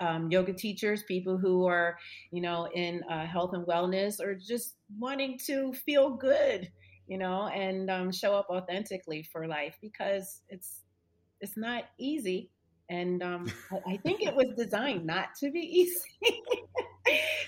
um, 0.00 0.30
yoga 0.30 0.52
teachers, 0.52 1.02
people 1.04 1.36
who 1.36 1.66
are, 1.66 1.96
you 2.30 2.40
know, 2.40 2.68
in 2.74 3.02
uh, 3.10 3.26
health 3.26 3.52
and 3.54 3.66
wellness, 3.66 4.20
or 4.20 4.34
just 4.34 4.76
wanting 4.98 5.38
to 5.46 5.72
feel 5.72 6.10
good, 6.10 6.70
you 7.06 7.18
know, 7.18 7.48
and 7.48 7.90
um, 7.90 8.12
show 8.12 8.34
up 8.34 8.46
authentically 8.50 9.22
for 9.22 9.46
life 9.46 9.76
because 9.80 10.42
it's 10.48 10.82
it's 11.40 11.56
not 11.56 11.84
easy, 11.98 12.50
and 12.90 13.22
um, 13.22 13.46
I, 13.86 13.96
think 13.96 14.22
it 14.22 14.34
was 14.34 14.48
designed 14.56 15.06
not 15.06 15.28
to 15.40 15.50
be 15.50 15.60
easy, 15.60 16.42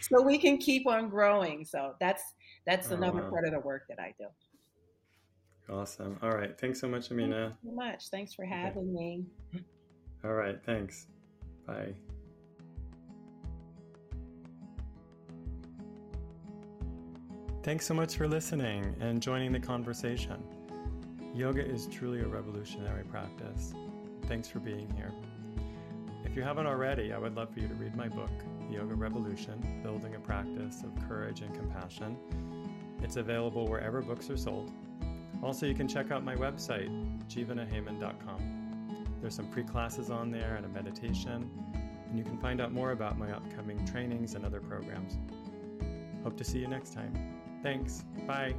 so 0.02 0.22
we 0.22 0.38
can 0.38 0.58
keep 0.58 0.86
on 0.86 1.08
growing. 1.08 1.64
So 1.64 1.94
that's 2.00 2.22
that's 2.66 2.90
oh, 2.90 2.94
another 2.94 3.22
wow. 3.22 3.30
part 3.30 3.44
of 3.46 3.52
the 3.52 3.60
work 3.60 3.84
that 3.88 3.98
I 3.98 4.14
do. 4.18 4.26
Awesome. 5.72 6.18
All 6.22 6.30
right. 6.32 6.58
Thanks 6.58 6.80
so 6.80 6.88
much, 6.88 7.10
Amina. 7.10 7.50
Thank 7.50 7.54
so 7.64 7.74
much. 7.74 8.08
Thanks 8.08 8.34
for 8.34 8.44
having 8.44 8.94
okay. 8.94 9.22
me. 9.22 9.24
All 10.24 10.34
right. 10.34 10.58
Thanks. 10.64 11.06
Bye. 11.66 11.94
Thanks 17.62 17.84
so 17.84 17.92
much 17.92 18.16
for 18.16 18.26
listening 18.26 18.96
and 19.00 19.20
joining 19.20 19.52
the 19.52 19.60
conversation. 19.60 20.42
Yoga 21.34 21.62
is 21.62 21.88
truly 21.88 22.20
a 22.20 22.26
revolutionary 22.26 23.04
practice. 23.04 23.74
Thanks 24.28 24.48
for 24.48 24.60
being 24.60 24.90
here. 24.96 25.12
If 26.24 26.34
you 26.34 26.42
haven't 26.42 26.66
already, 26.66 27.12
I 27.12 27.18
would 27.18 27.36
love 27.36 27.52
for 27.52 27.60
you 27.60 27.68
to 27.68 27.74
read 27.74 27.94
my 27.94 28.08
book, 28.08 28.30
Yoga 28.70 28.94
Revolution 28.94 29.82
Building 29.82 30.14
a 30.14 30.18
Practice 30.18 30.82
of 30.84 31.06
Courage 31.06 31.42
and 31.42 31.54
Compassion. 31.54 32.16
It's 33.02 33.16
available 33.16 33.68
wherever 33.68 34.00
books 34.00 34.30
are 34.30 34.38
sold. 34.38 34.72
Also, 35.42 35.66
you 35.66 35.74
can 35.74 35.86
check 35.86 36.10
out 36.10 36.24
my 36.24 36.36
website, 36.36 36.88
jivanaheyman.com. 37.28 39.18
There's 39.20 39.34
some 39.34 39.50
pre 39.50 39.64
classes 39.64 40.08
on 40.08 40.30
there 40.30 40.54
and 40.56 40.64
a 40.64 40.68
meditation, 40.70 41.50
and 42.08 42.18
you 42.18 42.24
can 42.24 42.38
find 42.38 42.58
out 42.62 42.72
more 42.72 42.92
about 42.92 43.18
my 43.18 43.30
upcoming 43.30 43.84
trainings 43.84 44.34
and 44.34 44.46
other 44.46 44.60
programs. 44.60 45.18
Hope 46.22 46.38
to 46.38 46.44
see 46.44 46.58
you 46.58 46.66
next 46.66 46.94
time. 46.94 47.39
Thanks. 47.62 48.04
Bye. 48.26 48.54